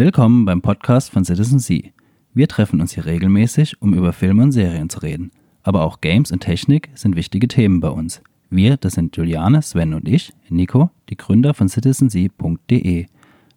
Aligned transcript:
Willkommen 0.00 0.46
beim 0.46 0.62
Podcast 0.62 1.10
von 1.10 1.26
Citizen 1.26 1.58
C. 1.58 1.92
Wir 2.32 2.48
treffen 2.48 2.80
uns 2.80 2.92
hier 2.94 3.04
regelmäßig, 3.04 3.82
um 3.82 3.92
über 3.92 4.14
Filme 4.14 4.44
und 4.44 4.52
Serien 4.52 4.88
zu 4.88 5.00
reden. 5.00 5.30
Aber 5.62 5.82
auch 5.82 6.00
Games 6.00 6.32
und 6.32 6.40
Technik 6.40 6.88
sind 6.94 7.16
wichtige 7.16 7.48
Themen 7.48 7.80
bei 7.80 7.90
uns. 7.90 8.22
Wir, 8.48 8.78
das 8.78 8.94
sind 8.94 9.14
Juliane, 9.14 9.60
Sven 9.60 9.92
und 9.92 10.08
ich, 10.08 10.32
Nico, 10.48 10.88
die 11.10 11.18
Gründer 11.18 11.52
von 11.52 11.68
citizensea.de. 11.68 13.08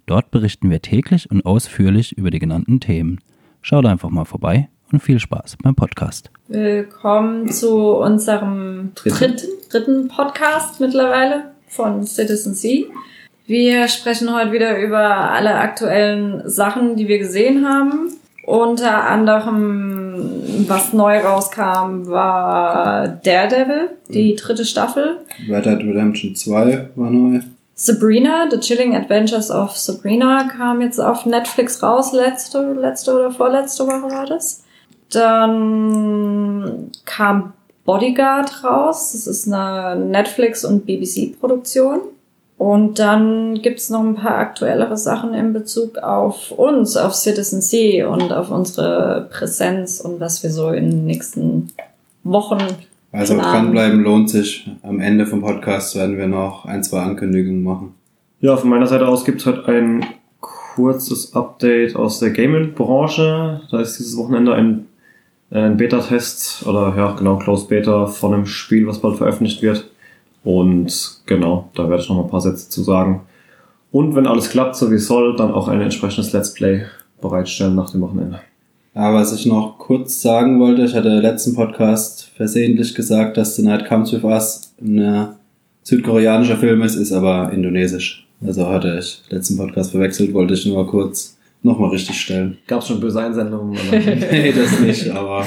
Dort 0.06 0.32
berichten 0.32 0.70
wir 0.70 0.82
täglich 0.82 1.32
und 1.32 1.46
ausführlich 1.46 2.18
über 2.18 2.30
die 2.30 2.40
genannten 2.40 2.82
Themen. 2.82 3.22
Schaut 3.62 3.86
einfach 3.86 4.10
mal 4.10 4.26
vorbei 4.26 4.68
und 4.92 5.02
viel 5.02 5.20
Spaß 5.20 5.56
beim 5.64 5.76
Podcast. 5.76 6.30
Willkommen 6.50 7.50
zu 7.52 7.96
unserem 7.96 8.92
dritten, 8.96 9.38
dritten 9.70 10.10
Podcast 10.10 10.82
mittlerweile 10.82 11.54
von 11.70 12.04
Citizen 12.04 12.54
C. 12.54 12.88
Wir 13.46 13.90
sprechen 13.90 14.34
heute 14.34 14.54
wieder 14.54 14.80
über 14.80 15.32
alle 15.32 15.56
aktuellen 15.56 16.50
Sachen, 16.50 16.96
die 16.96 17.10
wir 17.10 17.20
gesehen 17.20 17.68
haben. 17.68 18.14
Unter 18.46 19.04
anderem, 19.06 20.66
was 20.68 20.94
neu 20.94 21.20
rauskam, 21.20 22.08
war 22.08 23.08
Daredevil, 23.08 23.90
die 24.10 24.36
dritte 24.36 24.64
Staffel. 24.66 25.18
Red 25.50 25.66
Dead 25.66 25.80
Redemption 25.80 26.36
2 26.36 26.90
war 26.96 27.10
neu. 27.10 27.40
Sabrina, 27.76 28.48
The 28.50 28.60
Chilling 28.60 28.96
Adventures 28.96 29.50
of 29.50 29.76
Sabrina 29.76 30.48
kam 30.56 30.80
jetzt 30.82 31.00
auf 31.00 31.26
Netflix 31.26 31.82
raus, 31.82 32.14
letzte, 32.14 32.74
letzte 32.74 33.14
oder 33.14 33.32
vorletzte 33.32 33.86
Woche 33.86 34.12
war 34.12 34.26
das. 34.26 34.64
Dann 35.10 36.92
kam 37.06 37.54
Bodyguard 37.84 38.64
raus, 38.64 39.12
das 39.12 39.28
ist 39.28 39.52
eine 39.52 40.00
Netflix- 40.00 40.64
und 40.64 40.86
BBC-Produktion. 40.86 42.02
Und 42.64 42.98
dann 42.98 43.62
gibt's 43.62 43.90
noch 43.90 44.00
ein 44.00 44.16
paar 44.16 44.38
aktuellere 44.38 44.96
Sachen 44.96 45.34
in 45.34 45.52
Bezug 45.52 45.98
auf 45.98 46.50
uns, 46.52 46.96
auf 46.96 47.14
Citizen 47.14 47.62
C 47.62 48.06
und 48.06 48.32
auf 48.32 48.52
unsere 48.52 49.28
Präsenz 49.30 50.00
und 50.00 50.22
was 50.22 50.44
wir 50.44 50.50
so 50.50 50.70
in 50.70 50.90
den 50.90 51.06
nächsten 51.06 51.74
Wochen. 52.24 52.60
Also 53.12 53.34
planen. 53.34 53.52
dranbleiben 53.52 54.02
lohnt 54.02 54.30
sich. 54.30 54.66
Am 54.82 55.02
Ende 55.02 55.26
vom 55.26 55.42
Podcast 55.42 55.98
werden 55.98 56.18
wir 56.18 56.28
noch 56.28 56.64
ein, 56.64 56.86
zwei 56.86 57.02
Ankündigungen 57.02 57.64
machen. 57.64 57.96
Ja, 58.40 58.56
von 58.56 58.70
meiner 58.70 58.88
Seite 58.88 59.10
aus 59.10 59.26
gibt's 59.26 59.46
heute 59.46 59.68
ein 59.68 60.06
kurzes 60.40 61.36
Update 61.36 61.98
aus 61.98 62.20
der 62.20 62.30
Gaming-Branche. 62.30 63.60
Da 63.72 63.82
ist 63.82 64.00
dieses 64.00 64.16
Wochenende 64.16 64.54
ein, 64.54 64.88
äh, 65.52 65.60
ein 65.60 65.76
Beta-Test 65.76 66.66
oder 66.66 66.94
ja, 66.96 67.12
genau, 67.12 67.36
Closed 67.40 67.68
Beta 67.68 68.06
von 68.06 68.34
einem 68.34 68.46
Spiel, 68.46 68.88
was 68.88 69.00
bald 69.00 69.18
veröffentlicht 69.18 69.62
wird. 69.62 69.90
Und 70.44 71.22
genau, 71.26 71.70
da 71.74 71.90
werde 71.90 72.04
ich 72.04 72.10
noch 72.10 72.18
mal 72.18 72.24
ein 72.24 72.30
paar 72.30 72.42
Sätze 72.42 72.70
zu 72.70 72.84
sagen. 72.84 73.22
Und 73.92 74.16
wenn 74.16 74.28
alles 74.28 74.50
klappt, 74.50 74.76
so 74.76 74.92
wie 74.92 74.96
es 74.96 75.08
soll, 75.08 75.36
dann 75.36 75.52
auch 75.52 75.68
ein 75.68 75.80
entsprechendes 75.80 76.34
Let's 76.34 76.54
Play 76.54 76.86
bereitstellen 77.22 77.76
nach 77.76 77.92
dem 77.92 78.02
Wochenende. 78.02 78.42
Aber 78.96 79.20
was 79.20 79.34
ich 79.34 79.46
noch 79.46 79.78
kurz 79.80 80.22
sagen 80.22 80.60
wollte, 80.60 80.84
ich 80.84 80.94
hatte 80.94 81.10
im 81.10 81.22
letzten 81.22 81.56
Podcast 81.56 82.30
versehentlich 82.36 82.94
gesagt, 82.94 83.38
dass 83.38 83.56
The 83.56 83.64
Night 83.64 83.88
Comes 83.88 84.14
With 84.14 84.24
Us 84.24 84.74
ein 84.80 85.00
äh, 85.00 85.26
südkoreanischer 85.84 86.58
Film 86.58 86.84
ist, 86.84 86.96
ist 86.96 87.12
aber 87.12 87.52
indonesisch. 87.52 88.28
Also 88.46 88.68
hatte 88.68 89.00
ich 89.00 89.24
letzten 89.30 89.58
Podcast 89.58 89.92
verwechselt, 89.92 90.34
wollte 90.34 90.54
ich 90.54 90.66
nur 90.66 90.86
kurz 90.88 91.38
nochmal 91.64 91.90
richtig 91.90 92.20
stellen. 92.20 92.58
Gab's 92.68 92.88
schon 92.88 93.00
böse 93.00 93.22
Einsendungen? 93.22 93.78
Nee, 93.92 94.52
das 94.52 94.80
nicht, 94.80 95.10
aber 95.10 95.46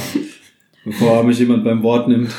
bevor 0.85 1.23
mich 1.23 1.39
jemand 1.39 1.63
beim 1.65 1.83
Wort 1.83 2.09
nimmt. 2.09 2.31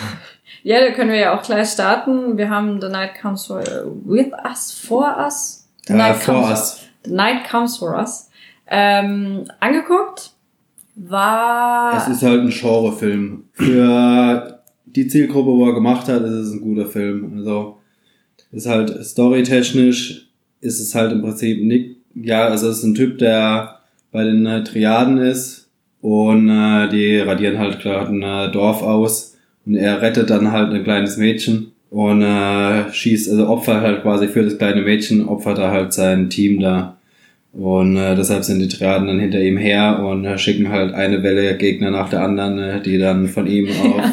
Ja, 0.67 0.81
da 0.81 0.91
können 0.91 1.11
wir 1.11 1.17
ja 1.17 1.37
auch 1.39 1.41
gleich 1.43 1.69
starten. 1.69 2.37
Wir 2.37 2.49
haben 2.49 2.81
The 2.81 2.89
Night 2.89 3.11
Comes 3.21 3.45
for, 3.45 3.63
With 4.03 4.33
Us, 4.43 4.73
For 4.73 5.15
Us. 5.17 5.65
The 5.85 5.93
Äh, 5.93 5.95
Night 5.95 6.17
for 6.17 6.33
Comes, 6.33 6.49
us. 6.49 6.79
The 7.05 7.11
Night 7.13 7.49
Comes 7.49 7.77
For 7.77 7.97
Us. 7.97 8.29
Ähm, 8.69 9.45
angeguckt. 9.61 10.31
War... 10.95 11.95
Es 11.95 12.09
ist 12.09 12.21
halt 12.21 12.41
ein 12.41 12.49
Genrefilm. 12.49 13.45
Für 13.53 14.59
die 14.83 15.07
Zielgruppe, 15.07 15.51
wo 15.51 15.67
er 15.67 15.73
gemacht 15.73 16.09
hat, 16.09 16.23
ist 16.23 16.33
es 16.33 16.51
ein 16.51 16.59
guter 16.59 16.87
Film. 16.87 17.37
Also 17.37 17.77
ist 18.51 18.67
halt 18.67 19.05
storytechnisch 19.05 20.27
ist 20.59 20.81
es 20.81 20.93
halt 20.93 21.13
im 21.13 21.21
Prinzip 21.21 21.63
nicht. 21.63 21.95
Ja, 22.13 22.45
also 22.45 22.67
es 22.67 22.79
ist 22.79 22.83
ein 22.83 22.95
Typ, 22.95 23.19
der 23.19 23.79
bei 24.11 24.25
den 24.25 24.45
äh, 24.45 24.65
Triaden 24.65 25.17
ist 25.17 25.69
und 26.01 26.49
äh, 26.49 26.89
die 26.89 27.19
radieren 27.19 27.57
halt 27.57 27.79
gerade 27.79 28.09
ein 28.09 28.21
äh, 28.21 28.51
Dorf 28.51 28.81
aus 28.81 29.36
und 29.67 29.75
er 29.75 30.01
rettet 30.01 30.29
dann 30.29 30.51
halt 30.51 30.73
ein 30.73 30.83
kleines 30.83 31.17
Mädchen 31.17 31.73
und 31.89 32.21
äh, 32.21 32.91
schießt, 32.91 33.29
also 33.29 33.47
opfert 33.49 33.81
halt 33.81 34.01
quasi 34.01 34.27
für 34.27 34.43
das 34.43 34.57
kleine 34.57 34.81
Mädchen, 34.81 35.27
opfert 35.27 35.57
er 35.57 35.71
halt 35.71 35.93
sein 35.93 36.29
Team 36.29 36.59
da. 36.59 36.97
Und 37.53 37.97
äh, 37.97 38.15
deshalb 38.15 38.43
sind 38.43 38.59
die 38.59 38.67
Triaden 38.67 39.07
dann 39.07 39.19
hinter 39.19 39.41
ihm 39.41 39.57
her 39.57 40.03
und 40.05 40.25
äh, 40.25 40.37
schicken 40.37 40.69
halt 40.69 40.93
eine 40.93 41.23
Welle 41.23 41.57
Gegner 41.57 41.91
nach 41.91 42.09
der 42.09 42.23
anderen, 42.23 42.59
äh, 42.59 42.81
die 42.81 42.97
dann 42.97 43.27
von 43.27 43.47
ihm 43.47 43.67
auf 43.83 44.03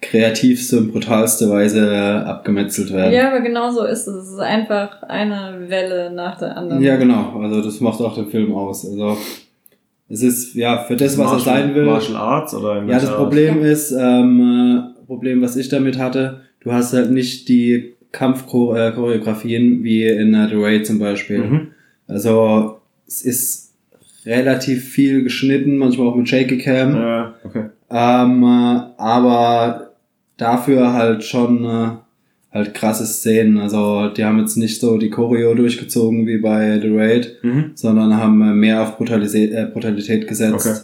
kreativste 0.00 0.78
und 0.78 0.92
brutalste 0.92 1.48
Weise 1.48 1.94
äh, 1.94 2.28
abgemetzelt 2.28 2.92
werden. 2.92 3.12
Ja, 3.12 3.28
aber 3.28 3.40
genau 3.40 3.70
so 3.70 3.84
ist 3.84 4.08
es. 4.08 4.24
Es 4.24 4.32
ist 4.32 4.40
einfach 4.40 5.02
eine 5.04 5.66
Welle 5.68 6.10
nach 6.12 6.38
der 6.38 6.56
anderen. 6.56 6.82
Ja, 6.82 6.96
genau. 6.96 7.40
Also 7.40 7.62
das 7.62 7.80
macht 7.80 8.00
auch 8.00 8.14
den 8.14 8.26
Film 8.26 8.52
aus. 8.52 8.84
Also 8.84 9.16
es 10.12 10.22
ist 10.22 10.54
ja 10.54 10.84
für 10.84 10.94
das, 10.94 11.16
was 11.16 11.26
er 11.26 11.36
Martial- 11.36 11.56
sein 11.56 11.74
will. 11.74 11.84
Martial 11.86 12.16
Arts 12.16 12.54
oder 12.54 12.84
Ja, 12.84 12.98
das 13.00 13.14
Problem 13.14 13.62
ist, 13.64 13.92
ähm, 13.92 14.40
äh, 15.00 15.06
Problem, 15.06 15.40
was 15.40 15.56
ich 15.56 15.68
damit 15.70 15.98
hatte, 15.98 16.42
du 16.60 16.70
hast 16.72 16.92
halt 16.92 17.10
nicht 17.10 17.48
die 17.48 17.94
Kampfchoreografien 18.12 19.82
wie 19.82 20.06
in 20.06 20.34
äh, 20.34 20.48
The 20.48 20.56
Raid 20.56 20.86
zum 20.86 20.98
Beispiel. 20.98 21.38
Mhm. 21.38 21.68
Also 22.06 22.80
es 23.06 23.22
ist 23.22 23.72
relativ 24.26 24.84
viel 24.90 25.22
geschnitten, 25.24 25.78
manchmal 25.78 26.08
auch 26.08 26.16
mit 26.16 26.28
Shaky 26.28 26.58
Cam. 26.58 26.94
Ja, 26.94 27.34
okay. 27.44 27.64
Ähm, 27.90 28.42
äh, 28.42 28.80
aber 28.98 29.92
dafür 30.36 30.92
halt 30.92 31.24
schon 31.24 31.64
äh, 31.64 31.88
halt 32.52 32.74
krasse 32.74 33.06
Szenen. 33.06 33.58
Also 33.58 34.08
die 34.08 34.24
haben 34.24 34.38
jetzt 34.38 34.56
nicht 34.56 34.80
so 34.80 34.98
die 34.98 35.10
Choreo 35.10 35.54
durchgezogen 35.54 36.26
wie 36.26 36.38
bei 36.38 36.78
The 36.80 36.88
Raid, 36.94 37.38
Mhm. 37.42 37.70
sondern 37.74 38.16
haben 38.16 38.42
äh, 38.42 38.52
mehr 38.54 38.82
auf 38.82 38.96
Brutalität, 38.98 39.52
äh, 39.52 39.66
Brutalität 39.72 40.28
gesetzt 40.28 40.54
Okay. 40.66 40.78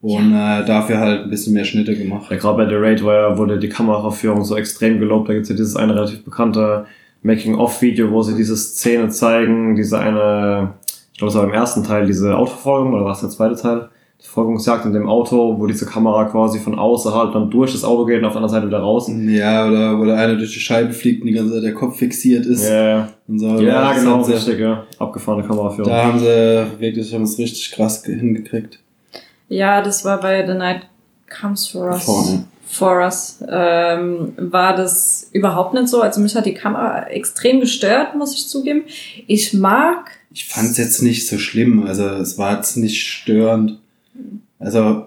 und 0.00 0.32
äh, 0.32 0.64
dafür 0.64 0.98
halt 0.98 1.22
ein 1.24 1.30
bisschen 1.30 1.54
mehr 1.54 1.64
Schnitte 1.64 1.94
gemacht. 1.96 2.30
Ja, 2.30 2.36
gerade 2.38 2.56
bei 2.64 2.68
The 2.68 2.74
Raid 2.76 3.04
war 3.04 3.14
ja, 3.30 3.38
wurde 3.38 3.58
die 3.58 3.68
Kameraführung 3.68 4.44
so 4.44 4.56
extrem 4.56 4.98
gelobt. 4.98 5.28
Da 5.28 5.34
gibt's 5.34 5.48
ja 5.48 5.54
dieses 5.54 5.76
eine 5.76 5.94
relativ 5.94 6.24
bekannte 6.24 6.86
Making-of-Video, 7.22 8.10
wo 8.10 8.22
sie 8.22 8.34
diese 8.36 8.56
Szene 8.56 9.08
zeigen, 9.08 9.76
diese 9.76 9.98
eine, 10.00 10.74
ich 11.12 11.18
glaube, 11.18 11.30
es 11.30 11.36
war 11.36 11.44
im 11.44 11.52
ersten 11.52 11.84
Teil, 11.84 12.06
diese 12.06 12.36
Autoverfolgung, 12.36 12.94
oder 12.94 13.04
war 13.04 13.12
es 13.12 13.20
der 13.20 13.30
zweite 13.30 13.54
Teil? 13.54 13.88
Verfolgungsjagd 14.22 14.86
in 14.86 14.92
dem 14.92 15.08
Auto, 15.08 15.58
wo 15.58 15.66
diese 15.66 15.84
Kamera 15.84 16.24
quasi 16.24 16.58
von 16.58 16.78
außerhalb 16.78 17.32
dann 17.32 17.50
durch 17.50 17.72
das 17.72 17.84
Auto 17.84 18.04
geht 18.06 18.20
und 18.20 18.24
auf 18.24 18.32
der 18.32 18.42
anderen 18.42 18.54
Seite 18.54 18.66
wieder 18.68 18.78
raus. 18.78 19.10
Ja, 19.26 19.68
oder 19.68 19.98
wo 19.98 20.04
der 20.04 20.16
eine 20.16 20.36
durch 20.38 20.52
die 20.54 20.60
Scheibe 20.60 20.92
fliegt 20.92 21.22
und 21.22 21.26
die 21.28 21.34
ganze 21.34 21.54
Zeit 21.54 21.64
der 21.64 21.74
Kopf 21.74 21.98
fixiert 21.98 22.46
ist 22.46 22.66
Ja, 22.68 23.08
und 23.28 23.38
so. 23.38 23.60
ja, 23.60 23.92
Das 23.92 24.02
genau, 24.02 24.22
richtig, 24.22 24.58
ja. 24.60 24.84
Abgefahrene 24.98 25.46
Kameraführung. 25.46 25.90
Da 25.90 26.04
haben 26.04 26.18
sie 26.18 26.66
wirklich 26.78 27.12
haben 27.12 27.22
es 27.24 27.36
richtig 27.38 27.72
krass 27.72 28.02
ge- 28.02 28.18
hingekriegt. 28.18 28.78
Ja, 29.48 29.82
das 29.82 30.04
war 30.04 30.18
bei 30.20 30.46
The 30.46 30.54
Night 30.54 30.82
Comes 31.28 31.66
For 31.68 31.88
Us. 31.92 32.04
Vorne. 32.04 32.44
For 32.66 33.00
Us. 33.02 33.44
Ähm, 33.50 34.32
war 34.38 34.74
das 34.74 35.28
überhaupt 35.32 35.74
nicht 35.74 35.88
so. 35.88 36.00
Also 36.00 36.20
mich 36.22 36.34
hat 36.34 36.46
die 36.46 36.54
Kamera 36.54 37.06
extrem 37.08 37.60
gestört, 37.60 38.14
muss 38.16 38.32
ich 38.34 38.48
zugeben. 38.48 38.84
Ich 39.26 39.52
mag 39.52 40.10
Ich 40.32 40.46
fand 40.46 40.70
es 40.70 40.78
jetzt 40.78 41.02
nicht 41.02 41.26
so 41.26 41.36
schlimm, 41.36 41.84
also 41.86 42.06
es 42.06 42.38
war 42.38 42.56
jetzt 42.56 42.76
nicht 42.76 43.02
störend. 43.06 43.78
Also 44.58 45.06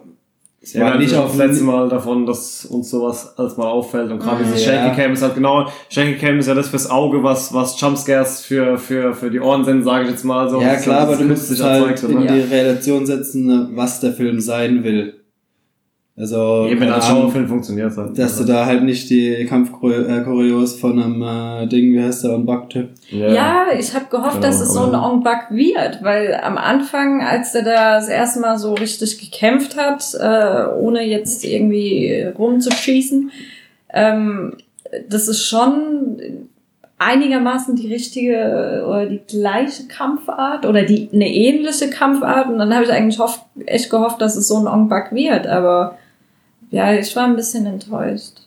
es 0.62 0.74
Ja, 0.74 0.86
war 0.86 0.98
nicht 0.98 1.14
auf 1.16 1.28
das 1.30 1.38
letzte 1.38 1.64
Mal 1.64 1.88
davon, 1.90 2.26
dass 2.26 2.66
uns 2.66 2.90
sowas 2.90 3.38
als 3.38 3.56
mal 3.58 3.68
auffällt 3.68 4.12
und 4.12 4.20
gerade 4.20 4.44
Mhm. 4.44 4.54
diese 4.54 4.66
Ja. 4.72 4.84
Shaky 4.88 5.02
Cam 5.02 5.14
ist 5.14 5.22
halt 5.22 5.36
genau, 5.36 5.68
Shaky 5.90 6.16
Cam 6.18 6.40
ist 6.40 6.48
ja 6.48 6.56
das 6.56 6.70
fürs 6.70 6.90
Auge, 6.90 7.22
was, 7.24 7.54
was 7.54 7.80
Jumpscares 7.80 8.42
für, 8.44 8.78
für, 8.78 9.14
für 9.14 9.30
die 9.30 9.40
Ohren 9.40 9.64
sind, 9.64 9.84
sage 9.84 10.06
ich 10.06 10.10
jetzt 10.12 10.24
mal 10.24 10.50
so. 10.50 10.60
Ja 10.60 10.76
klar, 10.78 11.02
aber 11.02 11.16
du 11.18 11.26
musst 11.26 11.52
es 11.52 11.62
halt 11.62 11.88
erzeugt, 11.92 12.12
in 12.12 12.18
oder? 12.18 12.34
die 12.34 12.40
Relation 12.42 13.06
setzen, 13.06 13.70
was 13.76 14.00
der 14.00 14.14
Film 14.14 14.40
sein 14.42 14.84
will. 14.84 15.14
Also 16.18 16.66
Eben 16.70 16.82
als 16.90 17.06
Ahnung, 17.10 17.24
Genrefilm 17.24 17.48
funktioniert 17.50 17.92
es 17.92 17.98
halt. 17.98 18.18
dass 18.18 18.38
du 18.38 18.46
da 18.46 18.66
halt 18.66 18.84
nicht 18.84 19.10
die 19.10 19.46
Kampfchoreos 19.46 20.80
von 20.80 20.98
einem 21.02 21.22
äh, 21.22 21.68
Ding, 21.68 21.92
wie 21.94 22.02
heißt 22.02 22.24
der, 22.24 22.36
Unbuck-Typ. 22.36 22.90
Ja, 23.10 23.66
ich 23.78 23.94
habe 23.94 24.06
gehofft, 24.10 24.36
Genau, 24.36 24.48
dass 24.48 24.62
es 24.62 24.74
so 24.74 24.84
ein 24.86 24.96
aber- 24.96 25.12
On-Buck 25.12 25.48
wird, 25.50 26.02
weil 26.04 26.40
am 26.42 26.58
Anfang, 26.58 27.22
als 27.22 27.54
er 27.54 27.64
da 27.64 27.96
das 27.96 28.08
erste 28.08 28.40
Mal 28.40 28.58
so 28.58 28.76
richtig 28.76 29.18
gekämpft 29.20 29.76
hat, 29.76 30.06
äh, 30.18 30.74
ohne 30.80 31.04
jetzt 31.04 31.44
irgendwie 31.44 32.22
rumzuschießen, 32.38 33.32
ähm, 33.94 34.54
das 35.10 35.28
ist 35.28 35.46
schon 35.46 36.48
einigermaßen 36.98 37.76
die 37.76 37.92
richtige 37.92 38.86
oder 38.88 39.06
die 39.06 39.20
gleiche 39.28 39.84
Kampfart 39.88 40.66
oder 40.66 40.84
die 40.84 41.10
eine 41.12 41.28
ähnliche 41.28 41.90
Kampfart 41.90 42.48
und 42.48 42.58
dann 42.58 42.74
habe 42.74 42.86
ich 42.86 42.92
eigentlich 42.92 43.20
hoff, 43.20 43.44
echt 43.66 43.90
gehofft, 43.90 44.22
dass 44.22 44.38
es 44.38 44.48
so 44.48 44.56
ein 44.58 44.68
On-Buck 44.68 45.12
wird, 45.12 45.46
aber 45.46 45.98
ja, 46.72 46.94
ich 46.94 47.16
war 47.16 47.26
ein 47.26 47.36
bisschen 47.36 47.66
enttäuscht. 47.66 48.42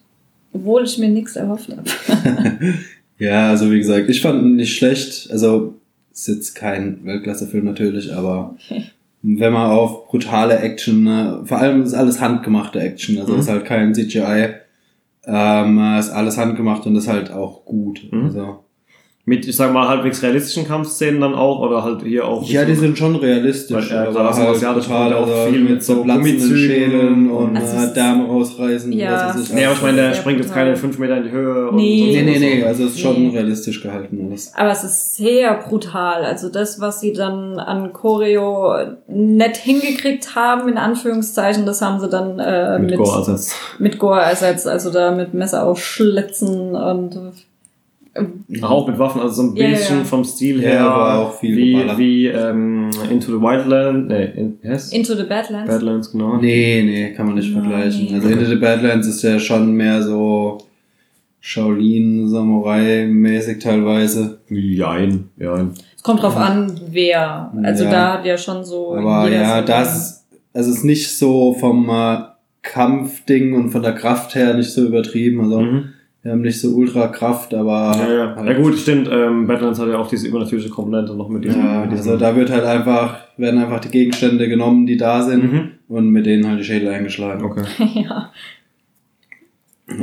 Obwohl 0.52 0.84
ich 0.84 0.98
mir 0.98 1.08
nichts 1.08 1.36
erhofft 1.36 1.70
habe. 1.70 2.58
Ja, 3.20 3.50
also 3.50 3.72
wie 3.72 3.78
gesagt, 3.78 4.08
ich 4.08 4.20
fand 4.22 4.42
ihn 4.44 4.54
nicht 4.54 4.76
schlecht. 4.76 5.28
Also 5.32 5.74
ist 6.12 6.28
jetzt 6.28 6.54
kein 6.54 7.04
Weltklasse-Film 7.04 7.64
natürlich, 7.64 8.14
aber 8.14 8.54
wenn 9.22 9.52
man 9.52 9.70
auf 9.72 10.06
brutale 10.06 10.56
Action, 10.60 11.02
ne, 11.02 11.40
vor 11.44 11.58
allem 11.58 11.82
ist 11.82 11.94
alles 11.94 12.20
handgemachte 12.20 12.78
Action, 12.78 13.18
also 13.18 13.32
Mhm. 13.32 13.40
ist 13.40 13.48
halt 13.48 13.64
kein 13.64 13.92
CGI, 13.92 14.50
ähm, 15.24 15.96
ist 15.98 16.10
alles 16.10 16.38
handgemacht 16.38 16.86
und 16.86 16.94
ist 16.94 17.08
halt 17.08 17.32
auch 17.32 17.64
gut. 17.64 18.06
Mhm. 18.12 18.26
Also, 18.26 18.64
Mit, 19.28 19.46
ich 19.46 19.56
sag 19.56 19.72
mal, 19.74 19.86
halbwegs 19.86 20.22
realistischen 20.22 20.66
Kampfszenen 20.66 21.20
dann 21.20 21.34
auch, 21.34 21.60
oder 21.60 21.84
halt 21.84 22.02
hier 22.02 22.24
auch. 22.26 22.42
ja, 22.48 22.64
die 22.64 22.74
sind 22.74 22.96
schon 22.96 23.14
realistisch, 23.16 23.90
Weil, 23.90 24.06
äh, 24.08 24.10
klar, 24.10 24.24
das 24.28 24.38
asiatische 24.38 24.88
kommt 24.88 25.10
ja 25.10 25.16
auch 25.18 25.46
viel 25.50 25.60
mit 25.60 25.82
so 25.82 26.02
platzenden 26.02 26.38
Gummizügen 26.38 26.56
Schädeln 26.56 27.30
und 27.30 27.56
Also 27.56 27.76
äh, 27.76 27.92
Därme 27.92 28.24
rausreißen. 28.26 28.90
Ja. 28.92 29.36
ich. 29.38 29.52
Nee, 29.52 29.66
aber 29.66 29.74
ich 29.74 29.82
meine, 29.82 29.96
der 29.98 30.14
springt 30.14 30.40
jetzt 30.40 30.54
keine 30.54 30.76
5 30.76 30.98
Meter 30.98 31.18
in 31.18 31.24
die 31.24 31.30
Höhe. 31.30 31.70
Nee. 31.74 32.02
Und 32.04 32.08
Nee, 32.08 32.22
nee, 32.22 32.38
nee, 32.38 32.60
so. 32.62 32.66
also 32.68 32.84
es 32.84 32.90
ist 32.92 33.00
schon 33.00 33.20
Nee. 33.20 33.28
realistisch 33.36 33.82
gehalten 33.82 34.26
alles. 34.30 34.52
Aber 34.56 34.70
es 34.70 34.82
ist 34.84 35.16
sehr 35.16 35.54
brutal. 35.56 36.24
Also 36.24 36.48
das, 36.48 36.80
was 36.80 37.00
sie 37.00 37.12
dann 37.12 37.58
an 37.58 37.92
Choreo 37.92 38.76
nett 39.08 39.56
hingekriegt 39.58 40.34
haben, 40.36 40.68
in 40.70 40.78
Anführungszeichen, 40.78 41.66
das 41.66 41.82
haben 41.82 42.00
sie 42.00 42.08
dann 42.08 42.38
äh, 42.38 42.78
Mit 42.78 42.90
mit, 42.92 42.98
Gore 42.98 43.18
ersetzt. 43.18 43.54
mit 43.78 43.98
Gore 43.98 44.22
ersetzt. 44.22 44.66
Also 44.66 44.90
da 44.90 45.10
mit 45.10 45.34
Messer 45.34 45.66
aufschlitzen 45.66 46.74
und 46.74 47.18
Auch 48.62 48.88
mit 48.88 48.98
Waffen, 48.98 49.20
also 49.20 49.42
so 49.42 49.50
ein 49.50 49.56
Ja, 49.56 49.64
ja, 49.64 49.70
bisschen 49.70 49.98
ja. 49.98 50.04
vom 50.04 50.24
Stil 50.24 50.62
Ja, 50.62 50.68
her. 50.68 50.80
aber 50.90 51.14
auch 51.28 51.38
viel 51.38 51.56
wie, 51.56 51.76
wie 51.98 52.26
ähm, 52.26 52.90
Into 53.10 53.32
the 53.36 53.40
Wildland. 53.42 54.08
Nee, 54.08 54.24
in, 54.36 54.58
yes? 54.62 54.92
Into 54.92 55.14
the 55.14 55.24
Badlands. 55.24 55.70
Badlands, 55.70 56.12
genau. 56.12 56.36
Nee, 56.38 56.82
nee, 56.84 57.12
kann 57.14 57.26
man 57.26 57.34
nicht 57.34 57.52
Nein. 57.52 57.62
vergleichen. 57.64 58.14
Also 58.14 58.28
Into 58.28 58.44
the 58.46 58.56
Badlands 58.56 59.06
ist 59.06 59.22
ja 59.22 59.38
schon 59.38 59.72
mehr 59.72 60.02
so 60.02 60.58
Shaolin-Samurai-mäßig 61.40 63.58
teilweise. 63.62 64.38
Jein, 64.48 65.28
jein. 65.36 65.72
Es 65.96 66.02
kommt 66.02 66.22
drauf 66.22 66.36
an, 66.36 66.80
wer. 66.90 67.52
Also 67.62 67.84
Ja. 67.84 67.90
da 67.90 68.12
hat 68.14 68.24
ja 68.26 68.36
schon 68.38 68.64
so. 68.64 68.94
Aber 68.94 69.30
ja, 69.30 69.62
das, 69.62 70.26
also 70.54 70.70
es 70.70 70.78
ist 70.78 70.84
nicht 70.84 71.16
so 71.16 71.52
vom 71.54 71.88
äh, 71.90 72.18
Kampfding 72.62 73.54
und 73.54 73.70
von 73.70 73.82
der 73.82 73.92
Kraft 73.94 74.34
her 74.34 74.54
nicht 74.54 74.70
so 74.70 74.84
übertrieben. 74.86 75.40
Also 75.40 75.60
Mhm. 75.60 75.84
Haben 76.30 76.40
nicht 76.42 76.60
so 76.60 76.68
ultra 76.74 77.08
Kraft, 77.08 77.54
aber 77.54 77.94
Ja, 77.98 78.12
ja. 78.14 78.36
halt, 78.36 78.48
ja 78.48 78.54
gut, 78.62 78.78
stimmt. 78.78 79.08
Ähm, 79.10 79.46
Badlands 79.46 79.78
hat 79.78 79.88
ja 79.88 79.98
auch 79.98 80.08
diese 80.08 80.26
übernatürliche 80.28 80.70
Komponente 80.70 81.14
noch 81.14 81.28
mit 81.28 81.44
diesem. 81.44 81.60
Ja, 81.64 81.80
mit 81.82 81.92
diesem 81.92 82.12
also 82.12 82.16
da 82.16 82.34
wird 82.36 82.50
halt 82.50 82.64
einfach, 82.64 83.18
werden 83.36 83.60
einfach 83.60 83.80
die 83.80 83.88
Gegenstände 83.90 84.48
genommen, 84.48 84.86
die 84.86 84.96
da 84.96 85.22
sind 85.22 85.52
Mhm. 85.52 85.70
und 85.88 86.10
mit 86.10 86.26
denen 86.26 86.46
halt 86.48 86.58
die 86.60 86.64
Schädel 86.64 86.88
eingeschlagen. 86.88 87.44
Okay. 87.44 87.64
ja. 88.08 88.30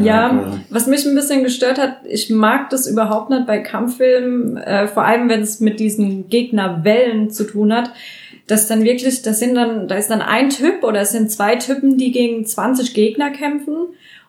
Ja, 0.01 0.29
quasi. 0.29 0.57
was 0.71 0.87
mich 0.87 1.05
ein 1.05 1.13
bisschen 1.13 1.43
gestört 1.43 1.77
hat, 1.77 1.97
ich 2.09 2.31
mag 2.31 2.71
das 2.71 2.87
überhaupt 2.87 3.29
nicht 3.29 3.45
bei 3.45 3.59
Kampffilmen, 3.59 4.57
äh, 4.57 4.87
vor 4.87 5.03
allem 5.03 5.29
wenn 5.29 5.41
es 5.41 5.59
mit 5.59 5.79
diesen 5.79 6.27
Gegnerwellen 6.27 7.29
zu 7.29 7.43
tun 7.43 7.71
hat, 7.71 7.91
dass 8.47 8.67
dann 8.67 8.83
wirklich, 8.83 9.21
das 9.21 9.39
sind 9.39 9.53
dann, 9.53 9.87
da 9.87 9.95
ist 9.95 10.09
dann 10.09 10.21
ein 10.21 10.49
Typ 10.49 10.83
oder 10.83 11.01
es 11.01 11.11
sind 11.11 11.29
zwei 11.31 11.55
Typen, 11.57 11.97
die 11.97 12.11
gegen 12.11 12.45
20 12.45 12.95
Gegner 12.95 13.29
kämpfen 13.29 13.75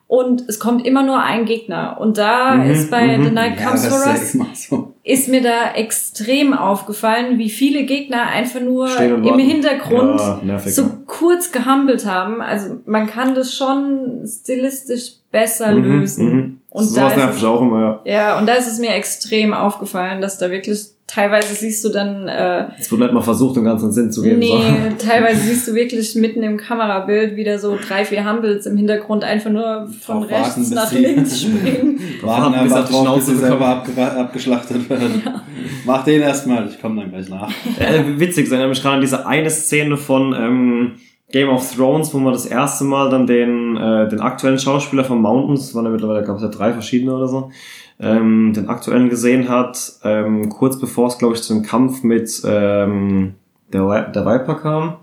und 0.08 0.44
es 0.48 0.60
kommt 0.60 0.86
immer 0.86 1.02
nur 1.02 1.20
ein 1.20 1.44
Gegner. 1.46 1.96
Und 2.00 2.16
da 2.18 2.54
Mhm, 2.54 2.70
ist 2.70 2.90
bei 2.90 3.18
mhm. 3.18 3.24
The 3.24 3.30
Night 3.30 3.58
Ja, 3.58 3.66
Comes 3.66 3.82
das 3.84 4.04
for 4.04 4.12
ja 4.12 4.46
Us 4.48 4.68
so. 4.68 4.94
ist 5.02 5.28
mir 5.28 5.42
da 5.42 5.72
extrem 5.74 6.52
aufgefallen, 6.54 7.38
wie 7.38 7.50
viele 7.50 7.84
Gegner 7.84 8.26
einfach 8.28 8.60
nur 8.60 8.86
im 9.00 9.24
warten. 9.24 9.38
Hintergrund 9.40 10.20
Ja, 10.46 10.58
so 10.60 10.82
ja. 10.82 10.88
kurz 11.06 11.50
gehampelt 11.50 12.06
haben. 12.06 12.40
Also 12.40 12.76
man 12.86 13.06
kann 13.08 13.34
das 13.34 13.54
schon 13.54 14.22
stilistisch 14.26 15.12
besser 15.32 15.72
Mhm, 15.72 15.82
lösen. 15.82 16.32
mhm. 16.32 16.60
Und 16.70 16.84
so 16.84 16.96
da 16.96 17.06
was 17.06 17.12
ist 17.12 17.18
nervt 17.18 17.34
es, 17.36 17.42
mich 17.42 17.50
auch 17.50 17.60
immer, 17.62 17.80
ja. 18.04 18.12
ja, 18.12 18.38
und 18.38 18.46
da 18.46 18.54
ist 18.54 18.66
es 18.70 18.78
mir 18.78 18.90
extrem 18.94 19.54
aufgefallen, 19.54 20.20
dass 20.20 20.38
da 20.38 20.50
wirklich 20.50 20.86
teilweise 21.06 21.54
siehst 21.54 21.84
du 21.84 21.88
dann 21.88 22.28
äh, 22.28 22.66
Es 22.78 22.90
wird 22.90 23.00
nicht 23.00 23.12
mal 23.12 23.20
versucht, 23.20 23.56
den 23.56 23.64
ganzen 23.64 23.92
Sinn 23.92 24.10
zu 24.10 24.22
geben. 24.22 24.38
nee, 24.38 24.58
So. 24.98 25.06
teilweise 25.08 25.40
siehst 25.40 25.68
du 25.68 25.74
wirklich 25.74 26.14
mitten 26.16 26.42
im 26.42 26.56
Kamerabild 26.56 27.36
wieder 27.36 27.58
so 27.58 27.76
drei, 27.76 28.04
vier 28.04 28.28
Humbles 28.28 28.66
im 28.66 28.76
Hintergrund 28.76 29.24
einfach 29.24 29.50
nur 29.50 29.88
von 30.00 30.22
Drauf 30.22 30.30
rechts 30.30 30.48
warten, 30.56 30.60
bis 30.60 30.70
nach 30.70 30.92
links 30.92 31.42
springen. 31.42 32.00
Warten 32.22 32.52
Bis 32.52 32.60
einfach 32.60 32.88
drauf, 32.88 32.88
bis 32.88 32.98
Schnauze 33.00 33.34
sie 33.34 33.36
selber 33.36 33.84
abgeschlachtet 33.96 34.90
werden. 34.90 35.22
Mach 35.84 36.04
den 36.04 36.22
erstmal, 36.22 36.66
ich 36.68 36.80
komme 36.80 37.00
dann 37.00 37.10
gleich 37.10 37.28
nach. 37.28 37.48
Äh, 37.78 38.18
witzig, 38.18 38.46
ich 38.46 38.50
erinnere 38.50 38.70
mich 38.70 38.82
gerade 38.82 38.96
an 38.96 39.00
diese 39.00 39.26
eine 39.26 39.50
Szene 39.50 39.96
von 39.96 40.34
ähm, 40.34 40.92
Game 41.32 41.48
of 41.48 41.74
Thrones, 41.74 42.14
wo 42.14 42.18
man 42.18 42.32
das 42.32 42.46
erste 42.46 42.84
Mal 42.84 43.10
dann 43.10 43.26
den, 43.26 43.76
äh, 43.76 44.08
den 44.08 44.20
aktuellen 44.20 44.58
Schauspieler 44.58 45.04
von 45.04 45.20
Mountains, 45.20 45.74
waren 45.74 45.84
ja 45.84 45.90
mittlerweile, 45.90 46.24
gab 46.24 46.36
es 46.36 46.42
ja 46.42 46.48
drei 46.48 46.72
verschiedene 46.72 47.14
oder 47.14 47.26
so, 47.26 47.50
ähm, 47.98 48.52
den 48.54 48.68
aktuellen 48.68 49.08
gesehen 49.08 49.48
hat, 49.48 49.94
ähm, 50.04 50.48
kurz 50.48 50.78
bevor 50.78 51.08
es, 51.08 51.18
glaube 51.18 51.34
ich, 51.34 51.42
zum 51.42 51.62
Kampf 51.62 52.02
mit 52.02 52.42
ähm, 52.44 53.34
der, 53.72 54.10
der 54.10 54.26
Viper 54.26 54.54
kam. 54.56 54.96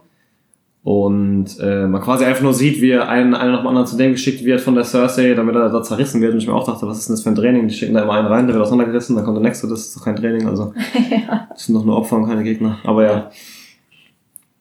Und 0.84 1.60
äh, 1.62 1.88
man 1.88 2.02
quasi 2.02 2.26
einfach 2.26 2.42
nur 2.42 2.54
sieht, 2.54 2.82
wie 2.82 2.94
ein, 2.96 3.34
einer 3.34 3.54
nach 3.54 3.60
dem 3.60 3.68
anderen 3.68 3.88
zu 3.88 3.96
dem 3.96 4.12
geschickt 4.12 4.44
wird 4.44 4.60
von 4.60 4.76
der 4.76 4.84
Cersei, 4.84 5.34
damit 5.34 5.56
er 5.56 5.70
da 5.70 5.82
zerrissen 5.82 6.22
wird. 6.22 6.34
Und 6.34 6.40
ich 6.40 6.48
mir 6.48 6.54
auch 6.54 6.66
dachte, 6.66 6.86
was 6.86 7.00
ist 7.00 7.08
denn 7.08 7.16
das 7.16 7.24
für 7.24 7.30
ein 7.30 7.36
Training? 7.36 7.70
Die 7.70 7.74
schicken 7.74 7.94
da 7.94 8.04
immer 8.04 8.14
einen 8.14 8.28
rein, 8.28 8.48
der 8.48 8.56
wird 8.56 8.66
auseinandergerissen, 8.66 9.16
dann 9.16 9.24
kommt 9.24 9.38
der 9.38 9.44
nächste, 9.44 9.70
das 9.70 9.88
ist 9.88 9.96
doch 9.96 10.04
kein 10.04 10.18
Training. 10.18 10.46
Also 10.46 10.74
das 11.50 11.66
sind 11.66 11.76
doch 11.76 11.86
nur 11.86 11.96
Opfer 11.96 12.18
und 12.18 12.28
keine 12.28 12.44
Gegner. 12.44 12.80
Aber 12.84 13.04
ja. 13.06 13.32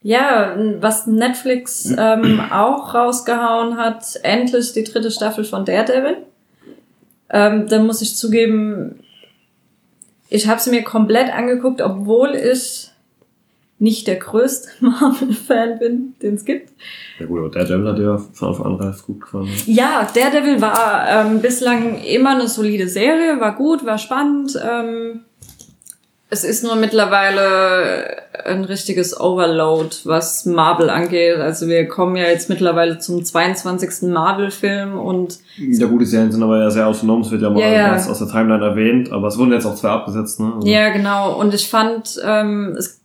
Ja, 0.04 0.56
was 0.80 1.08
Netflix 1.08 1.92
ähm, 1.96 2.40
auch 2.52 2.94
rausgehauen 2.94 3.76
hat, 3.76 4.04
endlich 4.22 4.72
die 4.72 4.84
dritte 4.84 5.10
Staffel 5.10 5.44
von 5.44 5.64
Daredevil. 5.64 6.18
Ähm, 7.32 7.66
da 7.68 7.78
muss 7.80 8.02
ich 8.02 8.16
zugeben, 8.16 9.00
ich 10.28 10.48
habe 10.48 10.60
sie 10.60 10.70
mir 10.70 10.82
komplett 10.82 11.32
angeguckt, 11.32 11.80
obwohl 11.80 12.34
ich 12.34 12.90
nicht 13.82 14.06
der 14.06 14.16
größte 14.16 14.68
Marvel-Fan 14.80 15.78
bin, 15.80 16.14
den 16.22 16.34
es 16.34 16.44
gibt. 16.44 16.70
Ja 17.18 17.26
gut, 17.26 17.40
aber 17.40 17.50
der 17.50 17.64
Devil 17.64 17.88
hat 17.88 17.98
ja 17.98 18.16
von 18.16 18.48
Anfang 18.48 18.66
an 18.66 18.74
relativ 18.76 19.06
gut 19.06 19.20
gefallen. 19.22 19.48
Ja, 19.66 20.08
Daredevil 20.14 20.60
war 20.60 21.08
ähm, 21.08 21.40
bislang 21.40 22.00
immer 22.02 22.30
eine 22.30 22.46
solide 22.46 22.88
Serie, 22.88 23.40
war 23.40 23.56
gut, 23.56 23.84
war 23.84 23.98
spannend. 23.98 24.56
Ähm, 24.64 25.22
es 26.32 26.44
ist 26.44 26.64
nur 26.64 26.76
mittlerweile 26.76 28.22
ein 28.46 28.64
richtiges 28.64 29.20
Overload, 29.20 29.94
was 30.04 30.46
Marvel 30.46 30.88
angeht. 30.88 31.36
Also 31.36 31.68
wir 31.68 31.86
kommen 31.86 32.16
ja 32.16 32.24
jetzt 32.24 32.48
mittlerweile 32.48 32.98
zum 32.98 33.22
22. 33.22 34.08
Marvel-Film 34.10 34.98
und 34.98 35.40
Ja 35.58 35.86
gut, 35.86 36.00
die 36.00 36.06
Serien 36.06 36.32
sind 36.32 36.42
aber 36.42 36.58
ja 36.58 36.70
sehr 36.70 36.86
autonom, 36.86 37.20
es 37.20 37.30
wird 37.30 37.42
ja 37.42 37.50
mal 37.50 37.60
Ja, 37.60 37.94
aus 37.94 38.18
der 38.18 38.28
Timeline 38.28 38.64
erwähnt, 38.64 39.12
aber 39.12 39.28
es 39.28 39.36
wurden 39.36 39.52
jetzt 39.52 39.66
auch 39.66 39.74
zwei 39.74 39.90
abgesetzt, 39.90 40.40
ne? 40.40 40.54
Also, 40.56 40.66
ja, 40.66 40.88
genau. 40.88 41.38
Und 41.38 41.52
ich 41.52 41.68
fand, 41.68 42.18
ähm, 42.24 42.76
es, 42.78 43.02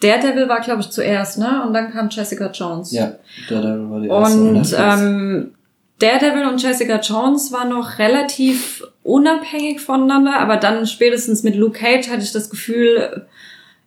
Daredevil 0.00 0.48
war, 0.48 0.60
glaube 0.60 0.80
ich, 0.80 0.90
zuerst, 0.90 1.38
ne? 1.38 1.62
Und 1.64 1.72
dann 1.74 1.92
kam 1.92 2.08
Jessica 2.10 2.50
Jones. 2.50 2.90
Ja, 2.90 3.12
der, 3.48 3.62
der 3.62 3.88
war 3.88 4.00
die 4.00 4.08
erste 4.08 4.40
Und 4.40 4.76
ähm, 4.76 5.54
Daredevil 5.98 6.46
und 6.46 6.62
Jessica 6.62 7.00
Jones 7.00 7.52
waren 7.52 7.70
noch 7.70 7.98
relativ 7.98 8.84
unabhängig 9.02 9.80
voneinander, 9.80 10.38
aber 10.38 10.56
dann 10.56 10.86
spätestens 10.86 11.42
mit 11.42 11.56
Luke 11.56 11.78
Cage 11.78 12.08
hatte 12.08 12.22
ich 12.22 12.32
das 12.32 12.50
Gefühl, 12.50 13.26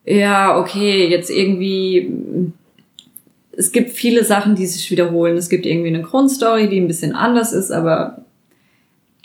ja, 0.06 0.58
okay, 0.58 1.08
jetzt 1.08 1.30
irgendwie, 1.30 2.12
es 3.52 3.72
gibt 3.72 3.92
viele 3.92 4.24
Sachen, 4.24 4.56
die 4.56 4.66
sich 4.66 4.90
wiederholen. 4.92 5.38
Es 5.38 5.48
gibt 5.48 5.66
irgendwie 5.66 5.90
eine 5.90 6.02
Grundstory, 6.02 6.68
die 6.68 6.80
ein 6.80 6.88
bisschen 6.88 7.16
anders 7.16 7.54
ist, 7.54 7.72
aber 7.72 8.26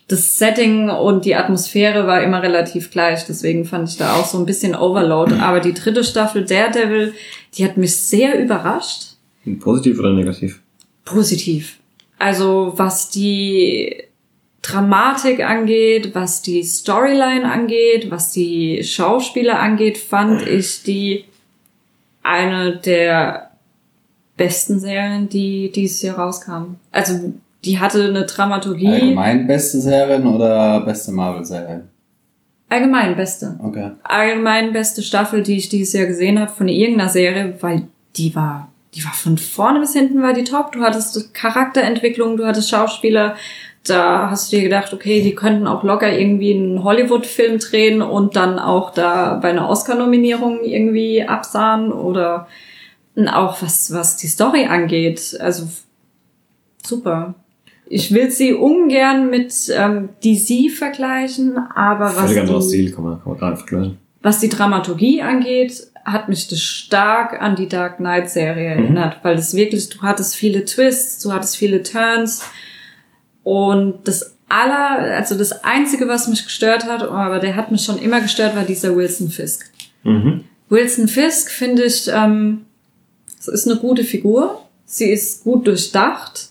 das 0.09 0.39
Setting 0.39 0.89
und 0.89 1.25
die 1.25 1.35
Atmosphäre 1.35 2.07
war 2.07 2.23
immer 2.23 2.43
relativ 2.43 2.91
gleich. 2.91 3.27
Deswegen 3.27 3.65
fand 3.65 3.89
ich 3.89 3.97
da 3.97 4.15
auch 4.15 4.27
so 4.27 4.39
ein 4.39 4.47
bisschen 4.47 4.77
Overload. 4.77 5.35
Aber 5.41 5.59
die 5.59 5.75
dritte 5.75 6.05
Staffel 6.05 6.45
Daredevil, 6.45 7.15
die 7.55 7.65
hat 7.65 7.77
mich 7.77 7.97
sehr 7.97 8.41
überrascht 8.41 9.15
Positiv 9.61 9.99
oder 9.99 10.13
negativ? 10.13 10.61
positiv. 11.05 11.79
Also 12.19 12.73
was 12.77 13.11
die 13.11 14.05
Dramatik 14.63 15.45
angeht, 15.45 16.15
was 16.15 16.43
die 16.43 16.63
Storyline 16.63 17.51
angeht, 17.51 18.11
was 18.11 18.33
die 18.33 18.83
Schauspieler 18.83 19.61
angeht, 19.61 19.99
fand 19.99 20.47
ich 20.47 20.83
die 20.83 21.25
eine 22.23 22.77
der 22.77 23.51
besten 24.37 24.81
Serien, 24.81 25.29
die 25.29 25.71
dieses 25.71 26.03
Jahr 26.03 26.19
rauskamen. 26.19 26.81
Also 26.91 27.33
die 27.65 27.79
hatte 27.79 28.05
eine 28.05 28.27
Dramaturgie. 28.27 28.89
Allgemein 28.89 29.47
beste 29.47 29.81
Serien 29.81 30.27
oder 30.27 30.81
beste 30.81 31.13
Marvel-Serien? 31.13 31.89
Allgemein 32.69 33.15
beste. 33.15 33.59
Okay. 33.63 33.93
allgemein 34.03 34.73
beste 34.73 35.03
Staffel, 35.03 35.43
die 35.43 35.57
ich 35.57 35.69
dieses 35.69 35.93
Jahr 35.93 36.07
gesehen 36.07 36.41
habe 36.41 36.51
von 36.51 36.67
irgendeiner 36.69 37.11
Serie, 37.11 37.55
weil 37.61 37.83
die 38.17 38.35
war, 38.35 38.73
die 38.97 39.05
war 39.05 39.13
von 39.13 39.37
vorne 39.37 39.81
bis 39.81 39.93
hinten 39.93 40.23
war 40.23 40.33
die 40.33 40.45
top. 40.45 40.73
Du 40.73 40.81
hattest 40.81 41.35
Charakterentwicklung, 41.35 42.39
du 42.39 42.47
hattest 42.47 42.71
Schauspieler. 42.71 43.37
Da 43.85 44.31
hast 44.31 44.51
du 44.51 44.57
dir 44.57 44.63
gedacht, 44.63 44.93
okay, 44.93 45.23
die 45.23 45.35
könnten 45.35 45.67
auch 45.67 45.85
locker 45.85 46.11
irgendwie 46.11 46.55
einen 46.55 46.83
Hollywood-Film 46.83 47.59
drehen 47.59 48.03
und 48.03 48.35
dann 48.35 48.59
auch 48.59 48.93
da 48.93 49.35
bei 49.35 49.51
einer 49.51 49.69
Oscar-Nominierung 49.69 50.65
irgendwie 50.65 51.23
absahen 51.23 51.93
oder 51.93 52.49
auch 53.33 53.63
was, 53.63 53.93
was 53.93 54.17
die 54.17 54.27
Story 54.27 54.65
angeht. 54.65 55.37
Also 55.39 55.69
super. 56.83 57.35
Ich 57.89 58.13
will 58.13 58.31
sie 58.31 58.55
ungern 58.55 59.31
mit 59.31 59.55
ähm, 59.73 60.09
DC 60.25 60.73
vergleichen, 60.73 61.57
aber 61.57 62.07
was 62.17 62.33
Völlig 62.33 62.65
Stil, 62.65 62.93
kann 62.93 63.05
man, 63.05 63.23
kann 63.23 63.33
man 63.33 63.39
gar 63.39 63.51
nicht 63.51 63.69
vergleichen. 63.69 63.99
Was 64.23 64.41
die 64.41 64.49
Dramaturgie 64.49 65.23
angeht, 65.23 65.87
hat 66.07 66.29
mich 66.29 66.47
das 66.49 66.61
stark 66.61 67.43
an 67.43 67.57
die 67.57 67.69
Dark 67.69 67.97
Knight 67.99 68.31
Serie 68.31 68.77
Mhm. 68.77 68.83
erinnert, 68.85 69.19
weil 69.23 69.37
es 69.37 69.55
wirklich, 69.55 69.89
du 69.89 70.01
hattest 70.03 70.37
viele 70.37 70.65
Twists, 70.65 71.23
du 71.23 71.33
hattest 71.33 71.57
viele 71.57 71.83
Turns 71.83 72.43
und 73.43 74.07
das 74.07 74.35
aller, 74.49 75.17
also 75.17 75.37
das 75.37 75.65
einzige, 75.65 76.07
was 76.07 76.29
mich 76.29 76.45
gestört 76.45 76.85
hat, 76.85 77.03
aber 77.03 77.41
der 77.41 77.57
hat 77.57 77.73
mich 77.73 77.83
schon 77.85 77.99
immer 77.99 78.21
gestört, 78.21 78.55
war 78.55 78.63
dieser 78.63 78.95
Wilson 78.95 79.31
Fisk. 79.31 79.71
Mhm. 80.05 80.45
Wilson 80.69 81.09
Fisk 81.09 81.51
finde 81.51 81.85
ich, 81.85 82.09
ähm, 82.09 82.67
es 83.39 83.49
ist 83.49 83.67
eine 83.69 83.77
gute 83.81 84.05
Figur. 84.05 84.63
Sie 84.85 85.11
ist 85.11 85.43
gut 85.43 85.67
durchdacht. 85.67 86.51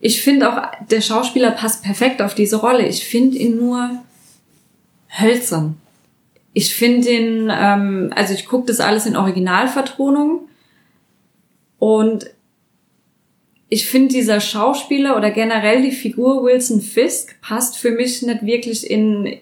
Ich 0.00 0.22
finde 0.22 0.48
auch, 0.50 0.70
der 0.90 1.00
Schauspieler 1.00 1.52
passt 1.52 1.84
perfekt 1.84 2.20
auf 2.22 2.34
diese 2.34 2.56
Rolle. 2.56 2.86
Ich 2.86 3.04
finde 3.06 3.38
ihn 3.38 3.56
nur 3.56 3.90
hölzern. 5.20 5.76
Ich 6.52 6.74
finde 6.74 7.10
ihn, 7.10 7.48
ähm, 7.52 8.12
also 8.14 8.34
ich 8.34 8.46
gucke 8.46 8.66
das 8.66 8.80
alles 8.80 9.06
in 9.06 9.16
Originalvertonung 9.16 10.48
und 11.78 12.26
ich 13.68 13.86
finde 13.86 14.08
dieser 14.08 14.40
Schauspieler 14.40 15.16
oder 15.16 15.30
generell 15.30 15.82
die 15.82 15.92
Figur 15.92 16.42
Wilson 16.42 16.80
Fisk 16.80 17.40
passt 17.40 17.76
für 17.78 17.92
mich 17.92 18.20
nicht 18.22 18.42
wirklich 18.44 18.90
in, 18.90 19.36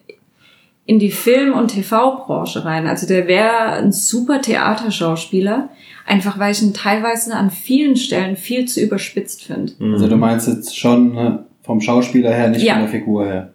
in 0.84 0.98
die 0.98 1.10
Film- 1.10 1.54
und 1.54 1.68
TV-Branche 1.68 2.62
rein. 2.66 2.86
Also 2.86 3.06
der 3.06 3.26
wäre 3.26 3.72
ein 3.72 3.90
super 3.90 4.42
Theaterschauspieler, 4.42 5.70
einfach 6.04 6.38
weil 6.38 6.52
ich 6.52 6.60
ihn 6.62 6.74
teilweise 6.74 7.34
an 7.34 7.50
vielen 7.50 7.96
Stellen 7.96 8.36
viel 8.36 8.66
zu 8.66 8.82
überspitzt 8.82 9.44
finde. 9.44 9.72
Also 9.80 10.08
du 10.08 10.16
meinst 10.16 10.46
jetzt 10.46 10.76
schon 10.78 11.14
ne, 11.14 11.46
vom 11.62 11.80
Schauspieler 11.80 12.30
her, 12.34 12.50
nicht 12.50 12.62
Ja. 12.64 12.74
von 12.74 12.82
der 12.82 12.90
Figur 12.90 13.24
her. 13.26 13.54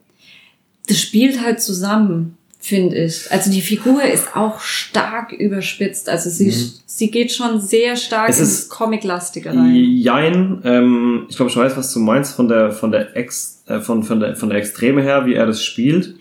Das 0.87 0.99
spielt 0.99 1.39
halt 1.45 1.61
zusammen, 1.61 2.35
finde 2.65 2.95
ich. 2.95 3.29
Also 3.29 3.51
die 3.51 3.61
Figur 3.61 4.01
ist 4.03 4.35
auch 4.37 4.59
stark 4.61 5.33
überspitzt. 5.33 6.07
Also 6.09 6.29
sie, 6.29 6.49
sie 6.85 7.11
geht 7.11 7.31
schon 7.33 7.59
sehr 7.59 7.95
stark 7.97 8.29
Es 8.29 8.39
ins 8.39 8.49
ist- 8.53 8.69
Comic-lastige 8.69 9.49
rein. 9.49 9.75
Jein, 9.75 10.61
ähm, 10.63 11.25
ich 11.29 11.35
glaube, 11.35 11.51
ich 11.51 11.57
weiß, 11.57 11.75
was 11.75 11.91
du 11.93 11.99
meinst 11.99 12.35
von 12.35 12.47
der 12.47 12.71
von 12.71 12.91
der 12.91 13.17
Ex, 13.17 13.63
äh, 13.67 13.79
von, 13.81 14.03
von 14.03 14.19
der 14.21 14.35
von 14.37 14.49
der 14.49 14.59
Extreme 14.59 15.01
her, 15.01 15.25
wie 15.25 15.33
er 15.33 15.45
das 15.45 15.61
spielt. 15.63 16.15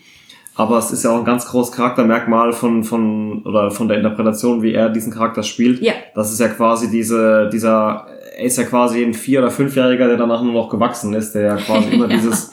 Aber 0.55 0.77
es 0.77 0.91
ist 0.91 1.03
ja 1.03 1.11
auch 1.11 1.17
ein 1.17 1.25
ganz 1.25 1.47
großes 1.47 1.71
Charaktermerkmal 1.73 2.51
von 2.53 2.83
von 2.83 3.41
oder 3.43 3.71
von 3.71 3.87
der 3.87 3.97
Interpretation, 3.97 4.61
wie 4.61 4.73
er 4.73 4.89
diesen 4.89 5.11
Charakter 5.13 5.43
spielt. 5.43 5.81
Ja. 5.81 5.93
Das 6.13 6.31
ist 6.31 6.39
ja 6.41 6.49
quasi 6.49 6.91
diese 6.91 7.49
dieser 7.51 8.07
er 8.37 8.45
ist 8.45 8.57
ja 8.57 8.63
quasi 8.65 9.01
ein 9.03 9.13
vier 9.13 9.39
oder 9.39 9.49
fünfjähriger, 9.51 10.07
der 10.07 10.17
danach 10.17 10.41
nur 10.43 10.53
noch 10.53 10.69
gewachsen 10.69 11.13
ist, 11.13 11.33
der 11.35 11.41
ja 11.43 11.55
quasi 11.55 11.89
immer 11.93 12.09
Ja. 12.09 12.17
dieses 12.17 12.51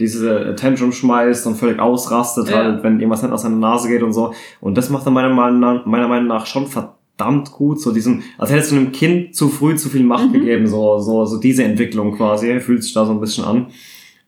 diese 0.00 0.54
Tantrum 0.56 0.92
schmeißt 0.92 1.46
und 1.46 1.56
völlig 1.56 1.78
ausrastet, 1.78 2.48
Ja. 2.48 2.56
halt, 2.56 2.82
wenn 2.82 2.98
irgendwas 2.98 3.22
nicht 3.22 3.32
aus 3.32 3.42
seiner 3.42 3.56
Nase 3.56 3.88
geht 3.88 4.02
und 4.02 4.12
so. 4.12 4.32
Und 4.60 4.76
das 4.76 4.90
macht 4.90 5.06
er 5.06 5.10
meiner 5.12 5.28
Meinung 5.28 5.60
nach, 5.60 5.86
meiner 5.86 6.08
Meinung 6.08 6.28
nach 6.28 6.46
schon 6.46 6.66
verdammt 6.66 7.52
gut. 7.52 7.80
So 7.80 7.92
diesen, 7.92 8.22
als 8.38 8.50
hättest 8.50 8.72
du 8.72 8.76
einem 8.76 8.92
Kind 8.92 9.36
zu 9.36 9.48
früh 9.48 9.76
zu 9.76 9.88
viel 9.90 10.02
Macht 10.02 10.28
Mhm. 10.28 10.32
gegeben, 10.32 10.66
so, 10.66 10.98
so, 10.98 11.24
so 11.26 11.38
diese 11.38 11.64
Entwicklung 11.64 12.16
quasi, 12.16 12.58
fühlt 12.60 12.82
sich 12.82 12.94
da 12.94 13.04
so 13.04 13.12
ein 13.12 13.20
bisschen 13.20 13.44
an. 13.44 13.66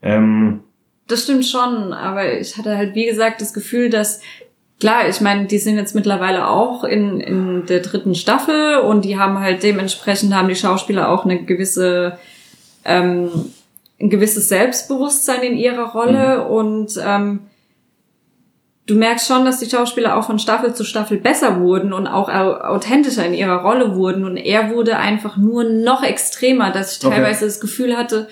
Ähm, 0.03 0.61
Das 1.09 1.25
stimmt 1.25 1.45
schon, 1.47 1.93
aber 1.93 2.39
ich 2.39 2.57
hatte 2.57 2.77
halt, 2.77 2.95
wie 2.95 3.07
gesagt, 3.07 3.41
das 3.41 3.53
Gefühl, 3.53 3.91
dass, 3.91 4.21
klar, 4.81 5.09
ich 5.09 5.21
meine, 5.21 5.47
die 5.47 5.59
sind 5.59 5.77
jetzt 5.77 5.95
mittlerweile 5.95 6.49
auch 6.49 6.85
in, 6.85 7.21
in 7.21 7.67
der 7.67 7.81
dritten 7.81 8.15
Staffel 8.15 8.77
und 8.79 9.05
die 9.05 9.19
haben 9.19 9.39
halt 9.41 9.63
dementsprechend, 9.63 10.35
haben 10.35 10.49
die 10.49 10.55
Schauspieler 10.57 11.09
auch 11.11 11.25
eine 11.25 11.43
gewisse, 11.45 12.19
ähm, 12.85 13.29
ein 14.01 14.11
gewisses 14.11 14.49
Selbstbewusstsein 14.49 15.43
in 15.43 15.57
ihrer 15.57 15.91
Rolle 15.93 16.47
und 16.49 16.99
ähm, 17.05 17.41
du 18.87 18.97
merkst 18.97 19.27
schon, 19.29 19.45
dass 19.45 19.61
die 19.61 19.71
Schauspieler 19.71 20.17
auch 20.17 20.27
von 20.27 20.39
Staffel 20.39 20.75
zu 20.75 20.85
Staffel 20.85 21.19
besser 21.19 21.61
wurden 21.61 21.93
und 21.93 22.07
auch 22.07 22.29
au- 22.29 22.57
authentischer 22.61 23.25
in 23.25 23.35
ihrer 23.35 23.63
Rolle 23.63 23.95
wurden 23.95 24.25
und 24.25 24.37
er 24.37 24.71
wurde 24.75 24.97
einfach 24.99 25.37
nur 25.37 25.65
noch 25.65 26.03
extremer, 26.03 26.71
dass 26.71 26.97
ich 26.99 27.05
Okay. 27.05 27.15
teilweise 27.17 27.47
das 27.47 27.61
Gefühl 27.61 27.97
hatte, 27.97 28.29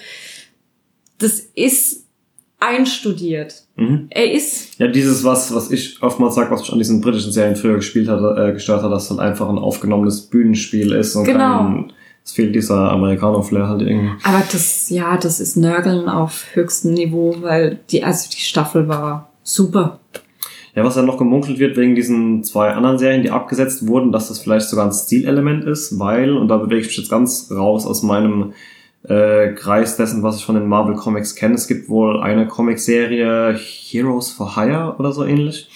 das 1.18 1.38
ist 1.54 2.06
einstudiert. 2.58 3.62
mhm. 3.76 4.06
Er 4.10 4.30
ist, 4.32 4.78
Ja, 4.78 4.86
dieses, 4.88 5.24
was, 5.24 5.52
was 5.54 5.70
ich 5.70 6.00
oftmals 6.02 6.34
sage, 6.36 6.50
was 6.50 6.60
mich 6.62 6.72
an 6.72 6.78
diesen 6.78 7.00
britischen 7.00 7.32
Serien 7.32 7.56
früher 7.56 7.74
gespielt 7.76 8.08
hatte, 8.08 8.36
äh, 8.50 8.52
gestört 8.52 8.82
hat, 8.82 8.92
dass 8.92 9.04
es 9.04 9.10
halt 9.10 9.20
einfach 9.20 9.48
ein 9.48 9.58
aufgenommenes 9.58 10.22
Bühnenspiel 10.28 10.92
ist 10.92 11.16
und 11.16 11.24
Genau. 11.24 11.58
kein, 11.58 11.92
es 12.24 12.32
fehlt 12.32 12.54
dieser 12.54 12.90
Amerikaner-Flair 12.92 13.68
halt 13.68 13.82
irgendwie. 13.82 14.12
aber 14.22 14.42
das, 14.52 14.90
ja, 14.90 15.16
das 15.16 15.40
ist 15.40 15.56
Nörgeln 15.56 16.08
auf 16.08 16.46
höchstem 16.54 16.94
Niveau, 16.94 17.36
weil 17.40 17.80
die, 17.90 18.04
also 18.04 18.30
die 18.30 18.40
Staffel 18.40 18.88
war 18.88 19.30
super. 19.42 19.98
Ja, 20.74 20.84
was 20.84 20.96
ja 20.96 21.02
noch 21.02 21.18
gemunkelt 21.18 21.58
wird 21.58 21.76
wegen 21.76 21.94
diesen 21.94 22.44
zwei 22.44 22.70
anderen 22.70 22.98
Serien, 22.98 23.22
die 23.22 23.30
abgesetzt 23.30 23.86
wurden, 23.86 24.10
dass 24.10 24.28
das 24.28 24.38
vielleicht 24.38 24.68
sogar 24.68 24.86
ein 24.86 24.92
Stilelement 24.92 25.64
ist, 25.64 25.98
weil, 25.98 26.34
und 26.36 26.48
da 26.48 26.56
bewege 26.56 26.80
ich 26.80 26.86
mich 26.86 26.96
jetzt 26.96 27.10
ganz 27.10 27.50
raus 27.50 27.84
aus 27.84 28.02
meinem 28.02 28.54
äh, 29.06 29.52
Kreis 29.52 29.96
dessen, 29.96 30.22
was 30.22 30.38
ich 30.38 30.44
von 30.44 30.54
den 30.54 30.68
Marvel 30.68 30.94
Comics 30.94 31.34
kenne. 31.34 31.56
Es 31.56 31.66
gibt 31.66 31.88
wohl 31.88 32.20
eine 32.20 32.46
Comicserie 32.46 33.54
Heroes 33.54 34.30
for 34.30 34.54
Hire 34.56 34.94
oder 34.98 35.12
so 35.12 35.24
ähnlich, 35.24 35.68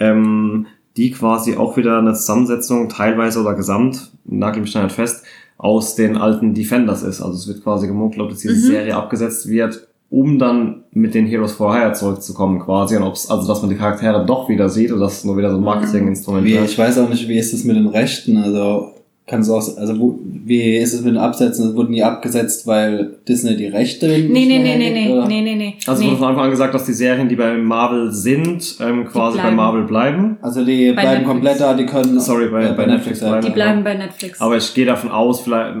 ähm, 0.00 0.66
die 0.96 1.12
quasi 1.12 1.56
auch 1.56 1.76
wieder 1.76 1.98
eine 1.98 2.14
Zusammensetzung 2.14 2.88
teilweise 2.88 3.40
oder 3.40 3.54
gesamt, 3.54 4.10
nagel 4.24 4.62
mich 4.62 4.72
da 4.72 4.82
nicht 4.82 4.94
fest, 4.94 5.23
aus 5.64 5.94
den 5.94 6.18
alten 6.18 6.52
Defenders 6.52 7.02
ist. 7.02 7.22
Also 7.22 7.38
es 7.38 7.48
wird 7.48 7.62
quasi 7.64 7.86
gemunkelt, 7.86 8.20
ob 8.22 8.30
jetzt 8.30 8.44
diese 8.44 8.54
Mhm. 8.54 8.70
Serie 8.72 8.94
abgesetzt 8.96 9.48
wird, 9.48 9.88
um 10.10 10.38
dann 10.38 10.84
mit 10.92 11.14
den 11.14 11.24
Heroes 11.26 11.52
for 11.52 11.74
Hire 11.74 11.94
zurückzukommen 11.94 12.60
quasi 12.60 12.96
und 12.98 13.02
ob's, 13.02 13.30
also 13.30 13.48
dass 13.48 13.62
man 13.62 13.70
die 13.70 13.76
Charaktere 13.76 14.26
doch 14.26 14.50
wieder 14.50 14.68
sieht 14.68 14.92
oder 14.92 15.00
dass 15.00 15.18
es 15.18 15.24
nur 15.24 15.38
wieder 15.38 15.50
so 15.50 15.56
ein 15.56 15.62
Marketinginstrument 15.64 16.44
Wie, 16.44 16.52
wird. 16.52 16.66
ich 16.66 16.78
weiß 16.78 16.98
auch 16.98 17.08
nicht, 17.08 17.26
wie 17.28 17.38
ist 17.38 17.54
es 17.54 17.64
mit 17.64 17.76
den 17.76 17.86
Rechten? 17.86 18.36
Also 18.36 18.92
kann 19.26 19.40
es 19.40 19.48
auch, 19.48 19.78
also 19.78 19.98
wo, 19.98 20.18
wie 20.22 20.76
ist 20.76 20.92
es 20.92 21.00
mit 21.00 21.14
den 21.14 21.18
Absätzen? 21.18 21.74
Wurden 21.74 21.92
die 21.92 22.02
abgesetzt, 22.02 22.66
weil 22.66 23.16
Disney 23.26 23.56
die 23.56 23.68
Rechte 23.68 24.06
Nee, 24.06 24.18
nicht 24.18 24.48
nee, 24.48 24.58
mehr 24.58 24.76
nee, 24.76 24.90
nee, 24.90 25.06
nee, 25.06 25.12
oder? 25.14 25.26
nee, 25.26 25.40
nee, 25.40 25.54
nee. 25.54 25.74
Also 25.86 26.02
nee. 26.02 26.08
wurde 26.08 26.18
von 26.18 26.28
Anfang 26.28 26.44
an 26.44 26.50
gesagt, 26.50 26.74
dass 26.74 26.84
die 26.84 26.92
Serien, 26.92 27.26
die 27.28 27.36
bei 27.36 27.54
Marvel 27.56 28.12
sind, 28.12 28.76
ähm, 28.80 29.06
quasi 29.06 29.38
bei. 29.38 29.50
Marvel 29.50 29.84
bleiben. 29.84 30.36
Also 30.42 30.62
die 30.62 30.88
Bei 30.92 31.02
bleiben 31.02 31.08
Netflix. 31.08 31.28
komplett 31.30 31.60
da, 31.60 31.72
die 31.74 31.86
können 31.86 32.20
Sorry, 32.20 32.48
bei- 32.50 32.64
äh, 32.66 32.72
bei 32.74 32.84
Netflix 32.84 33.20
sein. 33.20 33.30
bleiben. 33.30 33.46
Die 33.46 33.52
bleiben 33.52 33.82
bei 33.84 33.94
Netflix. 33.94 34.40
Aber 34.42 34.56
ich 34.58 34.74
gehe 34.74 34.84
davon 34.84 35.10
aus, 35.10 35.40
vielleicht, 35.40 35.74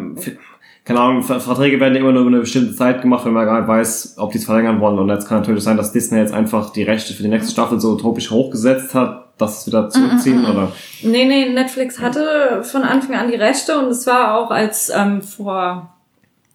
keine 0.86 1.00
Ahnung, 1.00 1.22
Ver- 1.22 1.40
Verträge 1.40 1.78
werden 1.80 1.96
immer 1.96 2.12
nur 2.12 2.22
über 2.22 2.30
eine 2.30 2.40
bestimmte 2.40 2.74
Zeit 2.74 3.02
gemacht, 3.02 3.26
wenn 3.26 3.32
man 3.34 3.44
gar 3.44 3.58
nicht 3.60 3.68
weiß, 3.68 4.14
ob 4.18 4.32
die 4.32 4.38
es 4.38 4.44
verlängern 4.46 4.80
wollen. 4.80 4.98
Und 4.98 5.08
jetzt 5.10 5.28
kann 5.28 5.40
natürlich 5.40 5.62
sein, 5.64 5.76
dass 5.76 5.92
Disney 5.92 6.18
jetzt 6.18 6.32
einfach 6.32 6.70
die 6.72 6.82
Rechte 6.82 7.12
für 7.12 7.22
die 7.22 7.28
nächste 7.28 7.52
Staffel 7.52 7.78
so 7.80 7.92
utopisch 7.92 8.30
hochgesetzt 8.30 8.94
hat, 8.94 9.23
dass 9.38 9.60
es 9.60 9.66
wieder 9.66 9.90
zurückziehen 9.90 10.42
Mm, 10.42 10.44
mm, 10.44 10.46
mm. 10.46 10.50
oder. 10.50 10.72
Nee, 11.02 11.24
nee, 11.24 11.48
Netflix 11.48 12.00
hatte 12.00 12.62
von 12.62 12.82
Anfang 12.82 13.16
an 13.16 13.28
die 13.28 13.36
Rechte 13.36 13.78
und 13.78 13.86
es 13.86 14.06
war 14.06 14.36
auch 14.36 14.50
als 14.50 14.90
ähm, 14.90 15.22
vor, 15.22 15.92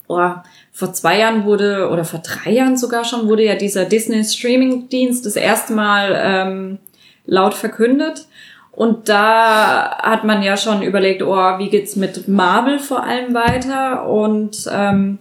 oh, 0.07 0.29
vor 0.71 0.93
zwei 0.93 1.19
Jahren 1.19 1.43
wurde, 1.45 1.89
oder 1.89 2.05
vor 2.05 2.21
drei 2.21 2.51
Jahren 2.51 2.77
sogar 2.77 3.03
schon, 3.03 3.27
wurde 3.27 3.43
ja 3.43 3.55
dieser 3.55 3.85
Disney 3.85 4.23
Streaming 4.23 4.89
Dienst 4.89 5.25
das 5.25 5.35
erste 5.35 5.73
Mal 5.73 6.19
ähm, 6.21 6.79
laut 7.25 7.53
verkündet. 7.53 8.27
Und 8.71 9.09
da 9.09 9.97
hat 10.01 10.23
man 10.23 10.41
ja 10.41 10.55
schon 10.55 10.81
überlegt, 10.81 11.21
oh, 11.21 11.57
wie 11.57 11.69
geht's 11.69 11.97
mit 11.97 12.29
Marvel 12.29 12.79
vor 12.79 13.03
allem 13.03 13.33
weiter? 13.33 14.07
Und 14.07 14.69
ähm, 14.71 15.19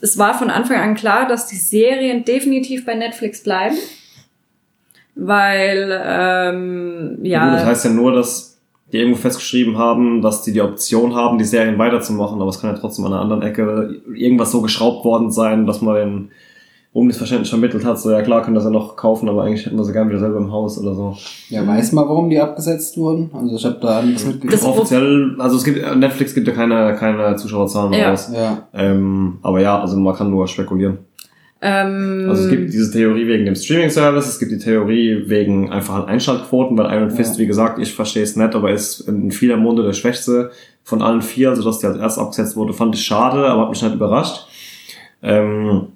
es 0.00 0.16
war 0.16 0.38
von 0.38 0.48
Anfang 0.48 0.76
an 0.76 0.94
klar, 0.94 1.26
dass 1.26 1.48
die 1.48 1.56
Serien 1.56 2.24
definitiv 2.24 2.86
bei 2.86 2.94
Netflix 2.94 3.42
bleiben. 3.42 3.76
Weil, 5.20 6.00
ähm, 6.06 7.18
ja. 7.22 7.50
Das 7.56 7.64
heißt 7.64 7.84
ja 7.86 7.90
nur, 7.90 8.12
dass 8.12 8.60
die 8.92 8.98
irgendwo 8.98 9.18
festgeschrieben 9.18 9.76
haben, 9.76 10.22
dass 10.22 10.42
die 10.42 10.52
die 10.52 10.62
Option 10.62 11.14
haben, 11.14 11.38
die 11.38 11.44
Serien 11.44 11.76
weiterzumachen, 11.76 12.40
aber 12.40 12.50
es 12.50 12.60
kann 12.60 12.70
ja 12.70 12.78
trotzdem 12.78 13.04
an 13.04 13.12
einer 13.12 13.22
anderen 13.22 13.42
Ecke 13.42 14.00
irgendwas 14.14 14.52
so 14.52 14.62
geschraubt 14.62 15.04
worden 15.04 15.30
sein, 15.30 15.66
dass 15.66 15.82
man 15.82 15.94
den 15.96 16.30
Unmissverständnis 16.92 17.50
vermittelt 17.50 17.84
hat, 17.84 17.98
so 17.98 18.10
ja 18.10 18.22
klar, 18.22 18.42
können 18.42 18.54
das 18.54 18.64
ja 18.64 18.70
noch 18.70 18.96
kaufen, 18.96 19.28
aber 19.28 19.42
eigentlich 19.42 19.66
hätten 19.66 19.76
wir 19.76 19.84
sie 19.84 19.92
gerne 19.92 20.08
wieder 20.08 20.20
selber 20.20 20.38
im 20.38 20.50
Haus 20.50 20.78
oder 20.78 20.94
so. 20.94 21.16
Ja, 21.48 21.66
weiß 21.66 21.92
mal, 21.92 22.08
warum 22.08 22.30
die 22.30 22.40
abgesetzt 22.40 22.96
wurden? 22.96 23.30
Also 23.34 23.56
ich 23.56 23.64
habe 23.64 23.78
da 23.82 24.00
nichts 24.00 24.24
mitgekriegt. 24.24 24.64
Offiziell, 24.64 25.36
also 25.38 25.56
es 25.56 25.64
gibt, 25.64 25.96
Netflix 25.96 26.34
gibt 26.34 26.46
ja 26.48 26.54
keine, 26.54 26.94
keine 26.94 27.36
Zuschauerzahlen 27.36 27.92
Ja. 27.92 28.10
raus. 28.10 28.30
Ja. 28.34 28.68
Ähm, 28.72 29.38
aber 29.42 29.60
ja, 29.60 29.80
also 29.80 29.98
man 29.98 30.14
kann 30.14 30.30
nur 30.30 30.46
spekulieren. 30.48 30.98
Ähm, 31.60 32.26
Also 32.28 32.44
es 32.44 32.50
gibt 32.50 32.72
diese 32.72 32.92
Theorie 32.92 33.26
wegen 33.26 33.44
dem 33.44 33.56
Streaming-Service, 33.56 34.28
es 34.28 34.38
gibt 34.38 34.52
die 34.52 34.58
Theorie 34.58 35.24
wegen 35.26 35.70
einfach 35.72 35.94
halt 35.94 36.08
Einschaltquoten, 36.08 36.78
weil 36.78 36.92
Iron 36.96 37.10
Fist, 37.10 37.34
Ja. 37.34 37.40
wie 37.40 37.46
gesagt, 37.46 37.78
ich 37.80 37.92
verstehe 37.94 38.22
es 38.22 38.36
nicht, 38.36 38.54
aber 38.54 38.70
ist 38.72 39.00
in 39.08 39.32
vieler 39.32 39.56
Munde 39.56 39.82
der 39.82 39.92
Schwächste 39.92 40.50
von 40.84 41.02
allen 41.02 41.20
vier, 41.22 41.50
also 41.50 41.64
dass 41.64 41.80
die 41.80 41.86
als 41.86 41.98
erst 41.98 42.18
abgesetzt 42.18 42.54
wurde, 42.56 42.72
fand 42.72 42.94
ich 42.94 43.04
schade, 43.04 43.44
aber 43.46 43.62
hat 43.62 43.70
mich 43.70 43.82
nicht 43.82 43.94
überrascht. 43.94 44.46
Ähm, 45.22 45.88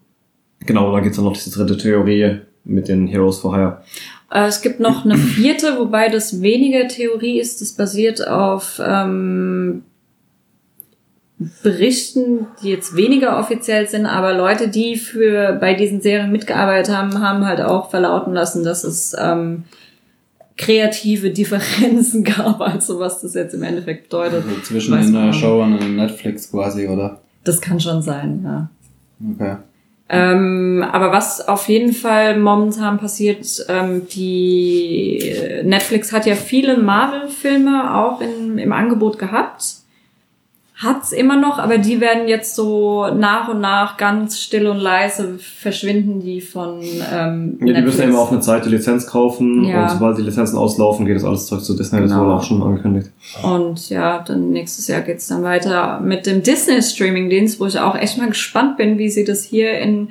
genau, 0.66 0.88
und 0.88 0.94
dann 0.94 1.02
gibt's 1.04 1.16
dann 1.16 1.26
noch 1.26 1.32
diese 1.34 1.50
dritte 1.50 1.76
Theorie 1.76 2.38
mit 2.64 2.88
den 2.88 3.06
Heroes 3.06 3.38
for 3.38 3.54
Hire. 3.56 3.82
Äh, 4.32 4.46
es 4.46 4.62
gibt 4.62 4.80
noch 4.80 5.04
eine 5.04 5.16
vierte, 5.16 5.76
wobei 5.78 6.08
das 6.08 6.42
weniger 6.42 6.88
Theorie 6.88 7.38
ist. 7.38 7.60
Das 7.60 7.72
basiert 7.72 8.26
auf 8.26 8.80
ähm, 8.84 9.82
Berichten, 11.62 12.46
die 12.62 12.70
jetzt 12.70 12.96
weniger 12.96 13.38
offiziell 13.38 13.88
sind, 13.88 14.06
aber 14.06 14.34
Leute, 14.34 14.68
die 14.68 14.96
für 14.96 15.54
bei 15.54 15.74
diesen 15.74 16.00
Serien 16.00 16.32
mitgearbeitet 16.32 16.94
haben, 16.94 17.20
haben 17.20 17.46
halt 17.46 17.60
auch 17.60 17.90
verlauten 17.90 18.32
lassen, 18.32 18.64
dass 18.64 18.84
es 18.84 19.14
ähm, 19.18 19.64
kreative 20.56 21.30
Differenzen 21.30 22.24
gab, 22.24 22.60
also 22.60 22.98
was 22.98 23.20
das 23.20 23.34
jetzt 23.34 23.54
im 23.54 23.62
Endeffekt 23.62 24.04
bedeutet. 24.04 24.44
Also 24.46 24.60
zwischen 24.62 24.94
Weiß 24.94 25.06
man 25.06 25.16
einer 25.16 25.26
nicht. 25.28 25.40
Show 25.40 25.62
und 25.62 25.96
Netflix 25.96 26.50
quasi, 26.50 26.88
oder? 26.88 27.20
Das 27.44 27.60
kann 27.60 27.80
schon 27.80 28.02
sein, 28.02 28.42
ja. 28.44 28.70
Okay. 29.34 29.56
Ähm, 30.08 30.84
aber 30.92 31.10
was 31.10 31.48
auf 31.48 31.68
jeden 31.68 31.94
Fall 31.94 32.38
momentan 32.38 32.98
passiert, 32.98 33.64
ähm, 33.68 34.06
die 34.08 35.34
Netflix 35.64 36.12
hat 36.12 36.26
ja 36.26 36.34
viele 36.34 36.76
Marvel-Filme 36.76 37.96
auch 37.96 38.20
in, 38.20 38.58
im 38.58 38.72
Angebot 38.72 39.18
gehabt. 39.18 39.76
Hat's 40.82 41.12
immer 41.12 41.36
noch, 41.36 41.58
aber 41.58 41.78
die 41.78 42.00
werden 42.00 42.26
jetzt 42.28 42.56
so 42.56 43.06
nach 43.14 43.48
und 43.48 43.60
nach 43.60 43.96
ganz 43.96 44.40
still 44.40 44.66
und 44.66 44.78
leise 44.78 45.38
verschwinden, 45.38 46.20
die 46.20 46.40
von 46.40 46.80
ähm, 46.82 47.58
Ja, 47.64 47.74
die 47.74 47.82
müssen 47.82 48.00
ja 48.00 48.08
immer 48.08 48.18
auf 48.20 48.32
eine 48.32 48.40
Zeit 48.40 48.64
die 48.64 48.70
Lizenz 48.70 49.06
kaufen 49.06 49.64
Ja. 49.64 49.82
und 49.84 49.90
sobald 49.90 50.18
die 50.18 50.22
Lizenzen 50.22 50.56
auslaufen, 50.58 51.06
geht 51.06 51.16
das 51.16 51.24
alles 51.24 51.46
zurück 51.46 51.62
zu 51.64 51.76
Disney. 51.76 52.00
Das 52.00 52.10
Genau. 52.10 52.24
wurde 52.24 52.34
auch 52.34 52.42
schon 52.42 52.62
angekündigt. 52.62 53.10
Und 53.42 53.88
ja, 53.90 54.18
dann 54.26 54.50
nächstes 54.50 54.88
Jahr 54.88 55.02
geht's 55.02 55.28
dann 55.28 55.42
weiter 55.42 56.00
mit 56.00 56.26
dem 56.26 56.42
Disney-Streaming-Dienst, 56.42 57.60
wo 57.60 57.66
ich 57.66 57.78
auch 57.78 57.94
echt 57.94 58.18
mal 58.18 58.28
gespannt 58.28 58.76
bin, 58.76 58.98
wie 58.98 59.08
sie 59.08 59.24
das 59.24 59.44
hier 59.44 59.78
in 59.78 60.08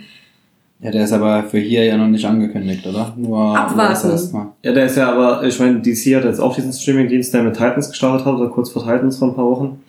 Ja, 0.84 0.90
der 0.90 1.04
ist 1.04 1.12
aber 1.14 1.44
für 1.44 1.60
hier 1.60 1.84
ja 1.86 1.96
noch 1.98 2.08
nicht 2.08 2.26
angekündigt, 2.26 2.88
oder? 2.88 3.14
Nur 3.16 3.56
Abwarten. 3.58 4.10
das. 4.10 4.34
Ja, 4.64 4.72
der 4.72 4.86
ist 4.86 4.98
ja 4.98 5.12
aber, 5.12 5.44
ich 5.44 5.60
meine, 5.60 5.80
DC 5.80 6.16
hat 6.16 6.24
jetzt 6.24 6.40
auch 6.40 6.56
diesen 6.56 6.74
Streaming-Dienst, 6.74 7.34
der 7.34 7.44
mit 7.44 7.54
Titans 7.56 7.90
gestartet 7.90 8.26
hat, 8.26 8.34
oder 8.36 8.50
kurz 8.50 8.70
vor 8.72 8.82
Titans 8.84 9.18
vor 9.18 9.28
ein 9.30 9.36
paar 9.36 9.46
Wochen. 9.46 9.80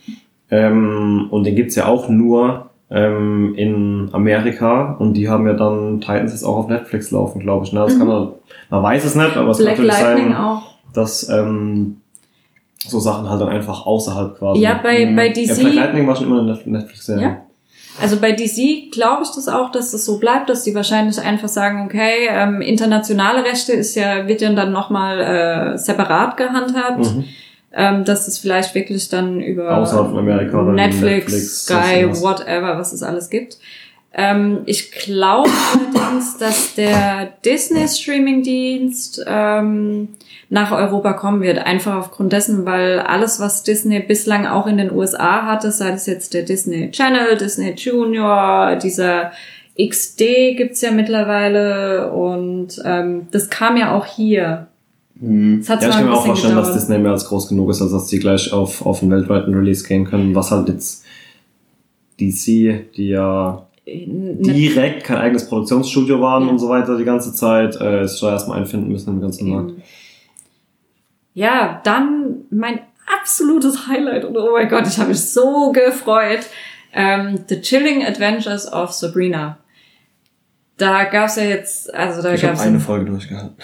Ähm, 0.53 1.29
und 1.31 1.45
den 1.45 1.57
gibt's 1.57 1.75
ja 1.77 1.87
auch 1.87 2.09
nur 2.11 2.67
ähm, 2.91 3.55
in 3.57 4.11
Amerika 4.13 4.97
und 4.99 5.15
die 5.15 5.29
haben 5.31 5.47
ja 5.47 5.55
dann 5.55 6.01
Titans 6.03 6.33
jetzt 6.33 6.45
auch 6.45 6.57
auf 6.59 6.69
Netflix 6.69 7.11
laufen, 7.11 7.41
glaube 7.41 7.65
ich. 7.65 7.73
Ne? 7.73 7.81
Das 7.81 7.97
kann 7.99 8.07
man, 8.07 8.29
man 8.69 8.83
weiß 8.83 9.03
es 9.07 9.15
nicht, 9.15 9.35
aber 9.37 9.51
es 9.51 9.57
kann 9.57 9.65
Black 9.67 9.79
natürlich 9.79 10.01
Lightning 10.03 10.33
sein, 10.33 10.37
auch. 10.37 10.63
dass 10.93 11.27
ähm, 11.31 11.97
so 12.87 12.99
Sachen 13.01 13.31
halt 13.31 13.41
dann 13.41 13.49
einfach 13.49 13.87
außerhalb 13.87 14.37
quasi. 14.39 14.61
Ja, 14.61 14.79
bei, 14.83 15.07
Mhm. 15.07 15.17
bei 15.17 15.29
Ja, 15.29 15.33
Black 15.33 15.57
DC. 15.57 15.75
Lightning 15.75 16.07
war 16.07 16.17
schon 16.17 16.27
immer 16.27 16.41
eine 16.43 16.53
Net- 16.53 16.67
Netflix-Serie. 16.67 17.23
Ja. 17.23 17.37
Also 18.01 18.17
bei 18.21 18.33
DC 18.33 18.91
glaube 18.91 19.23
ich 19.23 19.31
das 19.35 19.49
auch, 19.49 19.71
dass 19.71 19.93
das 19.93 20.05
so 20.05 20.19
bleibt, 20.19 20.49
dass 20.51 20.65
die 20.65 20.75
wahrscheinlich 20.75 21.19
einfach 21.21 21.49
sagen, 21.49 21.85
okay, 21.87 22.27
ähm, 22.31 22.61
internationale 22.63 23.45
Rechte 23.45 23.73
ist 23.73 23.95
ja, 23.95 24.27
wird 24.29 24.41
ja 24.43 24.53
dann 24.53 24.73
nochmal 24.73 25.21
äh, 25.75 25.79
separat 25.79 26.37
gehandhabt. 26.37 27.01
Mhm. 27.01 27.25
Ähm, 27.75 28.05
dass 28.05 28.29
es 28.29 28.39
vielleicht 28.39 28.75
wirklich 28.75 29.09
dann 29.09 29.41
über 29.41 29.71
Amerika 30.19 30.63
Netflix, 30.63 31.33
Netflix, 31.33 31.65
Sky, 31.65 32.23
whatever, 32.23 32.77
was 32.77 32.93
es 32.93 33.03
alles 33.03 33.31
gibt. 33.31 33.57
Ähm, 34.15 34.61
ich 34.67 34.93
glaube 34.93 35.49
allerdings, 35.95 36.37
dass 36.37 36.75
der 36.75 37.33
Disney-Streaming-Dienst 37.45 39.25
ähm, 39.27 40.09
nach 40.51 40.71
Europa 40.71 41.15
kommen 41.15 41.41
wird. 41.41 41.59
Einfach 41.59 41.97
aufgrund 41.97 42.33
dessen, 42.33 42.67
weil 42.67 42.99
alles, 43.01 43.41
was 43.41 43.63
Disney 43.63 44.01
bislang 44.01 44.47
auch 44.47 44.67
in 44.67 44.77
den 44.77 44.93
USA 44.93 45.47
hatte, 45.47 45.73
sei 45.73 45.91
es 45.91 46.07
jetzt 46.07 46.35
der 46.35 46.43
Disney 46.43 46.91
Channel, 46.91 47.39
Disney 47.39 47.71
Junior, 47.71 48.77
dieser 48.77 49.33
XD 49.81 50.57
gibt's 50.59 50.83
ja 50.83 50.91
mittlerweile 50.91 52.13
und 52.13 52.83
ähm, 52.85 53.29
das 53.31 53.49
kam 53.49 53.79
ja 53.79 53.95
auch 53.95 54.05
hier. 54.05 54.67
Mhm. 55.17 55.59
Es 55.61 55.69
Ja, 55.69 55.75
ich 55.77 55.81
kann 55.91 56.05
mir 56.07 56.13
auch 56.13 56.25
vorstellen, 56.27 56.57
dass 56.57 56.69
gedauert. 56.69 56.83
Disney 56.83 56.99
mehr 56.99 57.13
als 57.13 57.27
groß 57.27 57.49
genug 57.49 57.71
ist, 57.71 57.81
als 57.83 57.93
dass 57.93 58.09
sie 58.09 58.19
gleich 58.19 58.53
auf, 58.53 58.85
auf 58.85 59.03
einen 59.03 59.11
weltweiten 59.13 59.55
Release 59.55 59.87
gehen 59.87 60.05
können, 60.05 60.35
was 60.35 60.51
halt 60.51 60.69
jetzt 60.69 61.05
DC, 62.21 62.45
die 62.97 63.09
ja 63.11 63.67
Ne- 63.87 64.37
direkt 64.53 65.05
kein 65.05 65.17
eigenes 65.19 65.49
Produktionsstudio 65.49 66.21
waren 66.21 66.45
Ja. 66.45 66.51
und 66.51 66.59
so 66.61 66.69
weiter 66.69 66.97
die 66.97 67.05
ganze 67.05 67.35
Zeit, 67.35 67.81
äh, 67.81 68.07
sich 68.07 68.21
da 68.21 68.31
erstmal 68.31 68.59
einfinden 68.61 68.91
müssen 68.93 69.11
im 69.15 69.21
ganzen 69.21 69.49
Markt. 69.51 69.71
Ähm, 69.71 69.83
Ja, 71.35 71.81
dann 71.83 72.45
mein 72.51 72.81
absolutes 73.21 73.89
Highlight 73.89 74.25
und 74.25 74.37
oh 74.37 74.51
mein 74.53 74.69
Gott, 74.69 74.87
ich 74.87 74.99
habe 74.99 75.09
mich 75.11 75.21
so 75.21 75.73
gefreut. 75.73 76.41
Ähm, 76.95 77.41
The 77.49 77.61
Chilling 77.61 78.05
Adventures 78.05 78.71
of 78.73 78.93
Sabrina. 78.93 79.59
Da 80.79 81.05
gab's 81.05 81.37
ja 81.37 81.45
jetzt, 81.45 81.93
also 81.95 82.23
da 82.23 82.33
Ich 82.33 82.43
habe 82.43 82.55
gab's 82.55 82.67
eine 82.67 82.81
Folge 82.81 83.07
durchgehalten. 83.07 83.55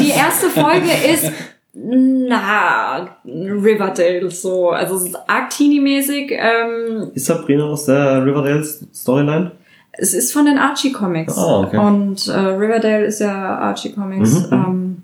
die 0.00 0.10
erste 0.16 0.48
Folge 0.48 0.88
ist 1.12 1.30
na 1.74 3.06
Riverdale 3.24 4.30
so, 4.30 4.70
also 4.70 4.96
es 4.96 5.04
ist 5.04 5.16
arg 5.26 5.50
teenie-mäßig. 5.50 6.32
Ähm, 6.32 7.10
Ist 7.14 7.26
Sabrina 7.26 7.64
aus 7.64 7.84
der 7.84 8.24
Riverdale 8.24 8.64
Storyline? 8.64 9.52
es 9.98 10.12
ist 10.14 10.32
von 10.32 10.44
den 10.46 10.58
Archie 10.58 10.92
Comics. 10.92 11.36
Ah, 11.38 11.60
okay. 11.60 11.78
Und 11.78 12.28
äh, 12.28 12.32
Riverdale 12.38 13.06
ist 13.06 13.20
ja 13.20 13.58
Archie 13.58 13.92
Comics. 13.92 14.46
Mhm, 14.50 14.52
Ähm, 14.52 15.02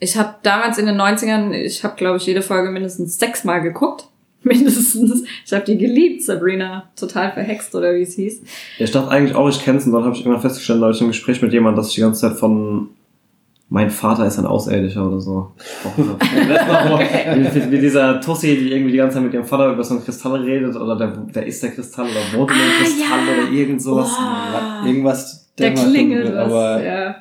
ich 0.00 0.16
habe 0.16 0.34
damals 0.42 0.78
in 0.78 0.86
den 0.86 1.00
90ern, 1.00 1.52
ich 1.52 1.84
habe 1.84 1.96
glaube 1.96 2.18
ich 2.18 2.26
jede 2.26 2.42
Folge 2.42 2.70
mindestens 2.70 3.18
sechsmal 3.18 3.60
geguckt. 3.62 4.06
Mindestens. 4.42 5.24
Ich 5.44 5.52
habe 5.52 5.64
die 5.64 5.76
geliebt, 5.78 6.22
Sabrina. 6.22 6.84
Total 6.96 7.32
verhext 7.32 7.74
oder 7.74 7.94
wie 7.94 8.02
es 8.02 8.14
hieß. 8.14 8.40
Ja, 8.78 8.84
ich 8.84 8.90
dachte 8.92 9.10
eigentlich 9.10 9.34
auch, 9.36 9.48
ich 9.48 9.60
kenn's 9.62 9.84
und 9.86 9.92
dann 9.92 10.04
habe 10.04 10.14
ich 10.14 10.20
irgendwann 10.20 10.40
festgestellt, 10.42 10.80
da 10.82 10.90
ich 10.90 11.00
im 11.00 11.08
Gespräch 11.08 11.42
mit 11.42 11.52
jemandem, 11.52 11.76
dass 11.78 11.88
ich 11.88 11.96
die 11.96 12.00
ganze 12.02 12.20
Zeit 12.28 12.38
von 12.38 12.88
mein 13.70 13.90
Vater 13.90 14.24
ist 14.26 14.38
ein 14.38 14.46
Außerirdischer 14.46 15.06
oder 15.06 15.20
so 15.20 15.52
wo- 15.94 16.18
wie, 17.70 17.78
dieser 17.78 18.18
Tussi, 18.20 18.56
die 18.56 18.72
irgendwie 18.72 18.92
die 18.92 18.96
ganze 18.96 19.16
Zeit 19.16 19.24
mit 19.24 19.34
ihrem 19.34 19.44
Vater 19.44 19.72
über 19.72 19.84
so 19.84 19.94
einen 19.94 20.04
Kristall 20.04 20.40
redet 20.42 20.74
oder 20.74 20.96
der, 20.96 21.08
der 21.08 21.44
ist 21.46 21.62
der 21.62 21.72
Kristall 21.72 22.06
oder 22.06 22.46
dem 22.46 22.48
Ah, 22.48 22.80
Kristall 22.80 23.18
ja. 23.26 23.42
oder 23.44 23.52
irgend 23.52 23.82
sowas. 23.82 24.08
Boah. 24.16 24.86
Irgendwas 24.86 25.50
Der 25.58 25.74
klingelt 25.74 26.34
was. 26.34 26.46
aber 26.50 26.82
ja. 26.82 27.16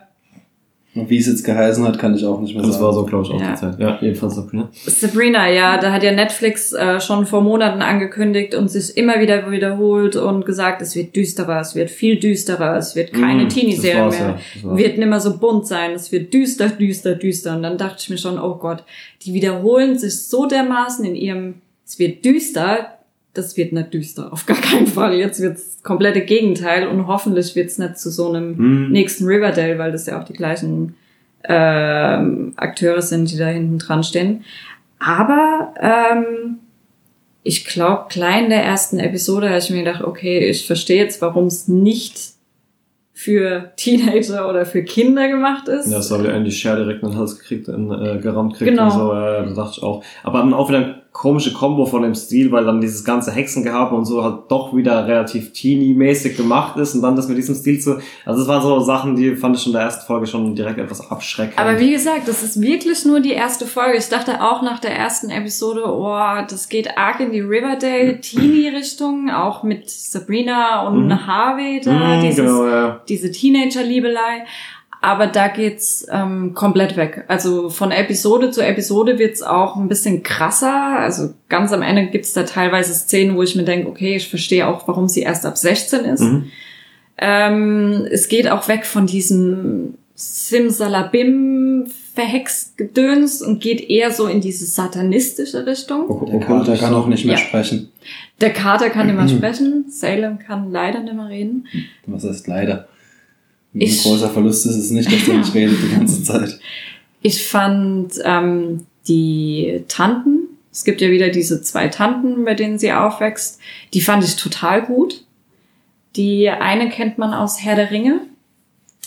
Wie 1.07 1.17
es 1.17 1.27
jetzt 1.27 1.43
geheißen 1.43 1.85
hat, 1.85 1.99
kann 1.99 2.15
ich 2.15 2.25
auch 2.25 2.39
nicht 2.41 2.53
mehr 2.55 2.63
Das 2.63 2.73
sagen. 2.73 2.85
war 2.85 2.93
so, 2.93 3.05
glaube 3.05 3.25
ich, 3.25 3.31
auch 3.31 3.39
Ja. 3.41 3.51
die 3.51 3.55
Zeit. 3.55 3.79
Ja, 3.79 3.97
jedenfalls 4.01 4.35
Sabrina. 4.35 4.69
Sabrina, 4.85 5.49
ja, 5.49 5.77
da 5.77 5.91
hat 5.91 6.03
ja 6.03 6.11
Netflix 6.11 6.73
äh, 6.73 6.99
schon 6.99 7.25
vor 7.25 7.41
Monaten 7.41 7.81
angekündigt 7.81 8.55
und 8.55 8.69
sich 8.69 8.97
immer 8.97 9.19
wieder 9.19 9.49
wiederholt 9.51 10.15
und 10.15 10.45
gesagt, 10.45 10.81
es 10.81 10.95
wird 10.95 11.15
düsterer, 11.15 11.61
es 11.61 11.75
wird 11.75 11.89
viel 11.89 12.17
düsterer, 12.19 12.77
es 12.77 12.95
wird 12.95 13.13
keine 13.13 13.43
Mhm, 13.43 13.49
Teenie-Serie 13.49 14.05
das 14.05 14.19
mehr. 14.19 14.27
ja, 14.29 14.37
das 14.69 14.77
wird 14.77 14.97
nimmer 14.97 15.19
so 15.19 15.37
bunt 15.37 15.67
sein, 15.67 15.91
es 15.91 16.11
wird 16.11 16.33
düster, 16.33 16.69
düster, 16.69 17.15
düster. 17.15 17.55
Und 17.55 17.63
dann 17.63 17.77
dachte 17.77 17.97
ich 17.99 18.09
mir 18.09 18.17
schon, 18.17 18.39
oh 18.39 18.55
Gott, 18.55 18.83
die 19.23 19.33
wiederholen 19.33 19.97
sich 19.97 20.23
so 20.27 20.45
dermaßen 20.47 21.05
in 21.05 21.15
ihrem, 21.15 21.55
es 21.85 21.99
wird 21.99 22.25
düster, 22.25 22.96
das 23.37 23.55
wird 23.57 23.71
nicht 23.73 23.93
düster, 23.93 24.31
auf 24.33 24.45
gar 24.45 24.57
keinen 24.57 24.87
Fall. 24.87 25.13
Jetzt 25.15 25.41
wird's 25.41 25.79
komplette 25.83 26.21
Gegenteil 26.21 26.87
und 26.87 27.07
hoffentlich 27.07 27.55
wird's 27.55 27.77
nicht 27.77 27.97
zu 27.99 28.09
so 28.09 28.29
einem 28.29 28.55
Mhm. 28.57 28.91
nächsten 28.91 29.25
Riverdale, 29.25 29.77
weil 29.77 29.91
das 29.91 30.05
ja 30.07 30.19
auch 30.19 30.25
die 30.25 30.33
gleichen 30.33 30.95
ähm, 31.49 32.53
Akteure 32.57 33.01
sind, 33.01 33.31
die 33.31 33.37
da 33.37 33.47
hinten 33.47 33.77
dran 33.79 34.03
stehen. 34.03 34.43
Aber 34.99 35.73
ähm, 35.79 36.57
ich 37.43 37.65
glaube, 37.65 38.05
klein 38.09 38.45
in 38.45 38.49
der 38.49 38.63
ersten 38.63 38.99
Episode 38.99 39.47
habe 39.49 39.59
ich 39.59 39.69
mir 39.69 39.83
gedacht, 39.83 40.01
okay, 40.03 40.39
ich 40.49 40.65
verstehe 40.67 41.01
jetzt, 41.03 41.21
warum 41.21 41.45
es 41.45 41.67
nicht 41.67 42.31
für 43.13 43.71
Teenager 43.77 44.47
oder 44.49 44.65
für 44.65 44.83
Kinder 44.83 45.27
gemacht 45.27 45.67
ist. 45.67 45.89
Ja, 45.89 45.97
das 45.97 46.11
wieder 46.19 46.33
einen 46.33 46.45
die 46.45 46.51
Schere 46.51 46.83
direkt 46.83 47.01
in 47.03 47.09
den 47.09 47.17
Hals 47.17 47.39
gekriegt, 47.39 47.67
in, 47.67 47.89
äh, 47.91 48.19
gerammt 48.21 48.55
kriegt 48.55 48.69
Genau. 48.69 48.85
und 48.85 48.91
so, 48.91 49.11
äh, 49.11 49.45
da 49.45 49.53
dachte 49.55 49.73
ich 49.77 49.83
auch. 49.83 50.03
Aber 50.23 50.39
dann 50.39 50.53
auch 50.53 50.69
wieder 50.69 51.01
komische 51.17 51.51
Kombo 51.51 51.87
von 51.87 52.03
dem 52.03 52.13
Stil, 52.13 52.51
weil 52.51 52.63
dann 52.63 52.79
dieses 52.79 53.03
ganze 53.03 53.31
Hexengehabe 53.31 53.95
und 53.95 54.05
so 54.05 54.23
halt 54.23 54.41
doch 54.49 54.75
wieder 54.75 55.07
relativ 55.07 55.51
teeny-mäßig 55.51 56.37
gemacht 56.37 56.77
ist 56.77 56.93
und 56.93 57.01
dann 57.01 57.15
das 57.15 57.27
mit 57.27 57.39
diesem 57.39 57.55
Stil 57.55 57.79
zu, 57.79 57.97
also 58.23 58.43
es 58.43 58.47
waren 58.47 58.61
so 58.61 58.79
Sachen, 58.81 59.15
die 59.15 59.35
fand 59.35 59.55
ich 59.55 59.63
schon 59.63 59.71
in 59.71 59.77
der 59.77 59.87
ersten 59.87 60.05
Folge 60.05 60.27
schon 60.27 60.53
direkt 60.53 60.77
etwas 60.77 61.09
abschreckend. 61.09 61.57
Aber 61.57 61.79
wie 61.79 61.89
gesagt, 61.89 62.27
das 62.27 62.43
ist 62.43 62.61
wirklich 62.61 63.03
nur 63.05 63.19
die 63.19 63.31
erste 63.31 63.65
Folge. 63.65 63.97
Ich 63.97 64.09
dachte 64.09 64.43
auch 64.43 64.61
nach 64.61 64.77
der 64.79 64.95
ersten 64.95 65.31
Episode, 65.31 65.85
oh, 65.87 66.15
das 66.47 66.69
geht 66.69 66.95
arg 66.99 67.19
in 67.19 67.31
die 67.31 67.41
Riverdale 67.41 68.21
Teenie-Richtung, 68.21 69.31
auch 69.31 69.63
mit 69.63 69.89
Sabrina 69.89 70.87
und 70.87 71.07
Mhm. 71.07 71.25
Harvey 71.27 71.81
da, 71.83 71.91
Mhm, 72.17 72.21
dieses, 72.21 72.35
genau, 72.37 72.67
ja. 72.67 73.01
diese 73.09 73.31
Teenager-Liebelei. 73.31 74.45
Aber 75.07 75.27
da 75.27 75.47
geht's 75.47 76.05
ähm, 76.11 76.53
komplett 76.53 76.97
weg. 76.97 77.23
Also 77.29 77.69
von 77.69 77.91
Episode 77.91 78.51
zu 78.51 78.59
Episode 78.61 79.17
wird's 79.17 79.41
auch 79.41 79.77
ein 79.77 79.87
bisschen 79.87 80.21
krasser. 80.21 80.99
Also 80.99 81.33
ganz 81.47 81.71
am 81.71 81.81
Ende 81.81 82.07
gibt's 82.07 82.33
da 82.33 82.43
teilweise 82.43 82.93
Szenen, 82.93 83.37
wo 83.37 83.41
ich 83.41 83.55
mir 83.55 83.63
denke, 83.63 83.87
okay, 83.87 84.17
ich 84.17 84.27
verstehe 84.27 84.67
auch, 84.67 84.85
warum 84.85 85.07
sie 85.07 85.21
erst 85.21 85.45
ab 85.45 85.57
16 85.57 86.03
ist. 86.03 86.19
Mhm. 86.23 86.51
Ähm, 87.19 88.05
es 88.11 88.27
geht 88.27 88.49
auch 88.51 88.67
weg 88.67 88.85
von 88.85 89.07
diesem 89.07 89.93
Simsalabim 90.13 91.85
verhext 92.13 92.77
Gedöns 92.77 93.41
und 93.41 93.61
geht 93.61 93.89
eher 93.89 94.11
so 94.11 94.27
in 94.27 94.41
diese 94.41 94.65
satanistische 94.65 95.65
Richtung. 95.65 96.09
Oh, 96.09 96.25
Der 96.29 96.41
Kater 96.41 96.75
kann 96.75 96.93
auch 96.93 97.07
nicht 97.07 97.23
mehr 97.23 97.35
Ja. 97.35 97.41
sprechen. 97.41 97.93
Der 98.41 98.51
Kater 98.51 98.89
kann 98.89 99.07
nicht 99.07 99.15
mehr 99.15 99.29
sprechen, 99.29 99.85
Salem 99.87 100.37
kann 100.37 100.69
leider 100.69 100.99
nicht 100.99 101.15
mehr 101.15 101.29
reden. 101.29 101.65
Was 102.07 102.25
heißt 102.25 102.47
leider? 102.49 102.89
Ein 103.77 103.81
Ich- 103.81 104.03
großer 104.03 104.29
Verlust 104.29 104.65
ist 104.65 104.75
es 104.75 104.91
nicht, 104.91 105.11
dass 105.11 105.25
der 105.25 105.35
nicht 105.37 105.53
redet 105.53 105.77
die 105.83 105.95
ganze 105.95 106.23
Zeit. 106.23 106.59
Ich 107.21 107.45
fand 107.47 108.13
ähm, 108.23 108.85
die 109.07 109.83
Tanten, 109.87 110.39
es 110.71 110.83
gibt 110.83 111.01
ja 111.01 111.09
wieder 111.09 111.29
diese 111.29 111.61
zwei 111.61 111.87
Tanten, 111.87 112.45
bei 112.45 112.53
denen 112.53 112.77
sie 112.79 112.91
aufwächst, 112.93 113.59
die 113.93 114.01
fand 114.01 114.23
ich 114.23 114.35
total 114.35 114.83
gut. 114.85 115.23
Die 116.15 116.49
eine 116.49 116.89
kennt 116.89 117.17
man 117.17 117.33
aus 117.33 117.63
Herr 117.63 117.75
der 117.75 117.91
Ringe. 117.91 118.21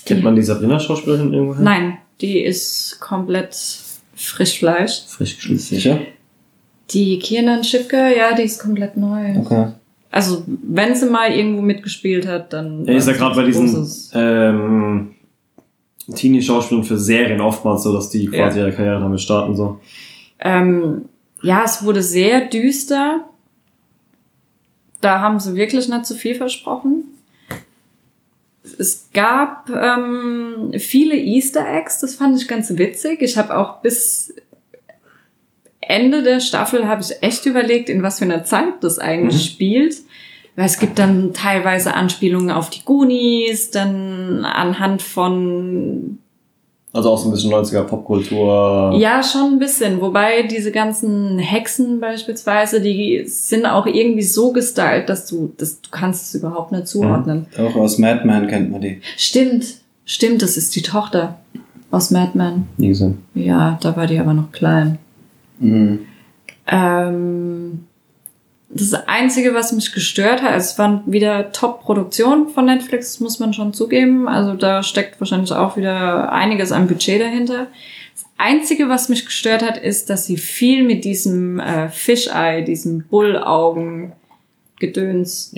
Kennt 0.07 0.23
man 0.23 0.35
die 0.37 0.43
Sabrina-Schauspielerin 0.43 1.33
irgendwo? 1.33 1.61
Nein, 1.63 1.99
Die 2.21 2.41
ist 2.41 2.99
komplett 3.01 3.55
Frischfleisch. 4.15 5.03
Frisch 5.07 5.37
geschnitten. 5.37 5.61
Sicher? 5.61 6.01
Die 6.91 7.19
Kiernan 7.19 7.63
Schipke, 7.65 8.17
ja, 8.17 8.35
die 8.35 8.43
ist 8.43 8.61
komplett 8.61 8.97
neu. 8.97 9.37
Okay. 9.39 9.69
Also, 10.11 10.43
wenn 10.47 10.95
sie 10.97 11.07
mal 11.09 11.31
irgendwo 11.33 11.63
mitgespielt 11.63 12.27
hat, 12.27 12.53
dann. 12.53 12.85
Ja, 12.85 12.95
ist 12.95 13.07
ja 13.07 13.13
gerade 13.15 13.37
bei 13.37 13.45
diesen 13.45 13.89
ähm, 14.15 15.15
Teenie-Schauspielern 16.15 16.83
für 16.85 16.99
Serien 16.99 17.41
oftmals 17.41 17.85
so, 17.85 17.93
dass 17.93 18.11
die 18.11 18.27
quasi 18.27 18.59
Ja. 18.59 18.67
ihre 18.67 18.75
Karriere 18.75 19.01
damit 19.01 19.21
starten. 19.21 19.55
so. 19.55 19.79
Ähm, 20.41 21.03
ja, 21.43 21.63
es 21.65 21.85
wurde 21.85 22.03
sehr 22.03 22.47
düster. 22.47 23.25
Da 25.01 25.21
haben 25.21 25.39
sie 25.39 25.55
wirklich 25.55 25.89
nicht 25.89 26.07
zu 26.07 26.15
viel 26.15 26.35
versprochen. 26.35 27.05
Es 28.79 29.09
gab 29.15 29.71
ähm, 29.71 30.73
viele 30.79 31.17
Easter 31.17 31.67
Eggs, 31.67 32.01
das 32.01 32.15
fand 32.17 32.41
ich 32.41 32.47
ganz 32.47 32.77
witzig. 32.77 33.23
Ich 33.23 33.39
habe 33.39 33.57
auch 33.57 33.81
bis 33.81 34.35
Ende 35.91 36.23
der 36.23 36.41
Staffel 36.41 36.89
habe 36.89 37.03
ich 37.03 37.23
echt 37.23 37.45
überlegt, 37.47 37.89
in 37.89 38.03
was 38.03 38.19
für 38.19 38.25
einer 38.25 38.45
Zeit 38.45 38.83
das 38.83 38.99
eigentlich 38.99 39.45
spielt. 39.45 39.97
Weil 40.57 40.67
es 40.67 40.79
gibt 40.79 40.99
dann 40.99 41.33
teilweise 41.33 41.95
Anspielungen 41.95 42.51
auf 42.51 42.71
die 42.71 42.85
Goonies, 42.85 43.71
dann 43.71 44.45
anhand 44.45 45.01
von 45.01 46.19
Also 46.93 47.11
auch 47.11 47.19
so 47.19 47.29
ein 47.29 47.33
bisschen 47.33 47.53
90er 47.53 47.85
Popkultur. 47.85 48.97
Ja, 48.99 49.23
schon 49.23 49.53
ein 49.53 49.59
bisschen. 49.61 50.01
Wobei 50.01 50.43
diese 50.43 50.73
ganzen 50.73 51.39
Hexen 51.39 52.01
beispielsweise, 52.01 52.81
die 52.81 53.23
sind 53.27 53.65
auch 53.65 53.87
irgendwie 53.87 54.25
so 54.25 54.53
gestylt, 54.53 55.09
dass 55.09 55.27
du, 55.27 55.53
dass 55.57 55.81
du 55.81 55.89
kannst 55.91 56.27
es 56.27 56.35
überhaupt 56.35 56.73
nicht 56.73 56.89
zuordnen. 56.89 57.47
Auch 57.57 57.77
aus 57.77 57.99
Mad 57.99 58.27
Men 58.27 58.49
kennt 58.49 58.73
man 58.73 58.81
die. 58.81 59.01
Stimmt, 59.17 59.67
stimmt, 60.05 60.43
das 60.43 60.57
ist 60.57 60.75
die 60.75 60.83
Tochter 60.83 61.39
aus 61.93 62.11
Mad 62.11 62.33
Men. 62.35 62.67
Nie 62.77 62.89
gesehen. 62.89 63.19
Ja, 63.35 63.79
da 63.81 63.97
war 63.97 64.09
die 64.09 64.19
aber 64.19 64.35
noch 64.35 64.51
klein. 64.51 64.99
Mhm. 65.61 66.01
Ähm, 66.67 67.87
das 68.73 68.93
Einzige, 69.09 69.53
was 69.55 69.73
mich 69.73 69.93
gestört 69.93 70.43
hat, 70.43 70.53
also 70.53 70.65
es 70.65 70.79
waren 70.79 71.03
wieder 71.07 71.51
Top-Produktionen 71.53 72.49
von 72.49 72.67
Netflix, 72.67 73.19
muss 73.21 73.39
man 73.41 73.53
schon 73.53 73.73
zugeben. 73.73 74.29
Also 74.29 74.55
da 74.55 74.83
steckt 74.83 75.21
wahrscheinlich 75.21 75.53
auch 75.53 75.77
wieder 75.77 76.33
einiges 76.33 76.71
an 76.71 76.87
Budget 76.87 77.21
dahinter. 77.21 77.67
Das 78.15 78.25
Einzige, 78.39 78.89
was 78.89 79.09
mich 79.09 79.25
gestört 79.25 79.63
hat, 79.63 79.77
ist, 79.77 80.09
dass 80.09 80.27
sie 80.27 80.37
viel 80.37 80.85
mit 80.85 81.05
diesem 81.05 81.59
äh, 81.59 81.89
Fisheye, 81.89 82.63
diesem 82.65 83.05
Bullaugen, 83.09 84.13
Gedöns? 84.79 85.53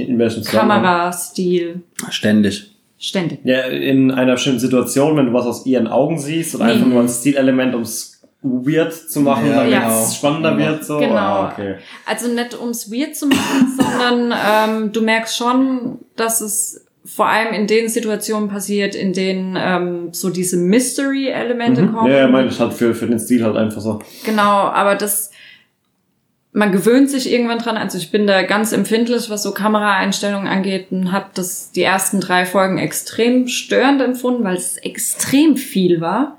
Kamerastil, 0.51 1.83
Ständig. 2.11 2.73
ständig. 2.99 3.39
Ja, 3.45 3.61
in 3.61 4.11
einer 4.11 4.33
bestimmten 4.33 4.59
Situation, 4.59 5.17
wenn 5.17 5.27
du 5.27 5.33
was 5.33 5.47
aus 5.47 5.65
ihren 5.67 5.87
Augen 5.87 6.19
siehst 6.19 6.55
und 6.57 6.65
Nee. 6.67 6.73
einfach 6.73 6.87
nur 6.87 7.01
ein 7.03 7.09
Stilelement, 7.09 7.75
um 7.75 7.83
es 7.83 8.12
weird 8.43 8.93
zu 8.93 9.21
machen, 9.21 9.47
Ja, 9.47 9.57
damit 9.65 9.73
genau. 9.73 10.03
es 10.03 10.17
spannender 10.17 10.51
Genau. 10.57 10.71
wird. 10.71 10.85
So. 10.85 10.99
Genau. 10.99 11.15
Ah, 11.17 11.53
okay. 11.53 11.77
Also 12.07 12.29
nicht 12.29 12.59
ums 12.59 12.91
weird 12.91 13.15
zu 13.17 13.27
machen, 13.29 13.79
sondern 13.79 14.35
ähm, 14.47 14.93
du 14.93 15.01
merkst 15.03 15.37
schon, 15.37 15.99
dass 16.17 16.41
es 16.41 16.85
vor 17.05 17.27
allem 17.27 17.53
in 17.53 17.67
den 17.67 17.89
Situationen 17.89 18.49
passiert, 18.49 18.95
in 18.95 19.13
denen 19.13 19.57
ähm, 19.61 20.09
so 20.13 20.31
diese 20.31 20.57
Mystery-Elemente 20.57 21.83
Mhm. 21.83 21.93
kommen. 21.95 22.11
Ja, 22.13 22.19
ja, 22.19 22.29
meine 22.29 22.49
ich 22.49 22.59
halt 22.61 22.73
für, 22.73 22.95
für 22.95 23.07
den 23.07 23.19
Stil 23.19 23.45
halt 23.45 23.57
einfach 23.57 23.81
so. 23.81 24.01
Genau, 24.25 24.43
aber 24.69 24.95
das, 24.95 25.31
man 26.53 26.71
gewöhnt 26.71 27.11
sich 27.11 27.31
irgendwann 27.33 27.59
dran. 27.59 27.77
Also 27.77 27.99
ich 27.99 28.11
bin 28.11 28.27
da 28.27 28.43
ganz 28.43 28.73
empfindlich, 28.73 29.31
was 29.31 29.43
so 29.43 29.53
Kameraeinstellungen 29.53 30.47
angeht 30.49 30.89
und 30.93 31.11
habe 31.13 31.27
das 31.35 31.73
die 31.73 31.83
ersten 31.83 32.21
drei 32.21 32.45
Folgen 32.45 32.79
extrem 32.79 33.49
störend 33.49 34.01
empfunden, 34.03 34.45
weil 34.45 34.57
es 34.57 34.77
extrem 34.79 35.57
viel 35.57 36.01
war. 36.01 36.39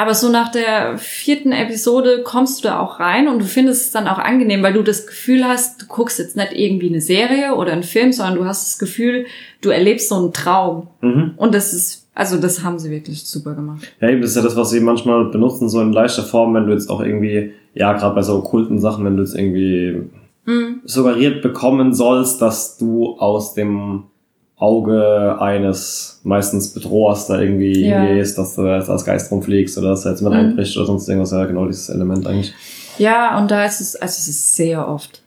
Aber 0.00 0.14
so 0.14 0.30
nach 0.30 0.50
der 0.50 0.96
vierten 0.96 1.52
Episode 1.52 2.22
kommst 2.24 2.64
du 2.64 2.68
da 2.68 2.80
auch 2.80 3.00
rein 3.00 3.28
und 3.28 3.38
du 3.38 3.44
findest 3.44 3.82
es 3.82 3.90
dann 3.90 4.08
auch 4.08 4.16
angenehm, 4.16 4.62
weil 4.62 4.72
du 4.72 4.82
das 4.82 5.06
Gefühl 5.06 5.44
hast, 5.46 5.82
du 5.82 5.86
guckst 5.88 6.18
jetzt 6.18 6.36
nicht 6.36 6.52
irgendwie 6.54 6.88
eine 6.88 7.02
Serie 7.02 7.54
oder 7.54 7.72
einen 7.72 7.82
Film, 7.82 8.10
sondern 8.10 8.36
du 8.36 8.46
hast 8.46 8.66
das 8.66 8.78
Gefühl, 8.78 9.26
du 9.60 9.68
erlebst 9.68 10.08
so 10.08 10.14
einen 10.14 10.32
Traum. 10.32 10.86
Mhm. 11.02 11.32
Und 11.36 11.54
das 11.54 11.74
ist, 11.74 12.08
also 12.14 12.38
das 12.38 12.64
haben 12.64 12.78
sie 12.78 12.90
wirklich 12.90 13.26
super 13.26 13.52
gemacht. 13.52 13.92
Ja, 14.00 14.08
eben, 14.08 14.22
das 14.22 14.30
ist 14.30 14.36
ja 14.36 14.42
das, 14.42 14.56
was 14.56 14.70
sie 14.70 14.80
manchmal 14.80 15.26
benutzen, 15.26 15.68
so 15.68 15.82
in 15.82 15.92
leichter 15.92 16.22
Form, 16.22 16.54
wenn 16.54 16.66
du 16.66 16.72
jetzt 16.72 16.88
auch 16.88 17.02
irgendwie, 17.02 17.52
ja, 17.74 17.92
gerade 17.92 18.14
bei 18.14 18.22
so 18.22 18.36
okkulten 18.36 18.78
Sachen, 18.78 19.04
wenn 19.04 19.18
du 19.18 19.22
jetzt 19.22 19.34
irgendwie 19.36 20.08
Mhm. 20.46 20.80
suggeriert 20.86 21.42
bekommen 21.42 21.92
sollst, 21.92 22.40
dass 22.40 22.78
du 22.78 23.18
aus 23.18 23.52
dem 23.52 24.04
Auge 24.60 25.36
eines 25.40 26.20
meistens 26.22 26.68
Bedrohers 26.74 27.26
da 27.26 27.40
irgendwie 27.40 27.86
Ja. 27.88 28.04
gehst, 28.14 28.36
dass 28.38 28.54
du 28.54 28.66
jetzt 28.66 28.90
als 28.90 29.04
Geist 29.04 29.32
rumfliegst 29.32 29.76
oder 29.78 29.88
dass 29.90 30.02
da 30.02 30.10
jetzt 30.10 30.20
jemand 30.20 30.36
Mhm. 30.42 30.48
einbricht 30.50 30.76
oder 30.76 30.86
sonst 30.86 31.08
irgendwas. 31.08 31.30
Ja, 31.32 31.44
genau 31.46 31.66
dieses 31.66 31.88
Element 31.88 32.26
eigentlich. 32.26 32.52
Ja, 32.98 33.38
und 33.38 33.50
da 33.50 33.64
ist 33.64 33.80
es, 33.80 33.96
also 33.96 34.12
es 34.18 34.28
ist 34.28 34.56
sehr 34.56 34.86
oft. 34.86 35.22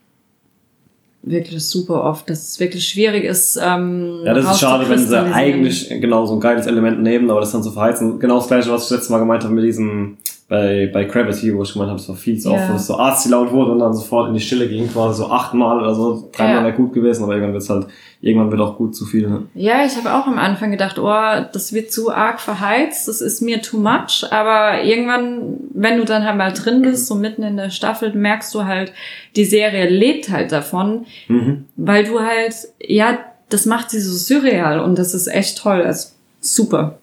Wirklich 1.26 1.66
super 1.66 2.04
oft, 2.04 2.30
dass 2.30 2.50
es 2.50 2.60
wirklich 2.60 2.86
schwierig 2.86 3.24
ist. 3.24 3.58
Ähm, 3.62 4.20
Ja, 4.26 4.34
das 4.34 4.52
ist 4.52 4.60
schade, 4.60 4.88
wenn 4.90 5.00
sie 5.00 5.18
eigentlich 5.18 5.88
genau 5.90 6.26
so 6.26 6.34
ein 6.36 6.40
geiles 6.42 6.68
Element 6.68 7.02
nehmen, 7.02 7.32
aber 7.32 7.40
das 7.40 7.54
dann 7.54 7.64
zu 7.64 7.72
verheizen. 7.72 8.20
Genau 8.20 8.38
das 8.38 8.48
gleiche, 8.48 8.70
was 8.70 8.86
ich 8.86 8.90
letztes 8.92 9.10
Mal 9.10 9.20
gemeint 9.20 9.44
habe 9.44 9.54
mit 9.54 9.64
diesem, 9.64 10.18
bei, 10.54 10.88
bei 10.94 11.04
Gravity, 11.06 11.52
wo 11.56 11.64
ich 11.64 11.74
gemeint 11.74 11.90
habe, 11.90 12.00
es 12.00 12.08
war 12.08 12.16
viel 12.16 12.38
zu 12.40 12.52
oft, 12.52 12.70
wo 12.70 12.76
es 12.76 12.86
so 12.86 12.96
arzi 12.98 13.30
laut 13.30 13.52
wurde 13.52 13.72
und 13.72 13.80
dann 13.80 13.92
sofort 13.94 14.28
in 14.28 14.36
die 14.36 14.40
Stille 14.40 14.68
ging, 14.68 14.88
quasi 14.88 15.18
so 15.24 15.32
achtmal 15.32 15.80
oder 15.80 15.96
so, 15.96 16.30
dreimal 16.32 16.58
Ja. 16.58 16.64
wäre 16.66 16.74
gut 16.74 16.94
gewesen, 16.94 17.24
aber 17.24 17.34
irgendwann 17.34 17.54
wird's 17.54 17.72
halt, 17.72 17.88
irgendwann 18.22 18.52
wird 18.52 18.62
auch 18.62 18.78
gut 18.78 18.96
zu 18.96 19.06
viel. 19.06 19.28
Ne? 19.28 19.44
Ja, 19.56 19.84
ich 19.84 19.96
habe 19.98 20.14
auch 20.14 20.28
am 20.28 20.38
Anfang 20.38 20.70
gedacht, 20.70 21.00
oh, 21.00 21.12
das 21.52 21.74
wird 21.74 21.92
zu 21.92 22.12
arg 22.14 22.40
verheizt, 22.40 23.08
das 23.08 23.20
ist 23.20 23.42
mir 23.42 23.64
too 23.64 23.78
much. 23.80 24.26
Aber 24.32 24.84
irgendwann, 24.84 25.56
wenn 25.74 25.98
du 25.98 26.06
dann 26.06 26.24
halt 26.24 26.38
mal 26.38 26.54
drin 26.54 26.84
bist, 26.84 27.08
so 27.08 27.16
mitten 27.16 27.42
in 27.42 27.58
der 27.58 27.72
Staffel, 27.72 28.14
merkst 28.14 28.54
du 28.54 28.66
halt, 28.66 28.94
die 29.36 29.46
Serie 29.46 29.90
lebt 29.90 30.30
halt 30.30 30.52
davon, 30.52 31.06
Mhm. 31.30 31.66
weil 31.78 32.04
du 32.04 32.20
halt, 32.20 32.54
ja, 32.80 33.18
das 33.50 33.66
macht 33.66 33.90
sie 33.90 34.00
so 34.00 34.16
surreal 34.16 34.80
und 34.82 35.00
das 35.00 35.16
ist 35.16 35.26
echt 35.28 35.58
toll. 35.58 35.82
Also 35.82 36.10
super. 36.42 37.00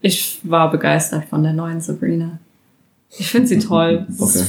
Ich 0.00 0.38
war 0.42 0.70
begeistert 0.70 1.24
von 1.24 1.42
der 1.42 1.52
neuen 1.52 1.80
Sabrina. 1.80 2.38
Ich 3.18 3.28
finde 3.30 3.48
sie 3.48 3.58
toll. 3.58 4.06
Okay. 4.18 4.42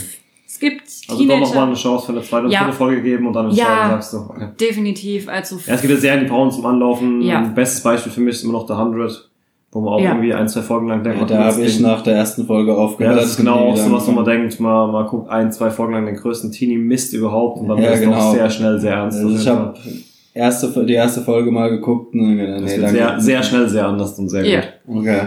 Es 0.48 0.60
gibt 0.60 0.84
Also 1.10 1.24
doch 1.26 1.30
noch 1.40 1.40
mal 1.40 1.46
Teenager. 1.46 1.64
eine 1.68 1.76
Chance 1.76 2.06
für 2.06 2.12
eine 2.14 2.22
zweite 2.22 2.46
und 2.46 2.52
Ja. 2.52 2.64
dritte 2.64 2.78
Folge 2.78 3.02
geben 3.02 3.28
und 3.28 3.34
dann 3.34 3.50
entscheiden, 3.50 3.74
Ja. 3.78 3.90
sagst 3.90 4.14
du. 4.14 4.18
Okay. 4.30 4.48
Definitiv. 4.60 5.28
Also 5.28 5.58
Ja, 5.66 5.74
es 5.74 5.82
gibt 5.82 5.94
ja 5.94 6.00
Serien, 6.00 6.22
die 6.24 6.30
brauchen 6.30 6.52
zum 6.52 6.66
Anlaufen. 6.66 7.22
Ja. 7.22 7.42
Bestes 7.42 7.82
Beispiel 7.84 8.12
für 8.12 8.22
mich 8.22 8.36
ist 8.36 8.44
immer 8.44 8.54
noch 8.54 8.66
The 8.68 8.74
100, 8.76 9.30
wo 9.74 9.82
man 9.82 9.94
auch 9.96 10.00
Ja. 10.00 10.12
irgendwie 10.12 10.34
ein, 10.34 10.48
zwei 10.48 10.62
Folgen 10.62 10.88
lang 10.88 11.04
denkt, 11.04 11.18
Ja, 11.20 11.26
man 11.26 11.34
da 11.48 11.52
habe 11.52 11.62
ich 11.62 11.80
nach 11.82 12.02
der 12.04 12.16
ersten 12.16 12.46
Folge 12.48 12.72
Ja, 12.72 12.78
aufgehört. 12.78 13.18
das 13.18 13.32
ist 13.32 13.38
genau 13.38 13.56
auch 13.72 13.76
so, 13.78 13.92
was 13.92 14.08
wo 14.08 14.12
man 14.14 14.24
denkt, 14.24 14.58
man, 14.62 14.92
man 14.92 15.06
guckt 15.08 15.30
ein, 15.30 15.52
zwei 15.52 15.70
Folgen 15.70 15.94
lang 15.94 16.06
den 16.06 16.16
größten 16.16 16.52
Teenie-Mist 16.54 17.14
überhaupt 17.14 17.60
und 17.60 17.68
dann 17.68 17.78
Ja, 17.80 17.84
wird 17.84 17.96
es 17.96 18.02
genau. 18.02 18.16
doch 18.18 18.32
sehr 18.34 18.50
schnell 18.50 18.80
sehr 18.80 18.94
ernst. 18.94 19.18
Also 19.20 19.36
ich 19.36 19.48
habe 19.48 19.74
erste, 20.34 20.86
die 20.86 20.94
erste 20.94 21.22
Folge 21.22 21.52
mal 21.52 21.70
geguckt 21.70 22.14
und 22.14 22.38
dann 22.38 22.38
das 22.38 22.62
nee, 22.62 22.72
wird 22.78 22.84
danke. 22.84 22.98
sehr, 22.98 23.20
sehr 23.20 23.44
schnell 23.44 23.68
sehr 23.68 23.88
anders 23.88 24.18
und 24.18 24.30
sehr 24.30 24.46
Ja. 24.46 24.62
gut. 24.86 25.00
Okay. 25.02 25.22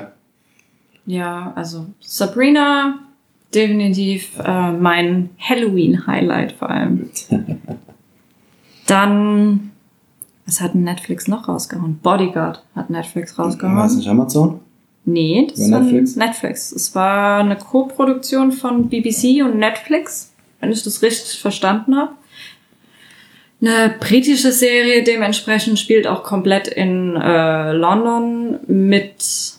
Ja, 1.06 1.52
also 1.54 1.84
Sabrina 2.00 2.94
definitiv 3.54 4.38
äh, 4.44 4.72
mein 4.72 5.30
Halloween-Highlight 5.38 6.52
vor 6.52 6.70
allem. 6.70 7.10
Dann, 8.86 9.70
was 10.46 10.60
hat 10.60 10.74
Netflix 10.74 11.28
noch 11.28 11.48
rausgehauen? 11.48 11.98
Bodyguard 12.02 12.62
hat 12.74 12.90
Netflix 12.90 13.36
War 13.38 13.46
es 13.46 13.54
rausgehauen. 13.54 13.96
nicht 13.96 14.08
Amazon? 14.08 14.60
Nee, 15.04 15.46
das 15.50 15.60
Über 15.66 15.76
war 15.76 15.80
Netflix? 15.80 16.16
Netflix. 16.16 16.72
Es 16.72 16.94
war 16.94 17.40
eine 17.40 17.56
Co-Produktion 17.56 18.52
von 18.52 18.88
BBC 18.88 19.42
und 19.42 19.58
Netflix, 19.58 20.32
wenn 20.60 20.70
ich 20.70 20.82
das 20.82 21.02
richtig 21.02 21.40
verstanden 21.40 21.96
habe. 21.96 22.12
Eine 23.60 23.94
britische 23.98 24.52
Serie, 24.52 25.02
dementsprechend 25.02 25.78
spielt 25.78 26.06
auch 26.06 26.22
komplett 26.22 26.68
in 26.68 27.16
äh, 27.16 27.72
London 27.72 28.58
mit 28.68 29.54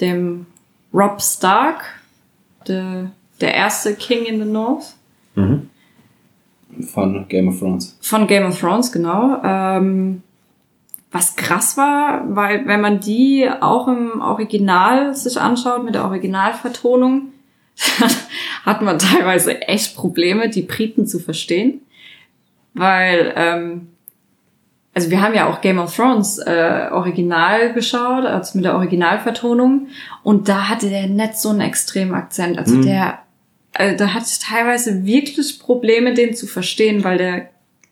dem 0.00 0.46
Rob 0.92 1.22
Stark, 1.22 1.84
der, 2.66 3.10
der 3.40 3.54
erste 3.54 3.94
King 3.94 4.24
in 4.24 4.38
the 4.38 4.44
North. 4.48 4.94
Mhm. 5.34 5.70
Von 6.92 7.26
Game 7.28 7.48
of 7.48 7.58
Thrones. 7.58 7.96
Von 8.00 8.26
Game 8.26 8.46
of 8.46 8.58
Thrones, 8.58 8.92
genau. 8.92 9.40
Ähm, 9.42 10.22
was 11.10 11.36
krass 11.36 11.76
war, 11.76 12.24
weil 12.36 12.66
wenn 12.66 12.80
man 12.80 13.00
die 13.00 13.48
auch 13.60 13.88
im 13.88 14.20
Original 14.20 15.14
sich 15.14 15.40
anschaut, 15.40 15.84
mit 15.84 15.94
der 15.94 16.04
Originalvertonung, 16.04 17.32
hat 18.64 18.82
man 18.82 18.98
teilweise 18.98 19.62
echt 19.62 19.96
Probleme, 19.96 20.50
die 20.50 20.62
Briten 20.62 21.06
zu 21.06 21.18
verstehen. 21.18 21.80
Weil, 22.74 23.32
ähm, 23.36 23.88
also 24.94 25.10
wir 25.10 25.22
haben 25.22 25.34
ja 25.34 25.48
auch 25.48 25.60
Game 25.62 25.78
of 25.78 25.94
Thrones 25.96 26.38
äh, 26.38 26.88
original 26.90 27.72
geschaut, 27.72 28.24
also 28.26 28.58
mit 28.58 28.64
der 28.64 28.74
Originalvertonung. 28.74 29.86
Und 30.22 30.48
da 30.48 30.68
hatte 30.68 30.90
der 30.90 31.06
nicht 31.06 31.38
so 31.38 31.48
einen 31.50 31.60
extremen 31.60 32.14
Akzent. 32.14 32.58
Also 32.58 32.74
Mhm. 32.76 32.82
der, 32.82 33.18
also 33.74 33.96
da 33.96 34.14
hatte 34.14 34.26
ich 34.30 34.38
teilweise 34.38 35.04
wirklich 35.06 35.58
Probleme, 35.60 36.14
den 36.14 36.34
zu 36.34 36.46
verstehen, 36.46 37.04
weil 37.04 37.18
der 37.18 37.48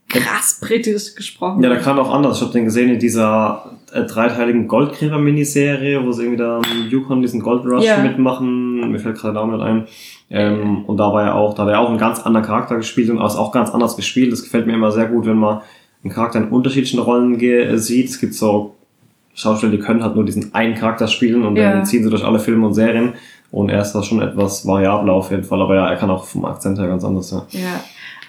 krass 0.08 0.58
britisch 0.60 1.14
gesprochen. 1.14 1.62
Ja, 1.62 1.68
da 1.68 1.76
kam 1.76 1.98
auch 1.98 2.12
anders. 2.12 2.36
Ich 2.36 2.42
habe 2.42 2.52
den 2.52 2.64
gesehen 2.64 2.90
in 2.90 2.98
dieser 2.98 3.72
äh, 3.92 4.04
dreiteiligen 4.04 4.68
Goldgräber-Miniserie, 4.68 6.04
wo 6.04 6.12
sie 6.12 6.22
irgendwie 6.22 6.38
da 6.38 6.60
im 6.60 6.88
Yukon 6.88 7.22
diesen 7.22 7.40
Gold 7.40 7.64
Rush 7.66 7.84
Ja. 7.84 7.98
mitmachen. 7.98 8.90
Mir 8.90 8.98
fällt 9.00 9.16
gerade 9.18 9.34
der 9.34 9.42
Name 9.46 9.56
nicht 9.56 9.64
ein. 9.66 9.86
Ähm, 10.30 10.84
und 10.86 10.96
da 10.98 11.12
war 11.12 11.24
er 11.24 11.34
auch, 11.34 11.54
da 11.54 11.64
hat 11.64 11.70
er 11.70 11.80
auch 11.80 11.88
einen 11.88 11.98
ganz 11.98 12.20
anderen 12.20 12.46
Charakter 12.46 12.76
gespielt 12.76 13.10
und 13.10 13.16
ist 13.24 13.36
auch 13.36 13.52
ganz 13.52 13.70
anders 13.70 13.96
gespielt. 13.96 14.32
Das 14.32 14.42
gefällt 14.42 14.66
mir 14.66 14.74
immer 14.74 14.92
sehr 14.92 15.06
gut, 15.06 15.26
wenn 15.26 15.36
man 15.38 15.60
einen 16.04 16.12
Charakter 16.12 16.38
in 16.38 16.48
unterschiedlichen 16.48 16.98
Rollen 17.00 17.38
ge- 17.38 17.76
sieht. 17.76 18.08
Es 18.08 18.20
gibt 18.20 18.34
so 18.34 18.74
Schauspieler, 19.34 19.72
die 19.72 19.78
können 19.78 20.02
halt 20.02 20.14
nur 20.14 20.24
diesen 20.24 20.54
einen 20.54 20.74
Charakter 20.74 21.08
spielen 21.08 21.44
und 21.44 21.56
Ja. 21.56 21.72
dann 21.72 21.84
ziehen 21.84 22.02
sie 22.04 22.10
durch 22.10 22.24
alle 22.24 22.38
Filme 22.38 22.66
und 22.66 22.74
Serien. 22.74 23.14
Und 23.56 23.70
er 23.70 23.80
ist 23.80 23.94
da 23.94 24.02
schon 24.02 24.20
etwas 24.20 24.66
variabler 24.66 25.14
auf 25.14 25.30
jeden 25.30 25.42
Fall. 25.42 25.62
Aber 25.62 25.74
ja, 25.76 25.88
er 25.88 25.96
kann 25.96 26.10
auch 26.10 26.26
vom 26.26 26.44
Akzent 26.44 26.78
her 26.78 26.88
ganz 26.88 27.02
anders 27.04 27.30
sein. 27.30 27.40
Ja, 27.52 27.80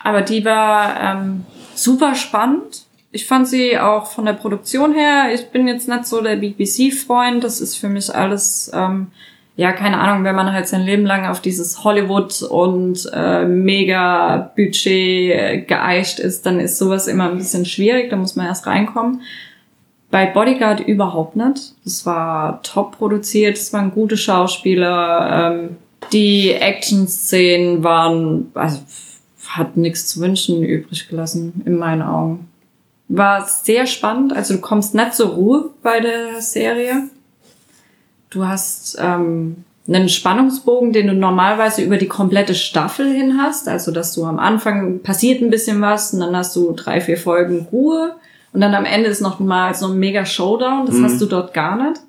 aber 0.01 0.21
die 0.21 0.45
war 0.45 0.97
ähm, 1.01 1.43
super 1.75 2.15
spannend. 2.15 2.85
Ich 3.11 3.27
fand 3.27 3.45
sie 3.45 3.77
auch 3.77 4.05
von 4.05 4.23
der 4.23 4.31
Produktion 4.31 4.93
her, 4.93 5.25
ich 5.33 5.49
bin 5.49 5.67
jetzt 5.67 5.89
nicht 5.89 6.05
so 6.05 6.21
der 6.21 6.37
BBC-Freund, 6.37 7.43
das 7.43 7.59
ist 7.59 7.75
für 7.75 7.89
mich 7.89 8.15
alles, 8.15 8.71
ähm, 8.73 9.07
ja, 9.57 9.73
keine 9.73 9.97
Ahnung, 9.99 10.23
wenn 10.23 10.35
man 10.35 10.53
halt 10.53 10.69
sein 10.69 10.83
Leben 10.83 11.05
lang 11.05 11.25
auf 11.25 11.41
dieses 11.41 11.83
Hollywood 11.83 12.43
und 12.43 13.09
äh, 13.13 13.43
mega 13.43 14.51
Budget 14.55 15.31
äh, 15.31 15.61
geeicht 15.67 16.19
ist, 16.19 16.45
dann 16.45 16.61
ist 16.61 16.77
sowas 16.77 17.07
immer 17.07 17.29
ein 17.29 17.37
bisschen 17.37 17.65
schwierig, 17.65 18.09
da 18.11 18.15
muss 18.15 18.37
man 18.37 18.45
erst 18.45 18.65
reinkommen. 18.65 19.23
Bei 20.09 20.25
Bodyguard 20.25 20.79
überhaupt 20.79 21.35
nicht. 21.35 21.73
Das 21.83 22.05
war 22.05 22.61
top 22.63 22.97
produziert, 22.97 23.57
es 23.57 23.73
waren 23.73 23.91
gute 23.91 24.15
Schauspieler, 24.17 25.51
ähm, 25.53 25.77
die 26.13 26.51
Action-Szenen 26.51 27.83
waren, 27.83 28.51
also 28.53 28.79
hat 29.49 29.75
nichts 29.75 30.07
zu 30.07 30.21
wünschen 30.21 30.63
übrig 30.63 31.09
gelassen, 31.09 31.61
in 31.65 31.77
meinen 31.77 32.01
Augen. 32.01 32.47
War 33.09 33.45
sehr 33.45 33.85
spannend, 33.85 34.33
also 34.33 34.55
du 34.55 34.61
kommst 34.61 34.93
nicht 34.93 35.13
zur 35.13 35.29
Ruhe 35.29 35.69
bei 35.81 35.99
der 35.99 36.41
Serie. 36.41 37.03
Du 38.29 38.45
hast 38.45 38.97
ähm, 38.99 39.63
einen 39.87 40.09
Spannungsbogen, 40.09 40.91
den 40.91 41.07
du 41.07 41.13
normalerweise 41.13 41.81
über 41.81 41.97
die 41.97 42.07
komplette 42.07 42.55
Staffel 42.55 43.11
hin 43.11 43.39
hast, 43.41 43.67
also 43.67 43.91
dass 43.91 44.13
du 44.13 44.25
am 44.25 44.39
Anfang 44.39 45.01
passiert 45.01 45.41
ein 45.41 45.49
bisschen 45.49 45.81
was 45.81 46.13
und 46.13 46.19
dann 46.19 46.35
hast 46.35 46.55
du 46.55 46.73
drei, 46.73 47.01
vier 47.01 47.17
Folgen 47.17 47.67
Ruhe 47.71 48.15
und 48.53 48.61
dann 48.61 48.73
am 48.75 48.85
Ende 48.85 49.09
ist 49.09 49.21
noch 49.21 49.39
mal 49.39 49.73
so 49.75 49.87
ein 49.87 49.97
mega 49.99 50.25
Showdown, 50.25 50.85
das 50.85 50.95
Mhm. 50.95 51.03
hast 51.05 51.21
du 51.21 51.25
dort 51.25 51.53
gar 51.53 51.75
nicht. 51.89 52.01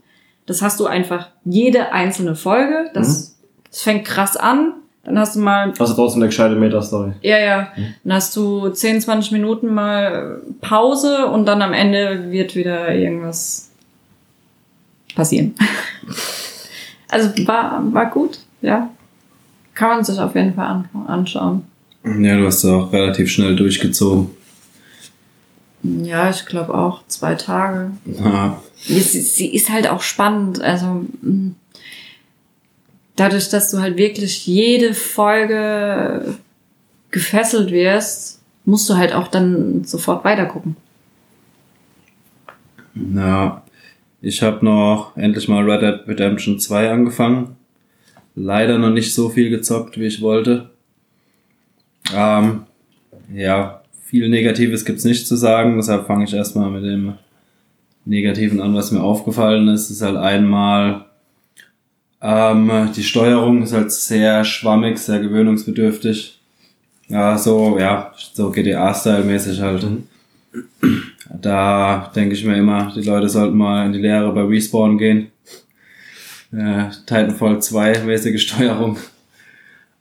Das 0.46 0.62
hast 0.62 0.80
du 0.80 0.86
einfach 0.86 1.28
jede 1.44 1.92
einzelne 1.92 2.34
Folge, 2.34 2.90
das, 2.94 3.36
das 3.70 3.82
fängt 3.82 4.04
krass 4.06 4.36
an, 4.36 4.72
dann 5.04 5.18
hast 5.18 5.36
du 5.36 5.40
mal 5.40 5.72
Also 5.78 5.94
trotzdem 5.94 6.22
eine 6.22 6.28
gescheite 6.28 6.54
Meta-Story. 6.54 7.12
ja, 7.22 7.38
ja. 7.38 7.68
Dann 8.04 8.12
hast 8.14 8.34
du 8.36 8.68
10, 8.70 9.00
20 9.00 9.32
Minuten 9.32 9.72
mal 9.72 10.40
Pause 10.60 11.26
und 11.26 11.46
dann 11.46 11.60
am 11.62 11.72
Ende 11.74 12.30
wird 12.30 12.54
wieder 12.56 12.94
irgendwas 12.94 13.70
passieren. 15.14 15.54
Also 17.10 17.30
war, 17.46 17.82
war 17.94 18.10
gut, 18.10 18.38
ja. 18.60 18.90
Kann 19.74 19.88
man 19.88 20.04
sich 20.04 20.18
auf 20.20 20.34
jeden 20.34 20.52
Fall 20.52 20.66
an, 20.66 20.88
anschauen. 21.06 21.62
Ja, 22.04 22.36
du 22.36 22.44
hast 22.44 22.64
auch 22.66 22.92
relativ 22.92 23.30
schnell 23.30 23.56
durchgezogen. 23.56 24.28
Ja, 26.04 26.30
ich 26.30 26.46
glaube 26.46 26.74
auch 26.74 27.02
zwei 27.08 27.34
Tage. 27.34 27.90
Ja, 28.06 28.60
Sie, 28.80 29.00
sie 29.00 29.54
ist 29.54 29.70
halt 29.70 29.88
auch 29.88 30.02
spannend. 30.02 30.60
Also 30.60 31.04
mh, 31.22 31.52
dadurch, 33.16 33.48
dass 33.48 33.70
du 33.70 33.80
halt 33.80 33.96
wirklich 33.96 34.46
jede 34.46 34.94
Folge 34.94 36.36
gefesselt 37.10 37.70
wirst, 37.70 38.40
musst 38.64 38.88
du 38.88 38.96
halt 38.96 39.12
auch 39.12 39.28
dann 39.28 39.84
sofort 39.84 40.24
weitergucken. 40.24 40.76
Ja, 43.14 43.62
ich 44.20 44.42
habe 44.42 44.64
noch 44.64 45.16
endlich 45.16 45.48
mal 45.48 45.68
Red 45.68 45.82
Dead 45.82 46.08
Redemption 46.08 46.58
2 46.58 46.90
angefangen. 46.90 47.56
Leider 48.34 48.78
noch 48.78 48.90
nicht 48.90 49.14
so 49.14 49.28
viel 49.28 49.50
gezockt, 49.50 49.98
wie 49.98 50.06
ich 50.06 50.20
wollte. 50.20 50.70
Ähm, 52.14 52.64
ja, 53.32 53.77
viel 54.08 54.28
Negatives 54.30 54.86
gibt's 54.86 55.04
nicht 55.04 55.26
zu 55.26 55.36
sagen, 55.36 55.76
deshalb 55.76 56.06
fange 56.06 56.24
ich 56.24 56.32
erstmal 56.32 56.70
mit 56.70 56.82
dem 56.82 57.14
Negativen 58.06 58.60
an, 58.62 58.74
was 58.74 58.90
mir 58.90 59.02
aufgefallen 59.02 59.68
ist. 59.68 59.90
ist 59.90 60.00
halt 60.00 60.16
einmal, 60.16 61.04
ähm, 62.22 62.90
die 62.96 63.02
Steuerung 63.02 63.62
ist 63.62 63.74
halt 63.74 63.92
sehr 63.92 64.44
schwammig, 64.44 64.96
sehr 64.96 65.20
gewöhnungsbedürftig. 65.20 66.40
Ja, 67.08 67.36
so, 67.36 67.78
ja, 67.78 68.12
so 68.32 68.50
GTA-Style-mäßig 68.50 69.60
halt. 69.60 69.86
Da 71.40 72.10
denke 72.16 72.34
ich 72.34 72.44
mir 72.44 72.56
immer, 72.56 72.90
die 72.96 73.02
Leute 73.02 73.28
sollten 73.28 73.58
mal 73.58 73.84
in 73.84 73.92
die 73.92 73.98
Lehre 73.98 74.32
bei 74.32 74.42
Respawn 74.42 74.96
gehen. 74.96 75.30
Äh, 76.50 76.88
Titanfall 77.04 77.60
2 77.60 78.04
mäßige 78.04 78.42
Steuerung. 78.42 78.96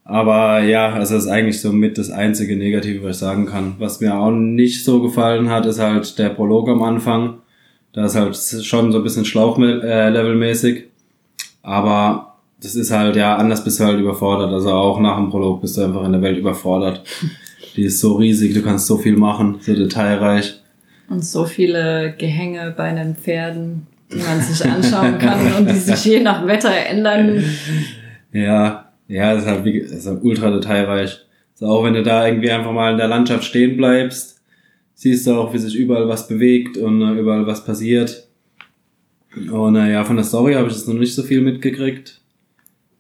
Aber 0.10 0.62
ja, 0.62 0.94
also 0.94 1.16
das 1.16 1.26
ist 1.26 1.30
eigentlich 1.30 1.60
so 1.60 1.74
mit 1.74 1.98
das 1.98 2.12
einzige 2.12 2.56
Negative, 2.56 3.04
was 3.04 3.18
ich 3.18 3.20
sagen 3.20 3.46
kann. 3.46 3.76
Was 3.78 4.00
mir 4.00 4.18
auch 4.18 4.32
nicht 4.32 4.86
so 4.86 5.02
gefallen 5.02 5.50
hat, 5.50 5.66
ist 5.66 5.80
halt 5.80 6.18
der 6.18 6.30
Prolog 6.30 6.70
am 6.70 6.82
Anfang. 6.82 7.40
Da 7.92 8.06
ist 8.06 8.16
halt 8.16 8.38
schon 8.38 8.94
so 8.94 9.00
ein 9.00 9.04
bisschen 9.04 9.26
Schlauchlevelmäßig. 9.26 10.86
Aber 11.62 12.36
das 12.62 12.76
ist 12.76 12.90
halt, 12.90 13.18
ja, 13.18 13.36
anders 13.36 13.66
bist 13.66 13.82
du 13.82 13.84
halt 13.84 14.00
überfordert. 14.00 14.54
Also 14.54 14.72
auch 14.72 15.02
nach 15.02 15.18
dem 15.18 15.30
Prolog 15.30 15.60
bist 15.60 15.76
du 15.76 15.82
einfach 15.82 16.06
in 16.06 16.14
der 16.14 16.22
Welt 16.22 16.38
überfordert. 16.38 17.04
Die 17.76 17.84
ist 17.84 18.00
so 18.00 18.16
riesig, 18.16 18.54
du 18.54 18.62
kannst 18.62 18.88
so 18.88 18.98
viel 18.98 19.18
machen, 19.18 19.58
so 19.60 19.76
detailreich. 19.76 20.62
Und 21.10 21.26
so 21.26 21.44
viele 21.44 22.16
Gehänge 22.18 22.74
bei 22.76 22.94
den 22.94 23.16
Pferden, 23.16 23.88
die 24.12 24.20
man 24.20 24.40
sich 24.40 24.66
anschauen 24.66 25.20
kann 25.20 25.54
und 25.58 25.70
die 25.70 25.76
sich 25.76 26.06
je 26.06 26.22
nach 26.22 26.48
Wetter 26.48 26.72
ändern. 26.74 27.44
Ja, 28.34 28.87
ja, 29.08 29.34
das 29.34 29.44
ist 29.44 29.50
halt, 29.50 29.66
wie, 29.66 29.82
das 29.82 29.92
ist 29.92 30.08
halt 30.08 30.24
ultra 30.24 30.52
detailreich. 30.52 31.20
Also 31.54 31.74
auch 31.74 31.84
wenn 31.84 31.94
du 31.94 32.04
da 32.04 32.28
irgendwie 32.28 32.52
einfach 32.52 32.72
mal 32.72 32.92
in 32.92 32.98
der 32.98 33.08
Landschaft 33.08 33.44
stehen 33.44 33.78
bleibst, 33.78 34.42
siehst 34.94 35.28
du 35.28 35.34
auch, 35.34 35.54
wie 35.54 35.58
sich 35.58 35.76
überall 35.76 36.08
was 36.08 36.28
bewegt 36.28 36.78
und 36.78 37.02
äh, 37.02 37.20
überall 37.20 37.48
was 37.48 37.64
passiert. 37.64 38.28
Und 39.52 39.76
äh, 39.76 40.04
von 40.04 40.16
der 40.16 40.26
Story 40.26 40.54
habe 40.54 40.68
ich 40.68 40.74
jetzt 40.74 40.88
noch 40.88 40.96
nicht 40.96 41.14
so 41.14 41.24
viel 41.24 41.42
mitgekriegt. 41.42 42.22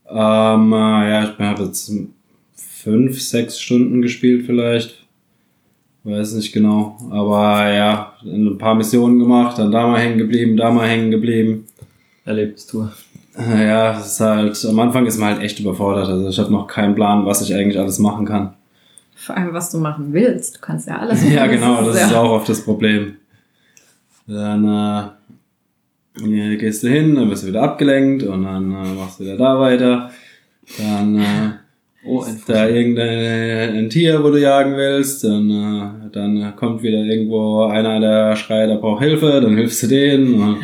Ähm, 0.10 0.74
äh, 0.74 1.10
ja, 1.12 1.24
ich 1.24 1.40
habe 1.40 1.64
jetzt 1.64 1.92
fünf, 2.56 3.22
sechs 3.22 3.60
Stunden 3.60 4.02
gespielt 4.02 4.46
vielleicht. 4.46 5.04
Weiß 6.04 6.34
nicht 6.34 6.54
genau. 6.54 6.98
Aber 7.10 7.70
ja, 7.74 8.14
ein 8.24 8.58
paar 8.58 8.76
Missionen 8.76 9.20
gemacht, 9.20 9.58
dann 9.58 9.72
da 9.72 9.88
mal 9.88 10.00
hängen 10.00 10.18
geblieben, 10.18 10.56
da 10.56 10.72
mal 10.72 10.88
hängen 10.88 11.12
geblieben. 11.12 11.66
Erlebnistour. 12.24 12.94
Ja, 13.38 14.00
es 14.00 14.14
ist 14.14 14.20
halt, 14.20 14.66
am 14.66 14.80
Anfang 14.80 15.06
ist 15.06 15.18
man 15.18 15.36
halt 15.36 15.44
echt 15.44 15.60
überfordert. 15.60 16.08
Also 16.10 16.30
ich 16.30 16.40
habe 16.40 16.52
noch 16.52 16.68
keinen 16.68 16.96
Plan, 16.96 17.26
was 17.26 17.42
ich 17.42 17.54
eigentlich 17.54 17.80
alles 17.80 18.00
machen 18.00 18.26
kann. 18.26 18.54
Vor 19.16 19.38
allem, 19.38 19.54
was 19.54 19.72
du 19.72 19.78
machen 19.78 20.14
willst. 20.14 20.58
Du 20.58 20.62
kannst 20.62 20.88
ja 20.88 20.98
alles 20.98 21.22
machen. 21.24 21.34
Ja, 21.34 21.48
genau, 21.48 21.84
das 21.84 22.02
ist 22.02 22.14
auch 22.14 22.32
oft 22.32 22.50
das 22.50 22.64
Problem. 22.64 23.16
Dann 24.26 25.16
äh, 26.24 26.56
gehst 26.58 26.84
du 26.84 26.88
hin, 26.88 27.16
dann 27.16 27.30
wirst 27.30 27.44
du 27.44 27.48
wieder 27.48 27.64
abgelenkt 27.64 28.24
und 28.24 28.44
dann 28.44 28.72
äh, 28.72 28.94
machst 28.94 29.20
du 29.20 29.24
wieder 29.24 29.38
da 29.38 29.60
weiter. 29.60 30.12
Dann 30.78 31.20
äh, 31.20 31.52
Oh, 32.10 32.22
ist 32.22 32.48
da 32.48 32.68
irgendein 32.68 33.76
ein 33.76 33.90
Tier, 33.90 34.24
wo 34.24 34.30
du 34.30 34.40
jagen 34.40 34.78
willst, 34.78 35.26
dann, 35.26 35.50
äh, 35.50 36.10
dann 36.12 36.56
kommt 36.56 36.82
wieder 36.82 37.00
irgendwo 37.00 37.64
einer, 37.64 38.00
der 38.00 38.36
schreit, 38.38 38.70
er 38.70 38.78
braucht 38.78 39.04
Hilfe, 39.04 39.42
dann 39.42 39.58
hilfst 39.58 39.84
du 39.84 39.88
denen. 39.88 40.42
Und, 40.42 40.58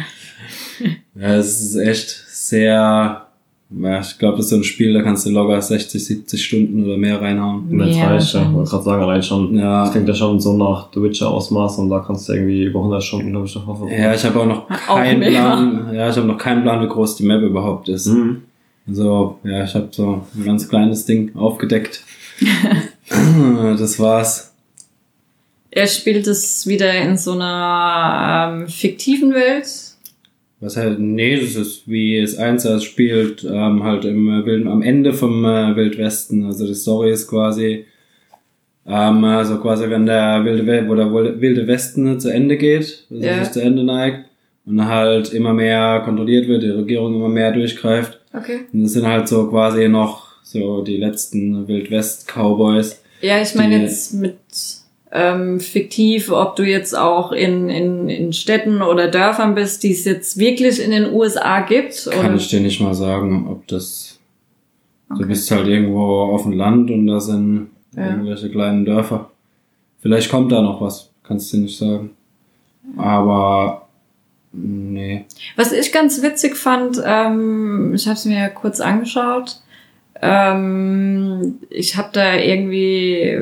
ja, 1.15 1.35
es 1.35 1.59
ist 1.59 1.75
echt 1.75 2.22
sehr, 2.47 3.25
ja, 3.69 3.99
ich 3.99 4.17
glaube, 4.19 4.37
das 4.37 4.45
ist 4.45 4.49
so 4.51 4.57
ein 4.57 4.63
Spiel, 4.63 4.93
da 4.93 5.01
kannst 5.01 5.25
du 5.25 5.31
locker 5.31 5.61
60, 5.61 6.03
70 6.03 6.43
Stunden 6.43 6.85
oder 6.85 6.97
mehr 6.97 7.21
reinhauen. 7.21 7.69
Und 7.69 7.85
jetzt 7.85 7.97
Ja, 7.97 8.07
reicht 8.07 8.33
ja. 8.33 8.41
Ich 8.43 8.53
wollte 8.53 8.69
gerade 8.69 8.83
sagen, 8.83 9.03
allein 9.03 9.23
schon. 9.23 9.57
Ja. 9.57 9.83
Das 9.83 9.91
klingt 9.91 10.07
ja 10.07 10.13
schon 10.13 10.39
so 10.39 10.55
nach 10.55 10.89
The 10.93 11.01
Witcher 11.01 11.29
Ausmaß 11.29 11.79
und 11.79 11.89
da 11.89 11.99
kannst 11.99 12.27
du 12.29 12.33
irgendwie 12.33 12.63
über 12.65 12.79
100 12.79 13.03
Stunden, 13.03 13.31
glaube 13.31 13.45
ich, 13.47 13.53
davon 13.53 13.77
verbringen. 13.77 14.01
Ja, 14.01 14.13
ich 14.13 14.23
habe 14.23 14.39
auch 14.39 14.45
noch 14.45 14.67
keinen 14.67 15.19
mehr. 15.19 15.29
Plan. 15.31 15.93
Ja, 15.93 16.09
ich 16.09 16.15
habe 16.17 16.27
noch 16.27 16.37
keinen 16.37 16.63
Plan, 16.63 16.81
wie 16.83 16.89
groß 16.89 17.15
die 17.15 17.23
Map 17.23 17.41
überhaupt 17.41 17.89
ist. 17.89 18.07
Mhm. 18.07 18.43
Also, 18.87 19.39
ja, 19.43 19.63
ich 19.63 19.73
habe 19.75 19.87
so 19.91 20.21
ein 20.35 20.43
ganz 20.43 20.67
kleines 20.67 21.05
Ding 21.05 21.35
aufgedeckt. 21.35 22.03
das 23.09 23.99
war's. 23.99 24.53
Er 25.71 25.87
spielt 25.87 26.27
es 26.27 26.67
wieder 26.67 26.93
in 26.93 27.17
so 27.17 27.31
einer 27.31 28.51
ähm, 28.61 28.67
fiktiven 28.67 29.33
Welt. 29.33 29.65
Was 30.63 30.77
halt, 30.77 30.99
nee, 30.99 31.35
das 31.39 31.55
ist 31.55 31.87
wie 31.89 32.17
es 32.17 32.37
eins 32.37 32.63
das 32.63 32.83
spielt, 32.85 33.43
ähm, 33.43 33.83
halt 33.83 34.05
im 34.05 34.29
äh, 34.29 34.45
Wilden, 34.45 34.67
am 34.69 34.81
Ende 34.81 35.11
vom 35.13 35.43
äh, 35.43 35.75
Wildwesten. 35.75 36.45
Also 36.45 36.65
die 36.65 36.73
Story 36.73 37.11
ist 37.11 37.27
quasi, 37.27 37.85
ähm, 38.87 39.23
also 39.25 39.57
quasi 39.57 39.89
wenn 39.89 40.05
der 40.05 40.43
wilde, 40.45 40.65
We- 40.65 40.87
wo 40.87 40.95
der 40.95 41.11
Wil- 41.13 41.41
wilde 41.41 41.67
Westen 41.67 42.19
zu 42.19 42.29
Ende 42.29 42.57
geht, 42.57 43.05
also 43.11 43.23
Ja. 43.23 43.43
sich 43.43 43.51
zu 43.53 43.61
Ende 43.61 43.83
neigt 43.83 44.25
und 44.65 44.85
halt 44.87 45.33
immer 45.33 45.53
mehr 45.53 46.01
kontrolliert 46.05 46.47
wird, 46.47 46.63
die 46.63 46.69
Regierung 46.69 47.13
immer 47.15 47.29
mehr 47.29 47.51
durchgreift. 47.51 48.19
Okay. 48.33 48.61
Und 48.71 48.83
das 48.83 48.93
sind 48.93 49.05
halt 49.05 49.27
so 49.27 49.47
quasi 49.49 49.89
noch 49.89 50.27
so 50.43 50.81
die 50.81 50.97
letzten 50.97 51.67
Wildwest-Cowboys. 51.67 53.01
Ja, 53.21 53.41
ich 53.41 53.53
meine 53.55 53.81
jetzt 53.81 54.13
mit 54.13 54.35
ähm, 55.15 55.59
fiktiv, 55.59 56.31
ob 56.31 56.55
du 56.55 56.63
jetzt 56.63 56.97
auch 56.97 57.31
in, 57.31 57.69
in, 57.69 58.09
in 58.09 58.33
Städten 58.33 58.81
oder 58.81 59.07
Dörfern 59.07 59.53
bist, 59.53 59.83
die 59.83 59.91
es 59.91 60.05
jetzt 60.05 60.37
wirklich 60.37 60.83
in 60.83 60.89
den 60.89 61.13
USA 61.13 61.61
gibt. 61.61 62.09
Kann 62.11 62.25
oder? 62.25 62.35
ich 62.35 62.49
dir 62.49 62.59
nicht 62.59 62.81
mal 62.81 62.95
sagen, 62.95 63.47
ob 63.47 63.67
das. 63.67 64.19
Okay. 65.11 65.21
Du 65.21 65.27
bist 65.27 65.51
halt 65.51 65.67
irgendwo 65.67 66.01
auf 66.33 66.43
dem 66.43 66.53
Land 66.53 66.89
und 66.89 67.05
da 67.05 67.19
sind 67.19 67.69
Ja. 67.95 68.07
irgendwelche 68.07 68.49
kleinen 68.49 68.85
Dörfer. 68.85 69.29
Vielleicht 70.01 70.31
kommt 70.31 70.51
da 70.51 70.61
noch 70.63 70.81
was, 70.81 71.11
kannst 71.21 71.53
du 71.53 71.57
nicht 71.57 71.77
sagen. 71.77 72.09
Aber 72.97 73.87
nee. 74.51 75.25
Was 75.55 75.71
ich 75.71 75.91
ganz 75.91 76.23
witzig 76.23 76.55
fand, 76.55 76.99
ähm, 77.05 77.93
ich 77.93 78.07
habe 78.07 78.15
es 78.15 78.25
mir 78.25 78.39
ja 78.39 78.49
kurz 78.49 78.81
angeschaut. 78.81 79.61
Ähm, 80.25 81.59
ich 81.69 81.97
habe 81.97 82.09
da 82.13 82.35
irgendwie, 82.35 83.37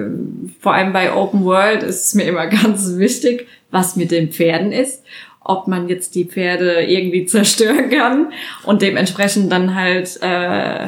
vor 0.60 0.74
allem 0.74 0.94
bei 0.94 1.14
Open 1.14 1.46
World 1.46 1.84
ist 1.84 2.08
es 2.08 2.16
mir 2.16 2.24
immer 2.24 2.48
ganz 2.64 2.98
wichtig, 2.98 3.48
was 3.70 3.96
mit 3.96 4.10
den 4.10 4.32
Pferden 4.32 4.72
ist. 4.72 5.04
Ob 5.44 5.68
man 5.68 5.88
jetzt 5.88 6.16
die 6.16 6.26
Pferde 6.26 6.84
irgendwie 6.84 7.26
zerstören 7.28 7.92
kann 7.92 8.34
und 8.64 8.82
dementsprechend 8.82 9.52
dann 9.52 9.76
halt 9.76 10.20
äh, 10.22 10.88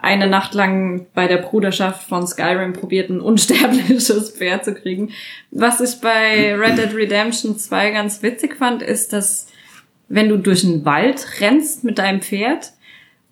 eine 0.00 0.26
Nacht 0.26 0.54
lang 0.54 1.06
bei 1.14 1.28
der 1.28 1.38
Bruderschaft 1.38 2.08
von 2.08 2.26
Skyrim 2.26 2.72
probiert, 2.72 3.10
ein 3.10 3.20
unsterbliches 3.20 4.30
Pferd 4.36 4.64
zu 4.64 4.74
kriegen. 4.74 5.12
Was 5.52 5.80
ich 5.80 6.00
bei 6.00 6.54
Red 6.54 6.78
Dead 6.78 6.94
Redemption 6.94 7.56
2 7.56 7.92
ganz 7.92 8.22
witzig 8.22 8.56
fand, 8.56 8.82
ist, 8.82 9.12
dass 9.12 9.46
wenn 10.08 10.28
du 10.28 10.36
durch 10.36 10.62
den 10.62 10.84
Wald 10.84 11.40
rennst 11.40 11.84
mit 11.84 11.98
deinem 11.98 12.22
Pferd 12.22 12.72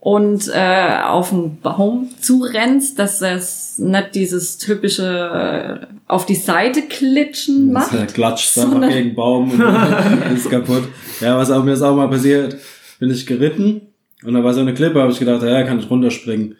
und 0.06 0.48
äh, 0.54 1.00
auf 1.02 1.32
einen 1.32 1.60
Baum 1.60 2.10
zurennst, 2.20 2.96
dass 2.96 3.18
das 3.18 3.76
nicht 3.80 4.14
dieses 4.14 4.56
typische 4.56 5.82
äh, 5.82 5.86
auf 6.06 6.26
die 6.26 6.36
Seite 6.36 6.82
klitschen 6.82 7.74
Das 7.74 7.90
macht. 7.90 8.00
äh, 8.00 8.06
klatscht 8.06 8.54
So 8.54 8.60
einfach 8.60 8.82
gegen 8.82 9.08
den 9.08 9.14
Baum 9.16 9.50
und 9.50 9.58
dann 9.58 10.32
ist 10.36 10.48
kaputt. 10.48 10.84
Ja, 11.20 11.36
was 11.36 11.50
auch 11.50 11.64
mir 11.64 11.72
ist 11.72 11.82
auch 11.82 11.96
mal 11.96 12.06
passiert, 12.06 12.56
bin 13.00 13.10
ich 13.10 13.26
geritten 13.26 13.80
und 14.22 14.34
da 14.34 14.44
war 14.44 14.54
so 14.54 14.60
eine 14.60 14.74
Klippe, 14.74 15.02
habe 15.02 15.10
ich 15.10 15.18
gedacht, 15.18 15.42
ja, 15.42 15.64
kann 15.64 15.80
ich 15.80 15.90
runterspringen. 15.90 16.54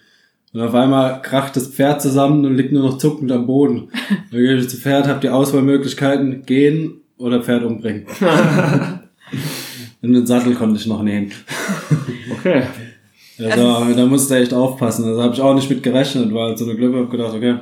Und 0.53 0.61
auf 0.61 0.75
einmal 0.75 1.23
kracht 1.23 1.55
das 1.55 1.69
Pferd 1.69 2.03
zusammen 2.03 2.45
und 2.47 2.57
liegt 2.57 2.73
nur 2.73 2.83
noch 2.83 2.99
zuckend 2.99 3.31
am 3.31 3.47
Boden. 3.47 3.91
Dann 4.33 4.41
gehe 4.41 4.57
ich 4.57 4.69
zu 4.69 4.77
Pferd, 4.77 5.07
habe 5.07 5.21
die 5.21 5.29
Auswahlmöglichkeiten, 5.29 6.45
gehen 6.47 6.95
oder 7.17 7.41
Pferd 7.45 7.63
umbringen. 7.63 8.07
und 10.03 10.13
den 10.13 10.27
Sattel 10.27 10.57
konnte 10.57 10.81
ich 10.81 10.87
noch 10.89 11.05
nehmen. 11.05 11.31
Okay. 12.41 12.65
Also, 13.38 13.94
da 13.94 14.07
musst 14.07 14.31
du 14.31 14.35
echt 14.35 14.55
aufpassen. 14.55 15.05
Also 15.05 15.22
habe 15.22 15.35
ich 15.35 15.40
auch 15.40 15.55
nicht 15.55 15.68
mit 15.68 15.83
gerechnet, 15.83 16.33
weil 16.33 16.57
so 16.57 16.64
eine 16.64 16.75
Klippe 16.75 16.96
habe 16.96 17.09
gedacht, 17.09 17.35
okay, 17.35 17.57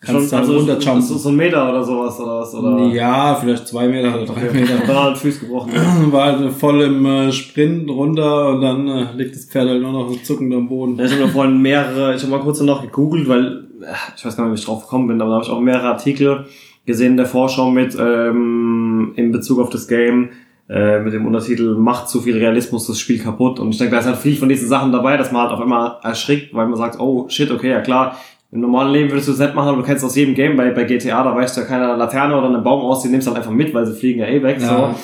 kannst 0.00 0.32
du 0.32 0.36
halt 0.36 0.46
also, 0.46 0.58
runterjumpen. 0.58 1.02
so, 1.02 1.16
so 1.16 1.28
ein 1.30 1.36
Meter 1.36 1.68
oder 1.68 1.82
sowas 1.82 2.20
oder 2.20 2.40
was? 2.40 2.54
Oder? 2.54 2.86
Ja, 2.94 3.34
vielleicht 3.34 3.66
zwei 3.66 3.88
Meter 3.88 4.14
oder 4.14 4.26
drei 4.26 4.50
Meter. 4.52 4.78
Dann 4.86 4.96
hat 4.96 5.18
Fuß 5.18 5.40
gebrochen. 5.40 5.72
War 6.12 6.38
halt 6.38 6.52
voll 6.52 6.82
im 6.82 7.04
äh, 7.06 7.32
Sprint 7.32 7.90
runter 7.90 8.50
und 8.50 8.60
dann 8.60 8.88
äh, 8.88 9.06
liegt 9.16 9.34
das 9.34 9.46
Pferd 9.46 9.68
halt 9.68 9.82
nur 9.82 9.92
noch 9.92 10.08
so 10.08 10.16
zuckend 10.16 10.54
am 10.54 10.68
Boden. 10.68 10.96
Ja, 10.96 11.06
ich 11.06 11.12
habe 11.12 11.24
mir 11.24 11.28
vorhin 11.28 11.60
mehrere, 11.60 12.14
ich 12.14 12.22
habe 12.22 12.30
mal 12.30 12.40
kurz 12.40 12.58
danach 12.58 12.82
gegoogelt, 12.82 13.28
weil 13.28 13.64
äh, 13.82 13.94
ich 14.16 14.24
weiß 14.24 14.36
gar 14.36 14.44
nicht, 14.44 14.56
wie 14.56 14.60
ich 14.60 14.66
drauf 14.66 14.82
gekommen 14.82 15.08
bin, 15.08 15.20
aber 15.20 15.30
da 15.30 15.34
habe 15.36 15.44
ich 15.44 15.50
auch 15.50 15.60
mehrere 15.60 15.88
Artikel 15.88 16.46
gesehen 16.86 17.12
in 17.12 17.16
der 17.16 17.26
Vorschau 17.26 17.70
mit 17.70 17.96
ähm, 17.98 19.12
in 19.16 19.32
Bezug 19.32 19.58
auf 19.58 19.70
das 19.70 19.88
Game 19.88 20.30
äh, 20.68 21.00
mit 21.00 21.12
dem 21.12 21.26
Untertitel 21.26 21.74
Macht 21.74 22.08
zu 22.08 22.20
viel 22.20 22.36
Realismus 22.38 22.86
das 22.86 22.98
Spiel 22.98 23.18
kaputt. 23.18 23.58
Und 23.60 23.70
ich 23.70 23.78
denke, 23.78 23.92
da 23.94 24.00
ist 24.00 24.06
halt 24.06 24.16
viel 24.16 24.36
von 24.36 24.48
diesen 24.48 24.68
Sachen 24.68 24.92
dabei, 24.92 25.16
dass 25.16 25.30
man 25.32 25.42
halt 25.42 25.52
auf 25.52 25.60
einmal 25.60 25.98
erschrickt, 26.02 26.54
weil 26.54 26.66
man 26.66 26.76
sagt, 26.76 26.98
oh 26.98 27.26
shit, 27.28 27.50
okay, 27.50 27.70
ja 27.70 27.80
klar, 27.80 28.18
im 28.50 28.60
normalen 28.60 28.92
Leben 28.92 29.10
würdest 29.10 29.28
du 29.28 29.32
es 29.32 29.38
nicht 29.40 29.54
machen, 29.54 29.68
aber 29.68 29.78
du 29.78 29.82
kennst 29.82 30.04
aus 30.04 30.14
jedem 30.14 30.34
Game, 30.34 30.56
bei, 30.56 30.70
bei 30.70 30.84
GTA, 30.84 31.24
da 31.24 31.34
weißt 31.34 31.56
du 31.56 31.62
ja 31.62 31.66
keine 31.66 31.96
Laterne 31.96 32.36
oder 32.38 32.46
einen 32.46 32.62
Baum 32.62 32.82
aus, 32.82 33.02
die 33.02 33.08
nimmst 33.08 33.26
du 33.26 33.32
halt 33.32 33.38
einfach 33.38 33.50
mit, 33.50 33.74
weil 33.74 33.84
sie 33.84 33.94
fliegen 33.94 34.20
ja 34.20 34.26
eh 34.26 34.42
weg. 34.42 34.58
Ja. 34.60 34.94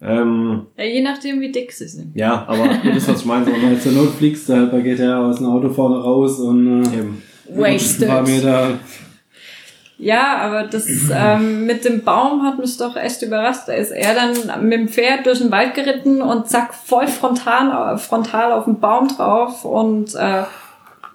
So. 0.00 0.06
Ähm, 0.06 0.62
Ja, 0.76 0.84
je 0.84 1.02
nachdem, 1.02 1.40
wie 1.40 1.52
dick 1.52 1.72
sie 1.72 1.88
sind. 1.88 2.16
ja, 2.16 2.44
aber 2.46 2.64
ihr 2.84 2.94
wisst, 2.94 3.08
was 3.08 3.20
ich 3.20 3.26
meine. 3.26 3.44
So, 3.44 3.50
ne? 3.50 3.56
Weil 3.62 3.78
zur 3.78 3.92
Not 3.92 4.10
fliegst 4.10 4.48
du 4.48 4.54
halt 4.54 4.70
bei 4.70 4.80
GTA 4.80 5.26
aus 5.28 5.36
dem 5.36 5.46
Auto 5.46 5.68
vorne 5.70 6.02
raus 6.02 6.38
und 6.40 6.84
äh, 6.84 6.98
Eben. 6.98 7.22
rutscht 7.54 8.02
ein 8.02 8.08
paar 8.08 8.22
Wasted. 8.22 8.44
Meter. 8.44 8.70
Ja, 9.98 10.36
aber 10.38 10.64
das 10.64 10.86
ähm, 11.10 11.64
mit 11.64 11.84
dem 11.86 12.04
Baum 12.04 12.42
hat 12.42 12.58
mich 12.58 12.76
doch 12.76 12.96
echt 12.96 13.22
überrascht. 13.22 13.62
Da 13.66 13.72
ist 13.72 13.90
er 13.90 14.14
dann 14.14 14.68
mit 14.68 14.78
dem 14.78 14.88
Pferd 14.88 15.24
durch 15.24 15.38
den 15.38 15.50
Wald 15.50 15.74
geritten 15.74 16.20
und 16.20 16.48
zack, 16.48 16.74
voll 16.74 17.06
frontal, 17.06 17.96
frontal 17.96 18.52
auf 18.52 18.64
den 18.64 18.78
Baum 18.78 19.08
drauf 19.08 19.64
und 19.64 20.14
äh, 20.14 20.44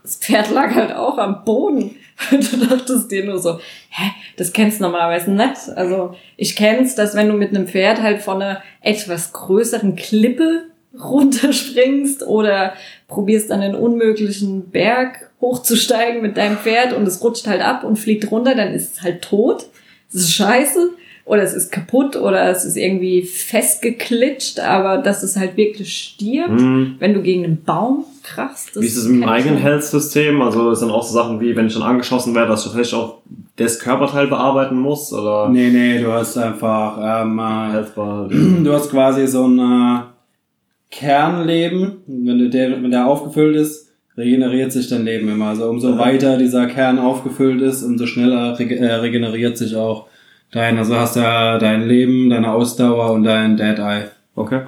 das 0.03 0.15
Pferd 0.15 0.49
lag 0.49 0.73
halt 0.73 0.95
auch 0.95 1.17
am 1.17 1.43
Boden. 1.45 1.95
Du 2.29 2.67
dachtest 2.67 3.09
dir 3.09 3.25
nur 3.25 3.39
so, 3.39 3.57
hä, 3.89 4.11
das 4.37 4.53
kennst 4.53 4.79
du 4.79 4.83
normalerweise 4.83 5.31
nicht. 5.31 5.69
Also 5.75 6.13
ich 6.37 6.55
kenn's, 6.55 6.93
dass 6.93 7.15
wenn 7.15 7.27
du 7.27 7.33
mit 7.33 7.49
einem 7.49 7.67
Pferd 7.67 7.99
halt 7.99 8.21
von 8.21 8.39
einer 8.39 8.61
etwas 8.81 9.33
größeren 9.33 9.95
Klippe 9.95 10.65
runterspringst 11.03 12.21
oder 12.21 12.73
probierst 13.07 13.51
an 13.51 13.61
den 13.61 13.73
unmöglichen 13.73 14.69
Berg 14.69 15.30
hochzusteigen 15.41 16.21
mit 16.21 16.37
deinem 16.37 16.57
Pferd 16.57 16.93
und 16.93 17.07
es 17.07 17.21
rutscht 17.23 17.47
halt 17.47 17.61
ab 17.61 17.83
und 17.83 17.97
fliegt 17.97 18.29
runter, 18.31 18.55
dann 18.55 18.73
ist 18.73 18.93
es 18.97 19.01
halt 19.01 19.21
tot. 19.23 19.65
Das 20.13 20.21
ist 20.21 20.33
scheiße. 20.33 20.91
Oder 21.23 21.43
es 21.43 21.53
ist 21.53 21.71
kaputt 21.71 22.15
oder 22.15 22.49
es 22.49 22.65
ist 22.65 22.75
irgendwie 22.75 23.21
festgeklitscht, 23.21 24.59
aber 24.59 24.97
dass 24.97 25.21
es 25.23 25.37
halt 25.37 25.55
wirklich 25.55 25.95
stirbt, 25.95 26.59
Hm. 26.59 26.95
wenn 26.99 27.13
du 27.13 27.21
gegen 27.21 27.45
einen 27.45 27.63
Baum 27.63 28.05
krachst. 28.23 28.75
das 28.75 28.81
Wie 28.83 28.87
ist 28.87 28.97
es 28.97 29.05
im 29.05 29.23
eigenen. 29.23 29.57
Health-System? 29.59 30.41
Also 30.41 30.71
ist 30.71 30.81
dann 30.81 30.89
auch 30.89 31.03
so 31.03 31.13
Sachen 31.13 31.39
wie, 31.39 31.55
wenn 31.55 31.67
ich 31.67 31.73
dann 31.73 31.83
angeschossen 31.83 32.33
werde, 32.35 32.49
dass 32.49 32.65
ich 32.65 32.71
vielleicht 32.71 32.93
auch 32.95 33.19
das 33.55 33.79
Körperteil 33.79 34.27
bearbeiten 34.27 34.77
muss? 34.79 35.13
Oder 35.13 35.47
Nee, 35.49 35.69
nee, 35.69 36.01
du 36.01 36.11
hast 36.11 36.37
einfach, 36.37 36.97
ähm, 36.97 37.37
äh, 37.39 37.83
Bar? 37.95 38.27
du 38.63 38.73
hast 38.73 38.89
quasi 38.89 39.27
so 39.27 39.45
ein 39.47 39.59
äh, 39.59 39.99
Kernleben. 40.89 41.97
Wenn, 42.07 42.39
du 42.39 42.49
der, 42.49 42.71
wenn 42.83 42.91
der 42.91 43.07
aufgefüllt 43.07 43.55
ist, 43.55 43.80
regeneriert 44.17 44.71
sich 44.71 44.87
dein 44.89 45.05
Leben 45.05 45.29
immer. 45.29 45.47
Also 45.47 45.69
umso 45.69 45.97
weiter 45.97 46.37
dieser 46.37 46.67
Kern 46.67 46.99
aufgefüllt 46.99 47.61
ist, 47.61 47.83
umso 47.83 48.05
schneller 48.05 48.59
äh, 48.59 48.93
regeneriert 48.95 49.57
sich 49.57 49.75
auch 49.75 50.07
dein, 50.51 50.77
also 50.77 50.95
hast 50.95 51.15
du 51.15 51.21
ja 51.21 51.57
dein 51.57 51.87
Leben, 51.87 52.29
deine 52.29 52.51
Ausdauer 52.53 53.11
und 53.11 53.23
dein 53.23 53.55
Dead 53.57 53.79
Eye. 53.79 54.03
Okay. 54.35 54.61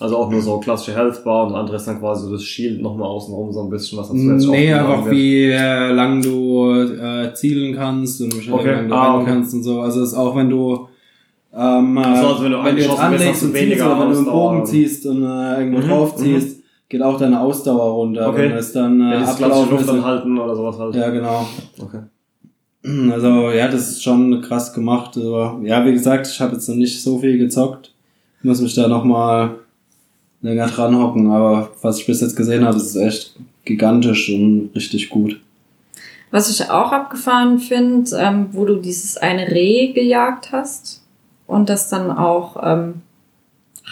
Also 0.00 0.16
auch 0.16 0.30
nur 0.30 0.40
so 0.40 0.58
klassische 0.58 0.96
Health 0.96 1.22
Bar 1.22 1.46
und 1.48 1.54
andere 1.54 1.76
ist 1.76 1.86
dann 1.86 2.00
quasi 2.00 2.24
so 2.26 2.32
das 2.32 2.42
Shield 2.42 2.80
nochmal 2.82 3.08
außenrum 3.08 3.52
so 3.52 3.62
ein 3.62 3.70
bisschen, 3.70 3.98
was 3.98 4.08
dazu 4.08 4.20
jetzt 4.32 4.46
Nee, 4.46 4.72
einfach 4.72 5.10
wie 5.10 5.44
äh, 5.50 5.92
lang 5.92 6.22
du 6.22 6.72
äh, 6.72 7.32
zielen 7.34 7.74
kannst 7.76 8.20
und 8.20 8.34
wie 8.34 8.50
Okay. 8.50 8.72
lang 8.72 8.88
du 8.88 8.94
Ah, 8.94 9.10
rennen 9.12 9.22
okay. 9.22 9.30
kannst 9.32 9.54
und 9.54 9.62
so. 9.62 9.80
Also 9.80 10.02
es 10.02 10.08
ist 10.12 10.14
auch 10.18 10.34
wenn 10.34 10.48
du 10.50 10.88
ähm, 11.54 11.98
Ach 11.98 12.20
so, 12.20 12.26
also 12.28 12.44
wenn 12.44 12.52
du 12.52 12.64
wenn 12.64 12.76
du 12.76 12.82
jetzt 12.82 12.98
anlegst 12.98 13.26
hast 13.28 13.42
du 13.42 13.46
und 13.46 13.52
ziehst 13.52 13.62
weniger 13.66 13.86
oder 13.96 14.00
wenn 14.06 14.10
du 14.12 14.16
einen. 14.18 14.24
Bogen 14.26 14.66
ziehst 14.66 15.06
und 15.06 15.22
äh, 15.22 15.58
irgendwo 15.60 15.78
Mhm, 15.78 15.88
drauf 15.88 16.16
ziehst, 16.16 16.61
geht 16.92 17.00
auch 17.00 17.18
deine 17.18 17.40
Ausdauer 17.40 17.94
runter. 17.94 18.28
Okay. 18.28 18.42
Wenn 18.42 18.56
das 18.56 18.72
dann 18.72 19.00
äh, 19.00 19.20
Luft 19.20 19.40
ist. 19.40 19.88
anhalten 19.88 20.38
oder 20.38 20.54
sowas 20.54 20.78
halt. 20.78 20.94
Ja, 20.94 21.08
genau. 21.08 21.48
Okay. 21.80 22.00
Also 23.12 23.52
ja, 23.52 23.68
das 23.68 23.92
ist 23.92 24.02
schon 24.02 24.42
krass 24.42 24.74
gemacht. 24.74 25.16
Aber, 25.16 25.60
ja, 25.62 25.86
wie 25.86 25.92
gesagt, 25.92 26.26
ich 26.26 26.40
habe 26.40 26.54
jetzt 26.54 26.68
noch 26.68 26.74
nicht 26.74 27.00
so 27.00 27.18
viel 27.18 27.38
gezockt. 27.38 27.94
Ich 28.40 28.44
muss 28.44 28.60
mich 28.60 28.74
da 28.74 28.88
noch 28.88 29.04
mal 29.04 29.54
länger 30.42 30.66
dran 30.66 31.00
hocken. 31.00 31.30
Aber 31.30 31.70
was 31.80 32.00
ich 32.00 32.06
bis 32.06 32.20
jetzt 32.20 32.36
gesehen 32.36 32.64
habe, 32.64 32.76
ist 32.76 32.96
echt 32.96 33.36
gigantisch 33.64 34.28
und 34.30 34.70
richtig 34.74 35.10
gut. 35.10 35.40
Was 36.32 36.50
ich 36.50 36.70
auch 36.70 36.90
abgefahren 36.90 37.60
finde, 37.60 38.10
ähm, 38.18 38.48
wo 38.50 38.64
du 38.64 38.76
dieses 38.76 39.16
eine 39.16 39.48
Reh 39.48 39.92
gejagt 39.92 40.50
hast 40.50 41.04
und 41.46 41.68
das 41.68 41.88
dann 41.88 42.10
auch 42.10 42.56
ähm, 42.62 43.02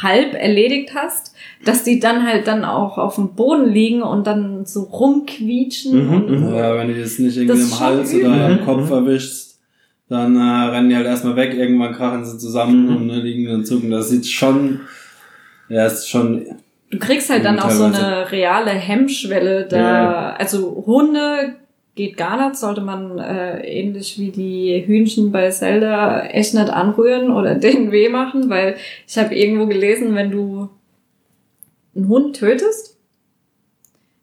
halb 0.02 0.34
erledigt 0.34 0.92
hast, 0.94 1.34
dass 1.64 1.84
die 1.84 2.00
dann 2.00 2.26
halt 2.26 2.46
dann 2.46 2.64
auch 2.64 2.98
auf 2.98 3.16
dem 3.16 3.34
Boden 3.34 3.68
liegen 3.70 4.02
und 4.02 4.26
dann 4.26 4.64
so 4.66 4.82
rumquietschen. 4.82 6.06
Mhm, 6.06 6.14
und, 6.14 6.30
mhm. 6.48 6.54
Ja, 6.54 6.76
wenn 6.76 6.88
du 6.88 7.00
das 7.00 7.18
nicht 7.18 7.36
irgendwie 7.36 7.60
Das 7.60 7.70
im 7.72 7.80
Hals 7.80 8.14
oder 8.14 8.28
Mhm. 8.48 8.58
im 8.58 8.64
Kopf 8.64 8.90
erwischst, 8.90 9.58
dann 10.08 10.36
äh, 10.36 10.40
rennen 10.70 10.88
die 10.90 10.96
halt 10.96 11.06
erstmal 11.06 11.36
weg, 11.36 11.54
irgendwann 11.54 11.92
krachen 11.94 12.24
sie 12.24 12.38
zusammen 12.38 12.86
Mhm. 12.88 12.96
und 12.96 13.06
ne, 13.06 13.20
liegen 13.20 13.46
dann 13.46 13.64
zucken. 13.64 13.90
Das 13.90 14.08
sieht 14.08 14.26
schon, 14.26 14.80
ja, 15.68 15.86
ist 15.86 16.08
schon, 16.08 16.46
Du 16.90 16.98
kriegst 16.98 17.30
halt 17.30 17.44
dann 17.44 17.60
auch 17.60 17.70
so 17.70 17.84
eine 17.84 18.32
reale 18.32 18.70
Hemmschwelle 18.72 19.64
da. 19.66 19.76
Ja. 19.78 20.30
Also 20.36 20.82
Hunde 20.86 21.54
geht 21.94 22.16
gar 22.16 22.48
nicht, 22.48 22.56
sollte 22.56 22.80
man 22.80 23.18
äh, 23.18 23.60
ähnlich 23.60 24.18
wie 24.18 24.30
die 24.30 24.84
Hühnchen 24.86 25.32
bei 25.32 25.50
Zelda 25.50 26.22
echt 26.22 26.54
nicht 26.54 26.70
anrühren 26.70 27.32
oder 27.32 27.54
denen 27.56 27.92
weh 27.92 28.08
machen, 28.08 28.48
weil 28.48 28.76
ich 29.06 29.18
habe 29.18 29.34
irgendwo 29.34 29.66
gelesen, 29.66 30.14
wenn 30.14 30.30
du 30.30 30.68
einen 31.94 32.08
Hund 32.08 32.36
tötest, 32.36 32.96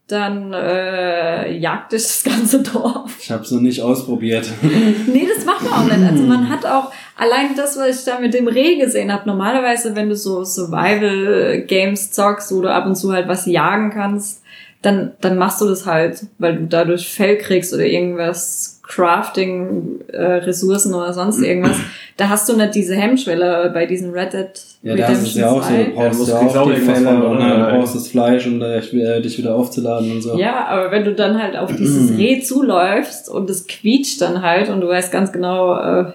dann 0.07 0.53
äh, 0.53 1.51
jagt 1.51 1.91
dich 1.91 2.03
das 2.03 2.23
ganze 2.23 2.63
Dorf. 2.73 3.17
ich 3.19 3.29
habe 3.29 3.43
es 3.43 3.51
noch 3.51 3.59
nicht 3.59 3.81
ausprobiert. 3.81 4.47
Nee, 5.07 5.27
das 5.35 5.45
macht 5.45 5.63
man 5.63 5.73
auch 5.73 5.97
nicht. 5.97 6.09
Also 6.11 6.23
man 6.23 6.49
hat 6.49 6.65
auch 6.65 6.91
allein 7.17 7.55
das, 7.55 7.77
was 7.77 7.99
ich 7.99 8.05
da 8.05 8.19
mit 8.19 8.33
dem 8.33 8.47
Reh 8.47 8.77
gesehen 8.77 9.11
habe. 9.11 9.27
Normalerweise, 9.27 9.95
wenn 9.95 10.09
du 10.09 10.15
so 10.15 10.43
Survival-Games 10.43 12.11
zockst, 12.11 12.53
wo 12.53 12.61
du 12.61 12.71
ab 12.71 12.85
und 12.85 12.95
zu 12.95 13.11
halt 13.11 13.27
was 13.27 13.45
jagen 13.45 13.89
kannst, 13.89 14.43
dann, 14.81 15.13
dann 15.21 15.37
machst 15.37 15.61
du 15.61 15.67
das 15.67 15.85
halt, 15.85 16.25
weil 16.37 16.57
du 16.57 16.65
dadurch 16.65 17.09
Fell 17.09 17.37
kriegst 17.37 17.73
oder 17.73 17.85
irgendwas 17.85 18.77
Crafting-Ressourcen 18.87 20.93
oder 20.93 21.13
sonst 21.13 21.41
irgendwas, 21.41 21.77
da 22.15 22.29
hast 22.29 22.47
du 22.47 22.55
nicht 22.55 22.75
diese 22.75 22.95
Hemmschwelle 22.95 23.69
bei 23.73 23.85
diesen 23.85 24.11
Red 24.11 24.31
Dead 24.33 24.47
Ja, 24.83 24.95
da 24.95 25.09
ist 25.09 25.23
es 25.23 25.35
ja 25.35 25.51
auch 25.51 25.61
so, 25.61 25.75
du 25.75 25.91
brauchst 25.91 26.19
musst 26.19 26.31
ja 26.31 26.39
kriegst 26.39 26.55
auch 26.55 26.67
auch 26.67 26.73
die 26.73 26.79
Fälle 26.81 27.05
von, 27.05 27.21
und 27.23 27.41
Ja, 27.41 27.69
brauchst 27.69 27.95
das 27.95 28.07
Fleisch, 28.07 28.47
um 28.47 28.61
äh, 28.61 29.21
dich 29.21 29.37
wieder 29.37 29.53
aufzuladen 29.55 30.09
und 30.11 30.21
so. 30.21 30.37
Ja, 30.37 30.67
aber 30.67 30.91
wenn 30.91 31.03
du 31.03 31.13
dann 31.13 31.37
halt 31.41 31.57
auf 31.57 31.75
dieses 31.75 32.17
Reh 32.17 32.39
zuläufst 32.41 33.27
und 33.29 33.49
es 33.49 33.67
quietscht 33.67 34.21
dann 34.21 34.41
halt 34.41 34.69
und 34.69 34.79
du 34.81 34.87
weißt 34.87 35.11
ganz 35.11 35.33
genau, 35.33 35.77
äh, 35.77 36.13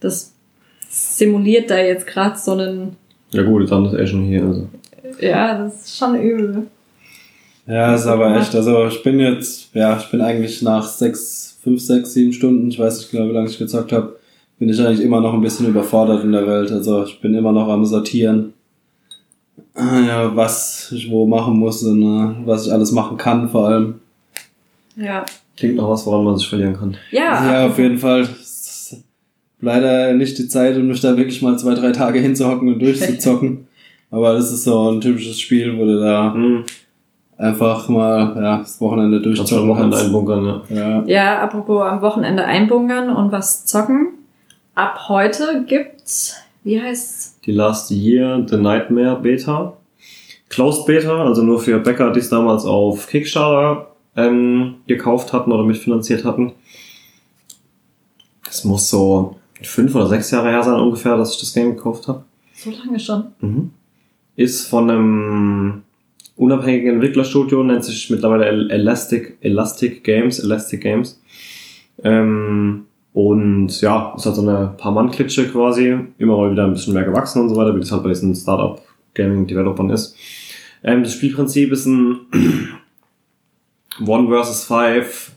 das 0.00 0.34
simuliert 0.88 1.70
da 1.70 1.78
jetzt 1.78 2.06
gerade 2.06 2.36
so 2.36 2.52
einen, 2.52 2.96
Ja 3.30 3.42
gut, 3.42 3.70
dann 3.70 3.86
ist 3.86 3.94
er 3.94 4.06
schon 4.06 4.24
hier. 4.24 4.42
Also. 4.42 4.66
ja, 5.20 5.58
das 5.58 5.82
ist 5.82 5.98
schon 5.98 6.20
übel. 6.20 6.66
Ja, 7.66 7.94
ist 7.94 8.06
aber 8.06 8.36
echt, 8.36 8.54
also 8.54 8.86
ich 8.86 9.02
bin 9.02 9.20
jetzt, 9.20 9.74
ja, 9.74 9.96
ich 9.96 10.10
bin 10.10 10.20
eigentlich 10.20 10.62
nach 10.62 10.84
sechs, 10.86 11.58
fünf, 11.62 11.80
sechs, 11.80 12.12
sieben 12.12 12.32
Stunden, 12.32 12.68
ich 12.68 12.78
weiß 12.78 12.98
nicht 12.98 13.10
genau, 13.12 13.28
wie 13.28 13.34
lange 13.34 13.48
ich 13.48 13.58
gezockt 13.58 13.92
habe, 13.92 14.16
bin 14.58 14.68
ich 14.68 14.80
eigentlich 14.80 15.00
immer 15.00 15.20
noch 15.20 15.32
ein 15.32 15.40
bisschen 15.40 15.68
überfordert 15.68 16.24
in 16.24 16.32
der 16.32 16.46
Welt. 16.46 16.72
Also 16.72 17.04
ich 17.04 17.20
bin 17.20 17.34
immer 17.34 17.52
noch 17.52 17.68
am 17.68 17.84
Sortieren, 17.84 18.52
ah, 19.74 20.00
ja, 20.00 20.36
was 20.36 20.90
ich 20.92 21.10
wo 21.10 21.26
machen 21.26 21.58
muss 21.58 21.82
und 21.82 22.02
äh, 22.02 22.46
was 22.46 22.66
ich 22.66 22.72
alles 22.72 22.92
machen 22.92 23.16
kann 23.16 23.48
vor 23.48 23.68
allem. 23.68 23.94
Ja. 24.96 25.24
Klingt 25.56 25.76
noch 25.76 25.88
was, 25.88 26.04
woran 26.06 26.24
man 26.24 26.36
sich 26.36 26.48
verlieren 26.48 26.76
kann. 26.76 26.96
Ja, 27.10 27.52
Ja, 27.52 27.66
auf 27.66 27.78
jeden 27.78 27.98
Fall. 27.98 28.28
Leider 29.60 30.12
nicht 30.14 30.36
die 30.38 30.48
Zeit, 30.48 30.76
um 30.76 30.88
mich 30.88 31.00
da 31.00 31.16
wirklich 31.16 31.40
mal 31.40 31.56
zwei, 31.56 31.74
drei 31.74 31.92
Tage 31.92 32.18
hinzuhocken 32.18 32.72
und 32.72 32.80
durchzuzocken. 32.80 33.68
Aber 34.10 34.32
das 34.34 34.50
ist 34.50 34.64
so 34.64 34.90
ein 34.90 35.00
typisches 35.00 35.40
Spiel, 35.40 35.78
wo 35.78 35.84
du 35.84 36.00
da 36.00 36.34
Hm. 36.34 36.64
Einfach 37.42 37.88
mal 37.88 38.36
ja, 38.40 38.58
das 38.58 38.80
Wochenende 38.80 39.20
durchzocken 39.20 39.68
Wochenende 39.68 39.98
einbunkern, 39.98 40.44
ja. 40.44 40.62
Ja. 40.68 41.02
Ja, 41.06 41.42
apropos 41.42 41.82
am 41.82 42.00
Wochenende 42.00 42.44
einbungern 42.44 43.10
und 43.14 43.32
was 43.32 43.66
zocken. 43.66 44.14
Ab 44.74 45.08
heute 45.08 45.64
gibt's, 45.66 46.36
wie 46.62 46.80
heißt's? 46.80 47.40
Die 47.44 47.52
Last 47.52 47.90
Year 47.90 48.46
The 48.48 48.56
Nightmare 48.56 49.20
Beta. 49.20 49.76
Closed 50.48 50.86
Beta, 50.86 51.24
also 51.24 51.42
nur 51.42 51.58
für 51.58 51.78
Bäcker, 51.80 52.12
die 52.12 52.20
es 52.20 52.28
damals 52.28 52.64
auf 52.64 53.08
Kickstarter 53.08 53.88
ähm, 54.16 54.76
gekauft 54.86 55.32
hatten 55.32 55.50
oder 55.50 55.64
mitfinanziert 55.64 56.24
hatten. 56.24 56.52
Es 58.48 58.64
muss 58.64 58.88
so 58.88 59.36
fünf 59.62 59.94
oder 59.94 60.06
sechs 60.06 60.30
Jahre 60.30 60.50
her 60.50 60.62
sein 60.62 60.74
ungefähr, 60.74 61.16
dass 61.16 61.34
ich 61.34 61.40
das 61.40 61.54
Game 61.54 61.74
gekauft 61.74 62.06
habe. 62.06 62.22
So 62.54 62.70
lange 62.70 63.00
schon. 63.00 63.24
Mhm. 63.40 63.70
Ist 64.36 64.68
von 64.68 64.90
einem 64.90 65.82
unabhängigen 66.42 66.94
Entwicklerstudio, 66.94 67.62
nennt 67.62 67.84
sich 67.84 68.10
mittlerweile 68.10 68.44
El- 68.46 68.70
Elastic, 68.70 69.38
Elastic 69.40 70.04
Games, 70.04 70.38
Elastic 70.38 70.80
Games. 70.82 71.20
Ähm, 72.02 72.86
und 73.12 73.80
ja, 73.80 74.14
ist 74.16 74.24
halt 74.26 74.36
so 74.36 74.42
eine 74.42 74.74
Paar-Mann-Klitsche 74.78 75.48
quasi, 75.48 75.96
immer 76.18 76.36
mal 76.36 76.50
wieder 76.50 76.64
ein 76.64 76.72
bisschen 76.72 76.94
mehr 76.94 77.04
gewachsen 77.04 77.42
und 77.42 77.48
so 77.50 77.56
weiter, 77.56 77.74
wie 77.76 77.80
das 77.80 77.92
halt 77.92 78.02
bei 78.02 78.08
diesen 78.08 78.34
Startup-Gaming-Developern 78.34 79.90
ist. 79.90 80.16
Ähm, 80.82 81.02
das 81.02 81.12
Spielprinzip 81.14 81.72
ist 81.72 81.86
ein 81.86 82.20
One 84.06 84.28
vs. 84.42 84.64
Five 84.64 85.32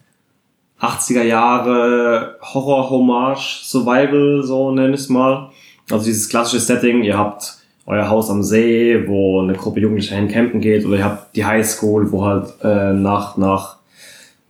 80er 0.80 1.24
Jahre 1.24 2.38
Horror-Hommage, 2.42 3.62
Survival, 3.64 4.44
so 4.44 4.72
nenne 4.72 4.94
ich 4.94 5.02
es 5.02 5.10
mal. 5.10 5.50
Also 5.92 6.06
dieses 6.06 6.30
klassische 6.30 6.62
Setting, 6.62 7.04
ihr 7.04 7.18
habt 7.18 7.55
euer 7.88 8.10
Haus 8.10 8.30
am 8.30 8.42
See, 8.44 9.04
wo 9.08 9.42
eine 9.42 9.54
Gruppe 9.54 9.80
Jugendlicher 9.80 10.16
hin 10.16 10.28
campen 10.28 10.60
geht, 10.62 10.86
oder 10.86 10.98
ihr 10.98 11.04
habt 11.06 11.36
die 11.36 11.46
Highschool, 11.46 12.12
wo 12.12 12.26
halt 12.26 12.48
äh, 12.64 12.94
nach, 12.94 13.38
nach 13.38 13.78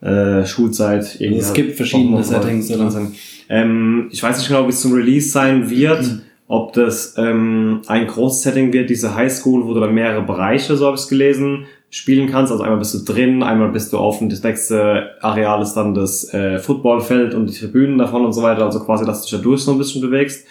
äh, 0.02 0.46
Schulzeit 0.46 1.18
irgendwie. 1.20 1.40
es 1.40 1.48
halt 1.48 1.56
gibt 1.56 1.76
verschiedene 1.76 2.24
Settings, 2.24 2.72
oder? 2.72 2.92
sind. 2.92 3.16
Ähm, 3.50 4.08
ich 4.12 4.22
weiß 4.24 4.38
nicht 4.38 4.48
genau, 4.48 4.66
wie 4.66 4.70
es 4.70 4.82
zum 4.82 4.94
Release 4.94 5.30
sein 5.30 5.70
wird, 5.70 6.02
Mhm. 6.04 6.22
ob 6.48 6.74
das 6.74 7.16
ähm, 7.18 7.82
ein 7.88 8.08
großes 8.08 8.44
Setting 8.44 8.72
wird, 8.72 8.90
diese 8.90 9.16
Highschool, 9.16 9.66
wo 9.68 9.74
du 9.74 9.80
dann 9.80 9.94
mehrere 9.94 10.22
Bereiche, 10.22 10.76
so 10.78 10.86
habe 10.86 10.96
ich 10.96 11.02
es 11.02 11.08
gelesen, 11.10 11.66
spielen 11.90 12.30
kannst. 12.30 12.52
Also 12.52 12.64
einmal 12.64 12.80
bist 12.80 12.94
du 12.94 13.14
drin, 13.14 13.42
einmal 13.44 13.70
bist 13.70 13.94
du 13.94 13.98
auf 13.98 14.22
und 14.22 14.32
das 14.32 14.44
nächste 14.44 15.12
Areal 15.22 15.62
ist 15.62 15.74
dann 15.74 15.94
das 15.94 16.34
äh, 16.34 16.60
Footballfeld 16.60 17.34
und 17.34 17.48
die 17.50 17.54
Tribünen 17.58 17.98
davon 17.98 18.26
und 18.26 18.34
so 18.34 18.42
weiter. 18.44 18.66
Also 18.66 18.80
quasi, 18.80 19.06
dass 19.06 19.22
du 19.22 19.30
dich 19.30 19.38
da 19.40 19.44
durch 19.44 19.62
so 19.62 19.72
ein 19.72 19.78
bisschen 19.78 20.02
bewegst. 20.02 20.46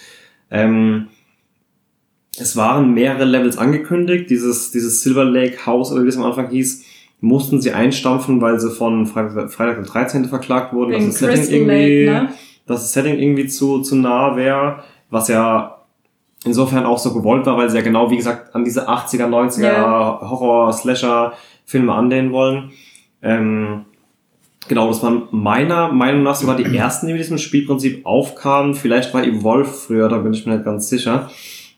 Ähm, 0.50 1.08
es 2.38 2.56
waren 2.56 2.94
mehrere 2.94 3.24
Levels 3.24 3.58
angekündigt. 3.58 4.30
Dieses, 4.30 4.70
dieses 4.70 5.02
Silver 5.02 5.24
Lake 5.24 5.66
House, 5.66 5.92
oder 5.92 6.04
wie 6.04 6.08
es 6.08 6.16
am 6.16 6.24
Anfang 6.24 6.50
hieß, 6.50 6.84
mussten 7.20 7.60
sie 7.60 7.72
einstampfen, 7.72 8.40
weil 8.40 8.58
sie 8.60 8.70
von 8.70 9.06
Freitag, 9.06 9.50
Freitag 9.52 9.76
der 9.76 9.84
13. 9.84 10.26
verklagt 10.26 10.72
wurden, 10.72 10.92
Wegen 10.92 11.06
dass 11.06 11.18
das 11.18 11.46
Setting 11.46 11.68
irgendwie, 11.68 12.04
Lake, 12.04 12.24
ne? 12.24 12.28
dass 12.66 12.82
das 12.82 12.92
Setting 12.92 13.18
irgendwie 13.18 13.46
zu, 13.46 13.80
zu 13.80 13.96
nah 13.96 14.36
wäre, 14.36 14.82
was 15.10 15.28
ja 15.28 15.78
insofern 16.44 16.84
auch 16.84 16.98
so 16.98 17.14
gewollt 17.14 17.46
war, 17.46 17.56
weil 17.56 17.70
sie 17.70 17.76
ja 17.76 17.82
genau, 17.82 18.10
wie 18.10 18.16
gesagt, 18.16 18.54
an 18.54 18.64
diese 18.64 18.88
80er, 18.88 19.26
90er 19.26 19.62
Ja. 19.62 20.20
Horror-Slasher-Filme 20.20 21.92
anlehnen 21.92 22.32
wollen. 22.32 22.72
Ähm, 23.22 23.86
genau, 24.68 24.88
das 24.88 25.02
waren 25.02 25.22
meiner 25.30 25.90
Meinung 25.90 26.22
nach 26.22 26.34
sogar 26.34 26.56
die 26.56 26.76
ersten, 26.76 27.06
die 27.06 27.14
mit 27.14 27.22
diesem 27.22 27.38
Spielprinzip 27.38 28.04
aufkamen. 28.04 28.74
Vielleicht 28.74 29.14
war 29.14 29.24
Evolve 29.24 29.70
früher, 29.70 30.08
da 30.10 30.18
bin 30.18 30.34
ich 30.34 30.44
mir 30.44 30.52
nicht 30.54 30.66
ganz 30.66 30.90
sicher. 30.90 31.30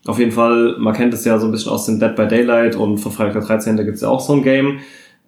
Auf 0.05 0.19
jeden 0.19 0.31
Fall, 0.31 0.75
man 0.79 0.93
kennt 0.93 1.13
es 1.13 1.25
ja 1.25 1.37
so 1.39 1.47
ein 1.47 1.51
bisschen 1.51 1.71
aus 1.71 1.85
dem 1.85 1.99
Dead 1.99 2.15
by 2.15 2.27
Daylight 2.27 2.75
und 2.75 2.97
von 2.97 3.11
Freitag 3.11 3.33
der 3.33 3.41
13. 3.41 3.77
gibt 3.77 3.95
es 3.95 4.01
ja 4.01 4.09
auch 4.09 4.21
so 4.21 4.33
ein 4.33 4.43
Game, 4.43 4.79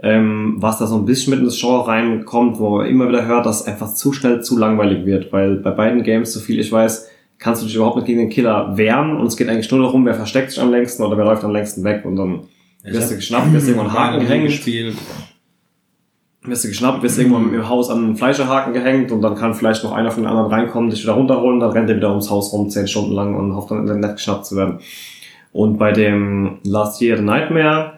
ähm, 0.02 0.56
was 0.58 0.80
da 0.80 0.88
so 0.88 0.96
ein 0.96 1.06
bisschen 1.06 1.32
mit 1.32 1.40
in 1.40 1.46
das 1.46 1.60
Genre 1.60 1.88
reinkommt, 1.88 2.60
wo 2.60 2.78
man 2.78 2.88
immer 2.88 3.10
wieder 3.10 3.26
hört, 3.26 3.46
dass 3.46 3.62
es 3.62 3.68
einfach 3.68 3.94
zu 3.94 4.14
schnell 4.14 4.42
zu 4.42 4.58
langweilig 4.58 5.06
wird, 5.06 5.34
weil 5.34 5.58
bei 5.58 5.72
beiden 5.72 6.04
Games, 6.04 6.32
so 6.32 6.40
viel 6.40 6.60
ich 6.60 6.72
weiß, 6.72 7.10
kannst 7.38 7.62
du 7.62 7.66
dich 7.66 7.76
überhaupt 7.76 7.98
nicht 7.98 8.06
gegen 8.06 8.20
den 8.20 8.30
Killer 8.30 8.78
wehren 8.78 9.18
und 9.18 9.28
es 9.28 9.36
geht 9.36 9.50
eigentlich 9.50 9.72
nur 9.72 9.82
darum, 9.82 10.06
wer 10.06 10.14
versteckt 10.14 10.52
sich 10.52 10.62
am 10.62 10.72
längsten 10.72 11.04
oder 11.04 11.18
wer 11.18 11.26
läuft 11.26 11.44
am 11.44 11.52
längsten 11.52 11.84
weg 11.84 12.06
und 12.06 12.16
dann 12.16 12.42
wirst 12.84 13.12
du 13.12 13.16
geschnappt, 13.16 13.52
wirst 13.54 13.68
irgendwo 13.68 13.88
einen 13.88 13.98
Haken 13.98 14.20
gehängt, 14.22 14.46
gespielt. 14.46 14.96
Wirst 16.44 16.64
du 16.64 16.70
geschnappt, 16.70 17.04
wirst 17.04 17.20
irgendwo 17.20 17.38
im 17.38 17.68
Haus 17.70 17.90
an 17.90 17.98
einen 18.04 18.16
Fleischerhaken 18.16 18.74
gehängt 18.74 19.12
und 19.12 19.22
dann 19.22 19.36
kann 19.36 19.54
vielleicht 19.54 19.84
noch 19.84 19.92
einer 19.92 20.10
von 20.12 20.24
den 20.24 20.30
anderen 20.32 20.50
reinkommen, 20.52 20.90
dich 20.90 21.04
wieder 21.04 21.14
runterholen, 21.14 21.60
dann 21.60 21.72
rennt 21.72 21.90
er 21.90 21.98
wieder 21.98 22.10
ums 22.10 22.30
Haus 22.30 22.54
rum, 22.54 22.70
zehn 22.70 22.88
Stunden 22.88 23.12
lang 23.12 23.36
und 23.36 23.56
hofft 23.56 23.72
dann 23.72 24.00
nicht 24.00 24.16
geschnappt 24.16 24.46
zu 24.46 24.56
werden. 24.56 24.80
Und 25.52 25.78
bei 25.78 25.92
dem 25.92 26.60
Last 26.64 27.02
Year 27.02 27.18
the 27.18 27.24
Nightmare 27.24 27.94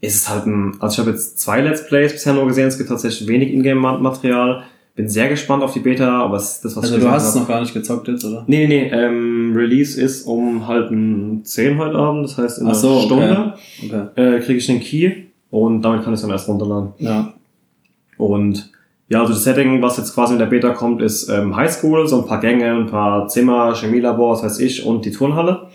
ist 0.00 0.16
es 0.16 0.28
halt 0.28 0.46
ein, 0.46 0.76
also 0.80 0.94
ich 0.94 0.98
habe 0.98 1.10
jetzt 1.10 1.38
zwei 1.38 1.60
Let's 1.60 1.86
Plays 1.86 2.12
bisher 2.12 2.34
nur 2.34 2.46
gesehen, 2.46 2.66
es 2.68 2.76
gibt 2.76 2.90
tatsächlich 2.90 3.28
wenig 3.28 3.52
Ingame-Material. 3.52 4.64
Bin 4.94 5.08
sehr 5.08 5.28
gespannt 5.30 5.62
auf 5.62 5.72
die 5.72 5.80
Beta, 5.80 6.22
aber 6.22 6.36
es 6.36 6.56
ist 6.56 6.64
das, 6.66 6.76
was 6.76 6.84
Also 6.84 6.96
ich 6.96 7.00
du 7.00 7.06
gesehen 7.06 7.14
hast 7.14 7.28
es 7.30 7.34
noch 7.34 7.48
gar 7.48 7.60
nicht 7.60 7.72
gezockt 7.72 8.08
jetzt, 8.08 8.24
oder? 8.26 8.44
Nee, 8.46 8.66
nee, 8.66 8.90
nee, 8.90 8.90
ähm, 8.90 9.54
Release 9.56 9.98
ist 9.98 10.26
um 10.26 10.66
halb 10.66 10.90
10 10.90 11.78
heute 11.78 11.96
Abend, 11.96 12.24
das 12.24 12.36
heißt 12.36 12.58
in 12.58 12.64
Ach 12.66 12.70
einer 12.70 12.78
so, 12.78 12.90
okay. 12.96 13.06
Stunde 13.06 13.54
Okay. 13.86 14.06
äh, 14.36 14.40
kriege 14.40 14.58
ich 14.58 14.66
den 14.66 14.80
Key 14.80 15.12
und 15.50 15.80
damit 15.80 16.02
kann 16.04 16.12
ich 16.12 16.18
es 16.18 16.22
dann 16.22 16.30
erst 16.30 16.46
runterladen. 16.46 16.92
Ja. 16.98 17.32
Und 18.16 18.72
ja, 19.08 19.20
also 19.20 19.34
das 19.34 19.44
Setting, 19.44 19.82
was 19.82 19.98
jetzt 19.98 20.14
quasi 20.14 20.32
in 20.32 20.38
der 20.38 20.46
Beta 20.46 20.70
kommt, 20.70 21.02
ist 21.02 21.28
ähm, 21.28 21.54
Highschool, 21.54 22.08
so 22.08 22.20
ein 22.22 22.26
paar 22.26 22.40
Gänge, 22.40 22.72
ein 22.72 22.86
paar 22.86 23.28
Zimmer, 23.28 23.74
Chemielabor, 23.74 24.32
was 24.32 24.42
weiß 24.42 24.58
ich, 24.60 24.86
und 24.86 25.04
die 25.04 25.10
Turnhalle. 25.10 25.68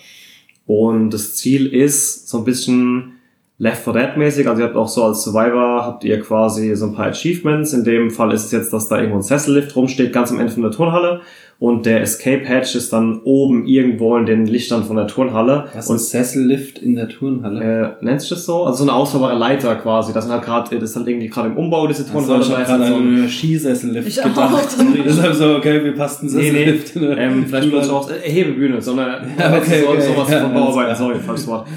Und 0.66 1.12
das 1.12 1.36
Ziel 1.36 1.68
ist 1.68 2.28
so 2.28 2.40
ein 2.40 2.44
bisschen 2.44 3.14
Left 3.60 3.84
4 3.84 3.94
Dead 3.94 4.18
mäßig, 4.18 4.48
also 4.48 4.62
ihr 4.62 4.68
habt 4.68 4.76
auch 4.76 4.88
so 4.88 5.04
als 5.04 5.24
Survivor, 5.24 5.84
habt 5.84 6.04
ihr 6.04 6.20
quasi 6.20 6.76
so 6.76 6.88
ein 6.88 6.94
paar 6.94 7.08
Achievements. 7.08 7.74
In 7.74 7.84
dem 7.84 8.12
Fall 8.12 8.32
ist 8.32 8.46
es 8.46 8.52
jetzt, 8.52 8.74
dass 8.74 8.88
da 8.88 8.98
irgendwo 8.98 9.18
ein 9.18 9.24
Sessellift 9.24 9.76
rumsteht, 9.76 10.14
ganz 10.14 10.32
am 10.32 10.40
Ende 10.40 10.54
von 10.54 10.62
der 10.62 10.72
Turnhalle. 10.72 11.22
Und 11.60 11.88
der 11.88 12.02
Escape 12.02 12.46
Hatch 12.46 12.76
ist 12.76 12.94
dann 12.94 13.20
oben 13.24 13.66
irgendwo 13.66 14.16
in 14.18 14.28
den 14.28 14.46
Lichtern 14.46 14.84
von 14.84 14.96
der 14.96 15.08
Turnhalle. 15.08 15.66
Was 15.74 15.90
und 15.90 15.96
ist 15.96 16.12
Sessellift 16.12 16.78
in 16.78 16.96
der 16.96 17.10
Turnhalle? 17.10 17.96
äh, 18.00 18.06
nennt 18.06 18.22
sich 18.22 18.30
das 18.30 18.46
so? 18.46 18.64
Also 18.66 18.84
so 18.84 18.84
eine 18.84 18.94
ausfahrbare 18.94 19.36
Leiter 19.36 19.74
quasi. 19.78 20.14
Das 20.14 20.26
sind 20.26 20.34
halt 20.34 20.44
gerade, 20.44 20.76
das 20.80 20.92
ist 20.92 20.96
halt 20.96 21.08
irgendwie 21.08 21.30
gerade 21.30 21.48
im 21.50 21.58
Umbau, 21.58 21.88
diese 21.88 22.08
Turnhalle. 22.08 22.42
ich 22.44 22.48
Da 22.50 22.54
habe 22.54 22.62
ist 22.62 22.68
gerade 22.70 22.84
halt 22.84 22.94
so 22.94 23.00
ein- 23.00 23.08
einen 23.18 23.28
Skisessellift 23.30 24.08
Ich 24.08 24.20
auch. 24.22 24.26
gedacht. 24.26 24.68
Deshalb 25.06 25.34
so, 25.34 25.56
okay, 25.56 25.84
wie 25.84 25.92
passt 25.98 26.22
ein 26.22 26.28
Nee, 26.28 26.52
nee, 26.52 26.66
Sessellift 26.78 26.96
ähm, 27.18 27.46
vielleicht 27.48 27.70
bloß 27.72 27.88
Turnhalle? 27.88 28.16
auch 28.18 28.24
äh, 28.24 28.30
Hebebühne, 28.30 28.80
sondern 28.80 29.10
Ja, 29.40 29.58
okay, 29.58 29.82
so, 29.84 29.90
okay. 29.90 30.02
sowas 30.02 30.30
Ja, 30.30 30.42
von 30.42 30.54
Bauarbeiten, 30.54 30.96
sorry, 30.98 31.16
falsches 31.20 31.48
Wort. 31.48 31.68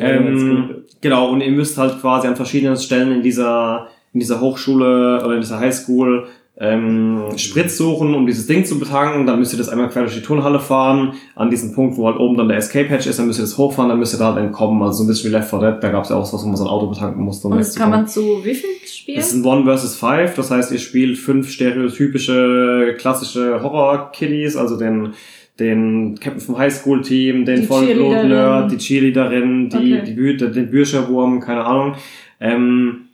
Ähm, 0.00 0.70
genau, 1.02 1.30
und 1.32 1.40
ihr 1.42 1.52
müsst 1.52 1.76
halt 1.76 2.00
quasi 2.00 2.26
an 2.28 2.36
verschiedenen 2.36 2.76
Stellen 2.76 3.12
in 3.12 3.22
dieser, 3.22 3.88
in 4.14 4.20
dieser 4.20 4.40
Hochschule 4.40 5.22
oder 5.24 5.34
in 5.34 5.40
dieser 5.40 5.60
Highschool 5.60 6.24
ähm, 6.60 7.22
Sprit 7.36 7.70
suchen, 7.70 8.14
um 8.14 8.26
dieses 8.26 8.46
Ding 8.48 8.64
zu 8.64 8.78
betanken. 8.80 9.26
Dann 9.26 9.38
müsst 9.38 9.52
ihr 9.52 9.58
das 9.58 9.68
einmal 9.68 9.88
quer 9.88 10.02
durch 10.02 10.14
die 10.16 10.22
Turnhalle 10.22 10.58
fahren, 10.58 11.12
an 11.36 11.50
diesem 11.50 11.72
Punkt, 11.72 11.96
wo 11.96 12.06
halt 12.06 12.18
oben 12.18 12.36
dann 12.36 12.48
der 12.48 12.56
Escape 12.58 12.88
Hatch 12.88 13.06
ist, 13.06 13.18
dann 13.18 13.26
müsst 13.28 13.38
ihr 13.38 13.42
das 13.44 13.56
hochfahren, 13.56 13.88
dann 13.88 13.98
müsst 13.98 14.14
ihr 14.14 14.18
da 14.18 14.34
halt 14.34 14.44
entkommen. 14.44 14.82
Also 14.82 14.98
so 14.98 15.04
ein 15.04 15.06
bisschen 15.06 15.30
wie 15.30 15.34
Left 15.34 15.50
4 15.50 15.58
Dead, 15.60 15.74
da 15.80 15.88
gab 15.90 16.02
es 16.04 16.10
ja 16.10 16.16
auch 16.16 16.32
was, 16.32 16.42
wo 16.42 16.46
man 16.48 16.56
so 16.56 16.64
ein 16.64 16.70
Auto 16.70 16.88
betanken 16.88 17.22
musste. 17.22 17.46
um 17.46 17.52
Und 17.52 17.58
das 17.60 17.74
kann 17.76 17.90
man 17.90 18.08
zu 18.08 18.40
wie 18.44 18.54
viel 18.54 18.70
spielen? 18.86 19.18
Es 19.18 19.28
ist 19.28 19.34
ein 19.34 19.44
One 19.44 19.64
versus 19.64 19.94
Five, 19.96 20.34
das 20.34 20.50
heißt, 20.50 20.72
ihr 20.72 20.78
spielt 20.78 21.16
fünf 21.16 21.48
stereotypische, 21.48 22.94
klassische 22.98 23.62
Horror-Kiddies, 23.62 24.56
also 24.56 24.76
den, 24.76 25.12
den 25.60 26.18
Captain 26.20 26.40
vom 26.40 26.58
Highschool-Team, 26.58 27.44
den 27.44 27.64
Vollblut-Nerd, 27.64 28.72
die 28.72 28.78
Cheerleaderin, 28.78 29.68
die, 29.70 29.76
Okay. 29.76 30.02
die 30.06 30.12
Büte, 30.12 30.50
den 30.50 30.70
Bürscherwurm, 30.70 31.40
keine 31.40 31.64
Ahnung. 31.64 31.94
Ähm, 32.40 33.07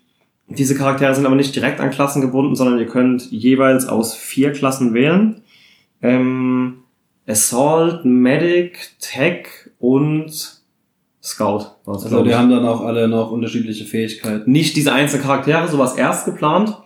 Diese 0.56 0.74
Charaktere 0.74 1.14
sind 1.14 1.26
aber 1.26 1.36
nicht 1.36 1.54
direkt 1.54 1.80
an 1.80 1.90
Klassen 1.90 2.20
gebunden, 2.20 2.54
sondern 2.56 2.78
ihr 2.78 2.86
könnt 2.86 3.30
jeweils 3.30 3.86
aus 3.86 4.14
vier 4.14 4.52
Klassen 4.52 4.94
wählen. 4.94 5.42
Ähm, 6.02 6.78
Assault, 7.26 8.04
Medic, 8.04 8.78
Tech 9.00 9.46
und 9.78 10.60
Scout. 11.22 11.64
Also 11.86 12.22
die 12.22 12.34
haben 12.34 12.50
dann 12.50 12.66
auch 12.66 12.82
alle 12.82 13.08
noch 13.08 13.30
unterschiedliche 13.30 13.84
Fähigkeiten. 13.86 14.50
nicht 14.50 14.76
diese 14.76 14.92
einzelnen 14.92 15.22
Charaktere, 15.22 15.66
so 15.68 15.78
was 15.78 15.96
erst 15.96 16.26
geplant. 16.26 16.76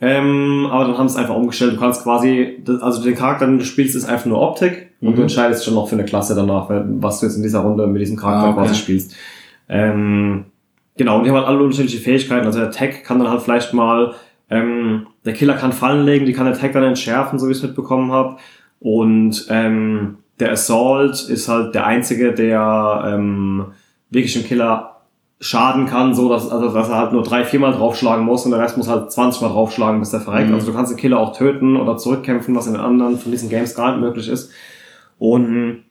Ähm, 0.00 0.68
aber 0.70 0.84
dann 0.84 0.98
haben 0.98 1.08
sie 1.08 1.14
es 1.14 1.18
einfach 1.18 1.34
umgestellt. 1.34 1.72
Du 1.72 1.80
kannst 1.80 2.02
quasi, 2.04 2.62
also 2.80 3.02
den 3.02 3.14
Charakter, 3.16 3.46
den 3.46 3.58
du 3.58 3.64
spielst, 3.64 3.96
ist 3.96 4.04
einfach 4.04 4.26
nur 4.26 4.40
Optik 4.40 4.90
und 5.00 5.10
Mhm. 5.12 5.16
du 5.16 5.22
entscheidest 5.22 5.64
schon 5.64 5.74
noch 5.74 5.88
für 5.88 5.96
eine 5.96 6.04
Klasse 6.04 6.34
danach, 6.36 6.68
was 6.70 7.18
du 7.20 7.26
jetzt 7.26 7.36
in 7.36 7.42
dieser 7.42 7.60
Runde 7.60 7.86
mit 7.86 8.00
diesem 8.02 8.16
Charakter 8.16 8.48
Ah, 8.48 8.50
okay. 8.50 8.60
quasi 8.60 8.74
spielst. 8.76 9.16
Ähm, 9.68 10.44
genau, 10.98 11.16
und 11.16 11.24
die 11.24 11.30
haben 11.30 11.36
halt 11.38 11.46
alle 11.46 11.62
unterschiedliche 11.62 11.98
Fähigkeiten. 11.98 12.44
Also 12.44 12.58
der 12.58 12.70
Tech 12.70 13.02
kann 13.04 13.18
dann 13.18 13.30
halt 13.30 13.40
vielleicht 13.40 13.72
mal, 13.72 14.14
ähm, 14.50 15.06
der 15.24 15.32
Killer 15.32 15.54
kann 15.54 15.72
Fallen 15.72 16.04
legen, 16.04 16.26
die 16.26 16.34
kann 16.34 16.44
der 16.46 16.58
Tech 16.58 16.72
dann 16.72 16.84
entschärfen, 16.84 17.38
so 17.38 17.46
wie 17.46 17.52
ich 17.52 17.56
es 17.58 17.62
mitbekommen 17.62 18.12
habe. 18.12 18.36
Und 18.80 19.46
ähm, 19.48 20.18
der 20.38 20.52
Assault 20.52 21.28
ist 21.28 21.48
halt 21.48 21.74
der 21.74 21.86
einzige, 21.86 22.32
der 22.34 23.04
ähm, 23.06 23.66
wirklich 24.10 24.34
dem 24.34 24.44
Killer 24.44 24.96
schaden 25.40 25.86
kann, 25.86 26.14
so 26.14 26.28
dass, 26.28 26.50
also, 26.50 26.68
dass 26.72 26.88
er 26.88 26.96
halt 26.96 27.12
nur 27.12 27.22
drei, 27.22 27.44
viermal 27.44 27.72
draufschlagen 27.72 28.24
muss 28.24 28.44
und 28.44 28.50
der 28.50 28.60
Rest 28.60 28.76
muss 28.76 28.88
halt 28.88 29.12
20 29.12 29.40
Mal 29.42 29.48
draufschlagen, 29.50 30.00
bis 30.00 30.10
der 30.10 30.20
verreckt. 30.20 30.48
Mhm. 30.48 30.54
Also 30.54 30.66
du 30.66 30.72
kannst 30.76 30.90
den 30.90 30.98
Killer 30.98 31.18
auch 31.18 31.36
töten 31.36 31.76
oder 31.76 31.96
zurückkämpfen, 31.96 32.54
was 32.56 32.66
in 32.66 32.72
den 32.74 32.82
anderen 32.82 33.18
von 33.18 33.30
diesen 33.30 33.48
Games 33.48 33.74
gar 33.76 33.92
nicht 33.92 34.00
möglich 34.00 34.28
ist. 34.28 34.50
Und 35.18 35.84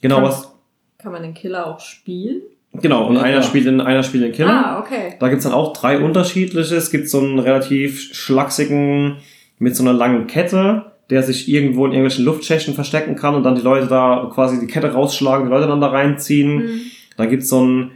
genau 0.00 0.16
Kann- 0.16 0.24
was, 0.24 0.52
Kann 0.98 1.12
man 1.12 1.22
den 1.22 1.34
Killer 1.34 1.66
auch 1.66 1.78
spielen? 1.80 2.42
Genau, 2.80 3.06
und 3.06 3.16
Ja, 3.16 3.22
einer 3.22 3.38
klar. 3.38 3.42
spielt 3.42 3.66
den, 3.66 3.80
einer 3.80 4.02
spielt 4.02 4.24
den 4.24 4.32
Killer. 4.32 4.50
Ah, 4.66 4.80
okay. 4.80 5.14
Da 5.18 5.28
gibt's 5.28 5.44
dann 5.44 5.52
auch 5.52 5.72
drei 5.72 5.98
unterschiedliche. 5.98 6.76
Es 6.76 6.90
gibt 6.90 7.08
so 7.08 7.20
einen 7.20 7.38
relativ 7.38 8.14
schlachsigen 8.14 9.16
mit 9.58 9.76
so 9.76 9.82
einer 9.82 9.92
langen 9.92 10.26
Kette, 10.26 10.86
der 11.10 11.22
sich 11.22 11.48
irgendwo 11.48 11.84
in 11.84 11.92
irgendwelchen 11.92 12.24
Luftschächten 12.24 12.74
verstecken 12.74 13.16
kann 13.16 13.34
und 13.34 13.42
dann 13.42 13.54
die 13.54 13.62
Leute 13.62 13.86
da 13.86 14.30
quasi 14.34 14.58
die 14.58 14.66
Kette 14.66 14.92
rausschlagen, 14.92 15.46
die 15.46 15.50
Leute 15.52 15.68
dann 15.68 15.80
da 15.80 15.88
reinziehen. 15.88 16.60
Hm. 16.60 16.80
Dann 17.16 17.28
gibt's 17.30 17.48
so 17.48 17.64
ein, 17.64 17.90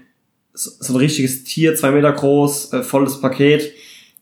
so 0.52 0.92
ein 0.92 0.96
richtiges 0.96 1.44
Tier, 1.44 1.74
zwei 1.74 1.90
Meter 1.90 2.12
groß, 2.12 2.72
äh, 2.74 2.82
volles 2.82 3.20
Paket, 3.20 3.72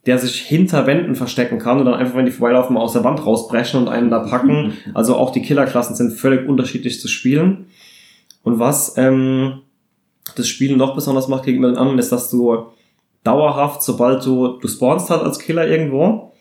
der 0.07 0.19
sich 0.19 0.41
hinter 0.41 0.87
Wänden 0.87 1.15
verstecken 1.15 1.59
kann 1.59 1.79
und 1.79 1.87
dann 1.87 1.95
einfach, 1.95 2.15
wenn 2.15 2.27
die 2.27 2.33
vorbeilaufen, 2.33 2.75
mal 2.75 2.81
aus 2.81 2.93
der 2.93 3.05
Wand 3.05 3.25
rausbrechen 3.25 3.81
und 3.81 3.89
einen 3.89 4.11
da 4.11 4.21
packen. 4.21 4.75
Also 4.95 5.17
auch 5.17 5.33
die 5.33 5.43
Killerklassen 5.43 5.97
sind 5.97 6.13
völlig 6.13 6.47
unterschiedlich 6.49 7.01
zu 7.01 7.09
spielen. 7.09 7.67
Und 8.43 8.59
was 8.59 8.97
ähm, 8.99 9.63
das 10.37 10.49
Spiel 10.49 10.77
noch 10.77 10.95
besonders 10.95 11.29
macht 11.29 11.45
gegenüber 11.45 11.69
den 11.69 11.79
anderen, 11.79 11.99
ist, 11.99 12.13
dass 12.13 12.31
du 12.31 12.67
dauerhaft, 13.25 13.83
sobald 13.83 14.25
du, 14.25 14.59
du 14.59 14.69
spawnst 14.69 15.11
halt 15.11 15.23
als 15.23 15.39
Killer 15.39 15.67
irgendwo 15.67 16.33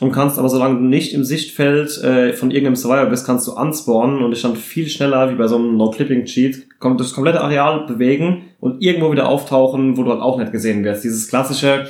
und 0.00 0.12
kannst 0.12 0.38
aber, 0.38 0.48
solange 0.48 0.78
du 0.78 0.84
nicht 0.84 1.12
im 1.12 1.24
Sichtfeld 1.24 2.02
äh, 2.02 2.32
von 2.32 2.50
irgendeinem 2.50 2.76
Survivor 2.76 3.06
bist, 3.06 3.26
kannst 3.26 3.46
du 3.48 3.52
unspawnen 3.52 4.22
und 4.22 4.30
dich 4.30 4.42
dann 4.42 4.54
viel 4.54 4.88
schneller, 4.88 5.30
wie 5.30 5.34
bei 5.34 5.48
so 5.48 5.56
einem 5.56 5.76
No-Clipping-Cheat, 5.76 6.78
kommt 6.78 7.00
das 7.00 7.12
komplette 7.12 7.40
Areal 7.40 7.86
bewegen 7.86 8.44
und 8.60 8.82
irgendwo 8.82 9.10
wieder 9.10 9.28
auftauchen, 9.28 9.96
wo 9.96 10.04
du 10.04 10.10
halt 10.10 10.20
auch 10.20 10.38
nicht 10.38 10.52
gesehen 10.52 10.84
wirst. 10.84 11.02
Dieses 11.02 11.28
klassische, 11.28 11.88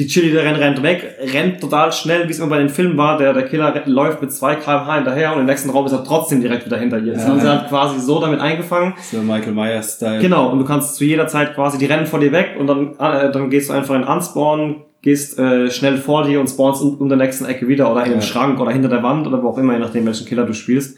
die 0.00 0.06
Chili 0.06 0.32
der 0.32 0.44
rennt, 0.58 0.82
weg, 0.82 1.16
rennt 1.32 1.60
total 1.60 1.92
schnell, 1.92 2.26
wie 2.26 2.32
es 2.32 2.38
immer 2.38 2.48
bei 2.48 2.58
den 2.58 2.70
Filmen 2.70 2.96
war, 2.96 3.18
der, 3.18 3.32
der 3.34 3.44
Killer 3.44 3.74
läuft 3.84 4.22
mit 4.22 4.32
2 4.32 4.56
km/h 4.56 4.94
hinterher 4.96 5.34
und 5.34 5.40
im 5.40 5.46
nächsten 5.46 5.68
Raum 5.70 5.84
ist 5.86 5.92
er 5.92 6.02
trotzdem 6.02 6.40
direkt 6.40 6.64
wieder 6.66 6.78
hinter 6.78 6.98
ihr. 6.98 7.12
Das 7.12 7.24
Ja, 7.24 7.28
haben 7.28 7.40
sie 7.40 7.46
ja. 7.46 7.58
halt 7.58 7.68
quasi 7.68 8.00
so 8.00 8.18
damit 8.20 8.40
eingefangen. 8.40 8.94
So 9.12 9.18
Michael 9.18 9.52
Myers-Style. 9.52 10.20
Genau, 10.20 10.48
und 10.50 10.58
du 10.58 10.64
kannst 10.64 10.96
zu 10.96 11.04
jeder 11.04 11.26
Zeit 11.28 11.54
quasi, 11.54 11.76
die 11.78 11.84
rennen 11.86 12.06
vor 12.06 12.18
dir 12.18 12.32
weg 12.32 12.56
und 12.58 12.66
dann, 12.66 12.94
äh, 12.98 13.30
dann 13.30 13.50
gehst 13.50 13.68
du 13.70 13.74
einfach 13.74 13.94
in 13.94 14.04
Unspawn, 14.04 14.76
gehst 15.02 15.38
äh, 15.38 15.70
schnell 15.70 15.98
vor 15.98 16.24
dir 16.24 16.40
und 16.40 16.48
spawnst 16.48 16.82
um, 16.82 16.96
um 16.96 17.08
der 17.08 17.18
nächsten 17.18 17.44
Ecke 17.44 17.68
wieder 17.68 17.90
oder 17.92 18.04
in 18.06 18.12
Ja. 18.14 18.20
Schrank 18.22 18.58
oder 18.58 18.70
hinter 18.70 18.88
der 18.88 19.02
Wand 19.02 19.26
oder 19.26 19.42
wo 19.42 19.50
auch 19.50 19.58
immer, 19.58 19.74
je 19.74 19.78
nachdem, 19.80 20.06
welchen 20.06 20.26
Killer 20.26 20.46
du 20.46 20.52
spielst. 20.54 20.96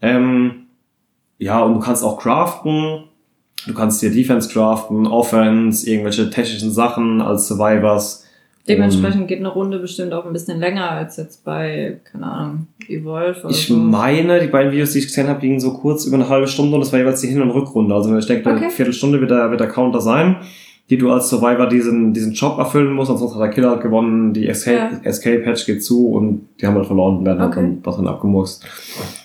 Ähm, 0.00 0.66
ja, 1.38 1.60
und 1.60 1.74
du 1.74 1.80
kannst 1.80 2.04
auch 2.04 2.18
craften. 2.18 3.04
Du 3.66 3.74
kannst 3.74 4.00
dir 4.02 4.10
Defense 4.12 4.48
craften, 4.48 5.06
Offense, 5.08 5.90
irgendwelche 5.90 6.30
technischen 6.30 6.70
Sachen 6.72 7.20
als 7.20 7.48
Survivors. 7.48 8.24
Dementsprechend 8.68 9.28
geht 9.28 9.38
eine 9.38 9.48
Runde 9.48 9.78
bestimmt 9.78 10.12
auch 10.12 10.26
ein 10.26 10.32
bisschen 10.32 10.58
länger 10.60 10.90
als 10.90 11.16
jetzt 11.16 11.44
bei, 11.44 12.00
keine 12.10 12.26
Ahnung, 12.26 12.66
Evolve 12.88 13.40
oder 13.40 13.50
Ich 13.50 13.66
so. 13.66 13.76
meine, 13.76 14.40
die 14.40 14.46
beiden 14.48 14.72
Videos, 14.72 14.92
die 14.92 14.98
ich 14.98 15.06
gesehen 15.06 15.28
habe, 15.28 15.40
gingen 15.40 15.60
so 15.60 15.72
kurz 15.72 16.04
über 16.04 16.16
eine 16.16 16.28
halbe 16.28 16.46
Stunde 16.48 16.74
und 16.74 16.80
das 16.80 16.92
war 16.92 16.98
jeweils 16.98 17.20
die 17.20 17.28
Hin- 17.28 17.42
und 17.42 17.50
Rückrunde. 17.50 17.94
Also 17.94 18.16
ich 18.16 18.26
denke, 18.26 18.48
Okay. 18.50 18.58
eine 18.64 18.70
Viertelstunde 18.70 19.20
wird 19.20 19.30
der, 19.30 19.50
wird 19.50 19.60
der 19.60 19.68
Counter 19.68 20.00
sein, 20.00 20.36
die 20.90 20.96
du 20.96 21.10
als 21.12 21.28
Survivor 21.28 21.66
diesen, 21.66 22.14
diesen 22.14 22.32
Job 22.32 22.56
erfüllen 22.58 22.92
musst, 22.94 23.10
ansonsten 23.10 23.38
hat 23.38 23.44
der 23.48 23.52
Killer 23.54 23.70
halt 23.72 23.82
gewonnen, 23.82 24.32
die 24.32 24.48
Escape, 24.48 24.76
Ja. 24.94 25.00
Escape 25.02 25.42
geht 25.66 25.84
zu 25.84 26.08
und 26.12 26.48
die 26.60 26.66
haben 26.66 26.76
halt 26.76 26.86
verloren 26.86 27.18
und 27.18 27.24
werden 27.26 27.40
halt 27.40 27.52
Okay. 27.52 27.60
dann 27.60 27.82
darin 27.82 28.06
abgemurkst. 28.06 28.64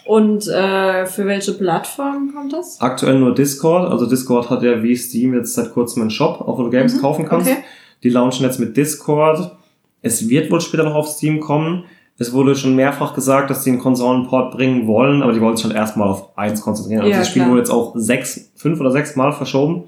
Und 0.05 0.45
äh, 0.49 1.05
für 1.05 1.25
welche 1.25 1.53
Plattform 1.53 2.33
kommt 2.35 2.51
das? 2.51 2.81
Aktuell 2.81 3.17
nur 3.19 3.33
Discord, 3.33 3.89
also 3.89 4.05
Discord 4.07 4.49
hat 4.49 4.61
ja 4.63 4.83
wie 4.83 4.95
Steam 4.95 5.33
jetzt 5.33 5.53
seit 5.53 5.71
kurzem 5.73 6.01
einen 6.01 6.11
Shop, 6.11 6.41
auch 6.41 6.57
wo 6.57 6.63
du 6.63 6.69
Games 6.69 6.95
Mhm, 6.95 6.99
kaufen 7.01 7.25
kannst. 7.25 7.49
okay. 7.49 7.59
Die 8.03 8.09
launchen 8.09 8.45
jetzt 8.45 8.59
mit 8.59 8.77
Discord. 8.77 9.55
Es 10.01 10.29
wird 10.29 10.51
wohl 10.51 10.61
später 10.61 10.83
noch 10.83 10.95
auf 10.95 11.07
Steam 11.07 11.39
kommen. 11.39 11.85
Es 12.17 12.31
wurde 12.31 12.55
schon 12.55 12.75
mehrfach 12.75 13.15
gesagt, 13.15 13.49
dass 13.49 13.63
sie 13.63 13.71
einen 13.71 13.79
Konsolenport 13.79 14.51
bringen 14.51 14.85
wollen, 14.85 15.23
aber 15.23 15.33
die 15.33 15.41
wollen 15.41 15.57
sich 15.57 15.65
halt 15.65 15.75
erstmal 15.75 16.09
auf 16.09 16.37
eins 16.37 16.61
konzentrieren. 16.61 17.01
Also 17.01 17.11
Ja, 17.11 17.19
das 17.19 17.29
Spiel 17.29 17.41
klar. 17.41 17.51
wurde 17.51 17.61
jetzt 17.61 17.71
auch 17.71 17.93
sechs, 17.95 18.51
fünf 18.55 18.79
oder 18.79 18.91
sechs 18.91 19.15
Mal 19.15 19.31
verschoben. 19.31 19.85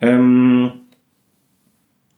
Ähm, 0.00 0.70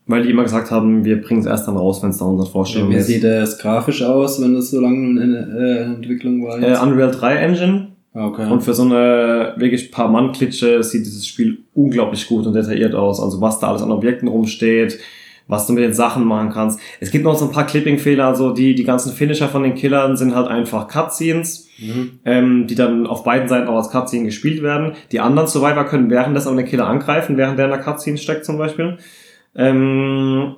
weil 0.06 0.22
die 0.22 0.30
immer 0.30 0.42
gesagt 0.42 0.70
haben, 0.70 1.04
wir 1.04 1.22
bringen 1.22 1.40
es 1.40 1.46
erst 1.46 1.66
dann 1.66 1.76
raus, 1.78 2.02
wenn 2.02 2.10
es 2.10 2.18
da 2.18 2.26
unsere 2.26 2.50
Vorstellung 2.50 2.90
Wie 2.90 2.96
ist. 2.96 3.06
sieht 3.06 3.24
das 3.24 3.58
grafisch 3.58 4.02
aus, 4.02 4.42
wenn 4.42 4.54
das 4.54 4.70
so 4.70 4.80
lange 4.80 5.22
in 5.22 5.34
äh, 5.34 5.84
Entwicklung 5.84 6.44
war? 6.44 6.62
Äh? 6.62 6.76
Unreal 6.76 7.10
3 7.10 7.36
Engine. 7.36 7.93
Okay. 8.14 8.48
Und 8.50 8.62
für 8.62 8.74
so 8.74 8.84
eine 8.84 9.54
wirklich 9.56 9.90
paar 9.90 10.08
Mann-Klitsche 10.08 10.82
sieht 10.84 11.04
dieses 11.04 11.26
Spiel 11.26 11.58
unglaublich 11.74 12.28
gut 12.28 12.46
und 12.46 12.52
detailliert 12.54 12.94
aus. 12.94 13.20
Also 13.20 13.40
was 13.40 13.58
da 13.58 13.68
alles 13.68 13.82
an 13.82 13.90
Objekten 13.90 14.28
rumsteht, 14.28 15.00
was 15.48 15.66
du 15.66 15.72
mit 15.72 15.82
den 15.82 15.92
Sachen 15.92 16.24
machen 16.24 16.50
kannst. 16.50 16.78
Es 17.00 17.10
gibt 17.10 17.24
noch 17.24 17.36
so 17.36 17.46
ein 17.46 17.50
paar 17.50 17.66
Clipping-Fehler, 17.66 18.26
also 18.26 18.52
die, 18.52 18.74
die 18.74 18.84
ganzen 18.84 19.12
Finisher 19.12 19.48
von 19.48 19.62
den 19.64 19.74
Killern 19.74 20.16
sind 20.16 20.34
halt 20.34 20.48
einfach 20.48 20.88
Cutscenes, 20.88 21.68
Mhm. 21.76 22.20
ähm, 22.24 22.66
die 22.68 22.76
dann 22.76 23.06
auf 23.08 23.24
beiden 23.24 23.48
Seiten 23.48 23.66
auch 23.66 23.76
als 23.76 23.90
Cutscene 23.90 24.26
gespielt 24.26 24.62
werden. 24.62 24.92
Die 25.10 25.18
anderen 25.18 25.48
Survivor 25.48 25.84
können 25.84 26.08
währenddessen 26.08 26.56
den 26.56 26.66
Killer 26.66 26.86
angreifen, 26.86 27.36
während 27.36 27.58
der 27.58 27.64
in 27.66 27.72
der 27.72 27.80
Cutscene 27.80 28.16
steckt 28.16 28.44
zum 28.44 28.58
Beispiel. 28.58 28.96
Ähm, 29.56 30.54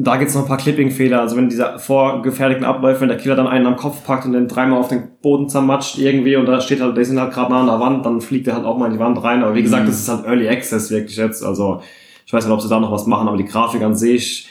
da 0.00 0.16
gibt's 0.16 0.34
noch 0.34 0.42
ein 0.42 0.48
paar 0.48 0.58
Clipping-Fehler. 0.58 1.20
Also 1.20 1.36
wenn 1.36 1.48
diese 1.48 1.76
vorgefertigten 1.78 2.64
Abläufe, 2.64 3.00
wenn 3.00 3.08
der 3.08 3.16
Killer 3.18 3.34
dann 3.34 3.48
einen 3.48 3.66
am 3.66 3.74
Kopf 3.76 4.04
packt 4.04 4.24
und 4.26 4.32
den 4.32 4.46
dreimal 4.46 4.78
auf 4.78 4.86
den 4.88 5.02
Boden 5.22 5.48
zermatscht 5.48 5.98
irgendwie 5.98 6.36
und 6.36 6.46
da 6.46 6.60
steht 6.60 6.80
halt, 6.80 6.96
die 6.96 7.04
sind 7.04 7.18
halt 7.18 7.32
gerade 7.32 7.50
nah 7.50 7.60
an 7.60 7.66
der 7.66 7.80
Wand, 7.80 8.06
dann 8.06 8.20
fliegt 8.20 8.46
er 8.46 8.54
halt 8.54 8.64
auch 8.64 8.78
mal 8.78 8.86
in 8.86 8.92
die 8.92 8.98
Wand 9.00 9.20
rein. 9.24 9.42
Aber 9.42 9.54
wie 9.56 9.62
gesagt, 9.62 9.82
Mhm. 9.84 9.88
das 9.88 9.98
ist 9.98 10.08
halt 10.08 10.24
Early 10.24 10.48
Access 10.48 10.90
wirklich 10.92 11.16
jetzt. 11.16 11.44
Also 11.44 11.80
ich 12.24 12.32
weiß 12.32 12.44
nicht, 12.44 12.52
ob 12.54 12.60
sie 12.60 12.68
da 12.68 12.78
noch 12.78 12.92
was 12.92 13.06
machen, 13.06 13.26
aber 13.26 13.36
die 13.36 13.44
Grafik 13.44 13.82
an 13.82 13.96
sich, 13.96 14.46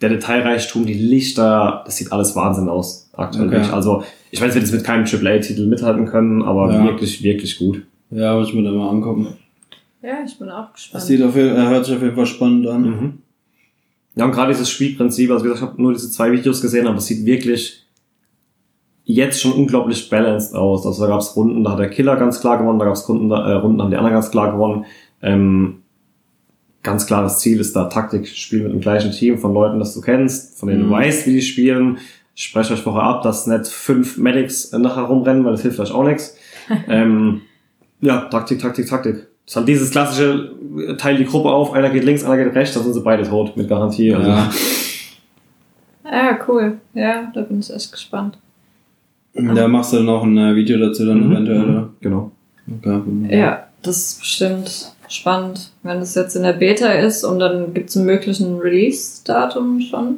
der 0.00 0.08
Detailreichtum, 0.08 0.86
die 0.86 0.94
Lichter, 0.94 1.82
das 1.84 1.96
sieht 1.96 2.10
alles 2.12 2.34
Wahnsinn 2.34 2.68
aus 2.70 3.10
aktuell. 3.14 3.46
Okay. 3.48 3.56
wirklich. 3.56 3.72
Also 3.74 4.02
ich 4.30 4.40
weiß, 4.40 4.54
wir 4.54 4.60
das 4.62 4.72
mit 4.72 4.84
keinem 4.84 5.04
AAA-Titel 5.04 5.66
mithalten 5.66 6.06
können, 6.06 6.42
aber 6.42 6.72
Ja. 6.72 6.84
wirklich, 6.84 7.22
wirklich 7.22 7.58
gut. 7.58 7.82
Ja, 8.10 8.34
muss 8.34 8.48
ich 8.48 8.54
mir 8.54 8.62
da 8.62 8.70
mal 8.72 8.88
angucken. 8.88 9.28
Ja, 10.02 10.18
ich 10.24 10.38
bin 10.38 10.48
auch 10.48 10.72
gespannt. 10.72 10.94
Das 11.02 11.06
sieht 11.06 11.22
auf 11.22 11.34
jeden, 11.36 11.56
äh, 11.56 11.68
hört 11.68 11.84
sich 11.84 11.96
auf 11.96 12.02
jeden 12.02 12.14
Fall 12.14 12.26
spannend 12.26 12.66
an. 12.68 12.82
Mhm. 12.82 13.18
Ja, 14.16 14.24
und 14.24 14.32
gerade 14.32 14.52
dieses 14.52 14.70
Spielprinzip, 14.70 15.30
also 15.30 15.44
wie 15.44 15.48
gesagt, 15.48 15.62
ich 15.64 15.68
habe 15.70 15.82
nur 15.82 15.92
diese 15.92 16.10
zwei 16.10 16.32
Videos 16.32 16.62
gesehen, 16.62 16.86
aber 16.86 16.96
es 16.98 17.06
sieht 17.06 17.24
wirklich 17.26 17.86
jetzt 19.04 19.40
schon 19.40 19.52
unglaublich 19.52 20.08
balanced 20.10 20.54
aus. 20.54 20.84
Also 20.86 21.02
da 21.02 21.08
gab 21.10 21.20
es 21.20 21.36
Runden, 21.36 21.62
da 21.62 21.72
hat 21.72 21.78
der 21.78 21.90
Killer 21.90 22.16
ganz 22.16 22.40
klar 22.40 22.58
gewonnen, 22.58 22.78
da 22.78 22.86
gab 22.86 22.94
es 22.94 23.08
Runden, 23.08 23.30
äh, 23.30 23.34
Runden, 23.52 23.78
da 23.78 23.84
haben 23.84 23.90
die 23.90 23.96
anderen 23.96 24.14
ganz 24.14 24.30
klar 24.30 24.50
gewonnen. 24.50 24.84
Ähm, 25.22 25.82
ganz 26.82 27.06
klares 27.06 27.38
Ziel 27.38 27.60
ist 27.60 27.76
da 27.76 27.84
Taktikspiel 27.84 28.62
mit 28.62 28.72
dem 28.72 28.80
gleichen 28.80 29.12
Team 29.12 29.38
von 29.38 29.52
Leuten, 29.52 29.78
das 29.78 29.94
du 29.94 30.00
kennst, 30.00 30.58
von 30.58 30.68
denen 30.68 30.82
Mhm. 30.84 30.88
du 30.88 30.90
weißt, 30.92 31.26
wie 31.26 31.34
die 31.34 31.42
spielen. 31.42 31.98
Sprecht 32.34 32.70
euch 32.70 32.82
vorher 32.82 33.02
ab, 33.02 33.22
dass 33.22 33.46
nicht 33.46 33.66
fünf 33.68 34.18
Medics 34.18 34.72
nachher 34.72 35.02
rumrennen, 35.04 35.44
weil 35.44 35.52
das 35.52 35.62
hilft 35.62 35.78
euch 35.80 35.92
auch 35.92 36.04
nichts. 36.04 36.36
ähm, 36.88 37.42
ja, 38.00 38.22
Taktik, 38.22 38.60
Taktik, 38.60 38.86
Taktik. 38.88 39.26
Das 39.46 39.52
ist 39.52 39.56
halt 39.56 39.68
dieses 39.68 39.90
klassische, 39.92 40.50
äh, 40.88 40.96
teil 40.96 41.16
die 41.16 41.24
Gruppe 41.24 41.50
auf, 41.50 41.72
einer 41.72 41.88
geht 41.90 42.04
links, 42.04 42.24
einer 42.24 42.42
geht 42.42 42.52
rechts, 42.54 42.74
dann 42.74 42.82
sind 42.82 42.94
sie 42.94 43.00
beide 43.00 43.22
tot, 43.22 43.56
mit 43.56 43.68
Garantie. 43.68 44.12
Also, 44.12 44.28
Ja. 44.28 44.50
Ja, 46.04 46.38
cool. 46.46 46.78
Ja, 46.94 47.30
da 47.34 47.42
bin 47.42 47.60
ich 47.60 47.72
echt 47.72 47.90
gespannt. 47.92 48.38
Da 49.34 49.68
machst 49.68 49.92
du 49.92 49.98
dann 49.98 50.08
auch 50.08 50.22
ein 50.22 50.36
äh, 50.38 50.54
Video 50.54 50.78
dazu 50.78 51.04
dann 51.04 51.26
Mhm, 51.26 51.32
eventuell, 51.32 51.58
mhm, 51.58 51.70
oder? 51.70 51.88
Genau. 52.00 52.30
Okay. 52.78 53.38
Ja, 53.38 53.66
das 53.82 53.96
ist 53.96 54.20
bestimmt 54.20 54.92
spannend, 55.08 55.70
wenn 55.82 56.00
das 56.00 56.14
jetzt 56.14 56.34
in 56.34 56.42
der 56.42 56.52
Beta 56.54 56.88
ist 56.92 57.22
und 57.22 57.38
dann 57.38 57.74
gibt 57.74 57.90
es 57.90 57.96
einen 57.96 58.06
möglichen 58.06 58.58
Release-Datum 58.58 59.80
schon. 59.80 60.16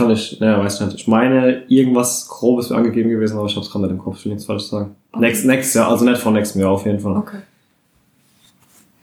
Kann 0.00 0.10
ich, 0.10 0.40
naja, 0.40 0.58
weiß 0.58 0.80
nicht. 0.80 0.96
Ich 0.96 1.06
meine, 1.08 1.62
irgendwas 1.68 2.28
Grobes 2.28 2.70
wäre 2.70 2.78
angegeben 2.78 3.10
gewesen, 3.10 3.38
aber 3.38 3.46
ich 3.46 3.56
hab's 3.56 3.70
gerade 3.70 3.84
nicht 3.84 3.92
im 3.92 3.98
Kopf, 3.98 4.18
ich 4.18 4.24
will 4.24 4.32
nichts 4.32 4.46
falsch 4.46 4.64
sagen. 4.64 4.96
Okay. 5.12 5.20
Next, 5.20 5.44
next 5.44 5.74
Jahr, 5.74 5.88
also 5.88 6.04
nicht 6.04 6.20
vor 6.20 6.32
nächstem 6.32 6.62
Jahr 6.62 6.72
auf 6.72 6.84
jeden 6.84 7.00
Fall. 7.00 7.16
Okay. 7.16 7.38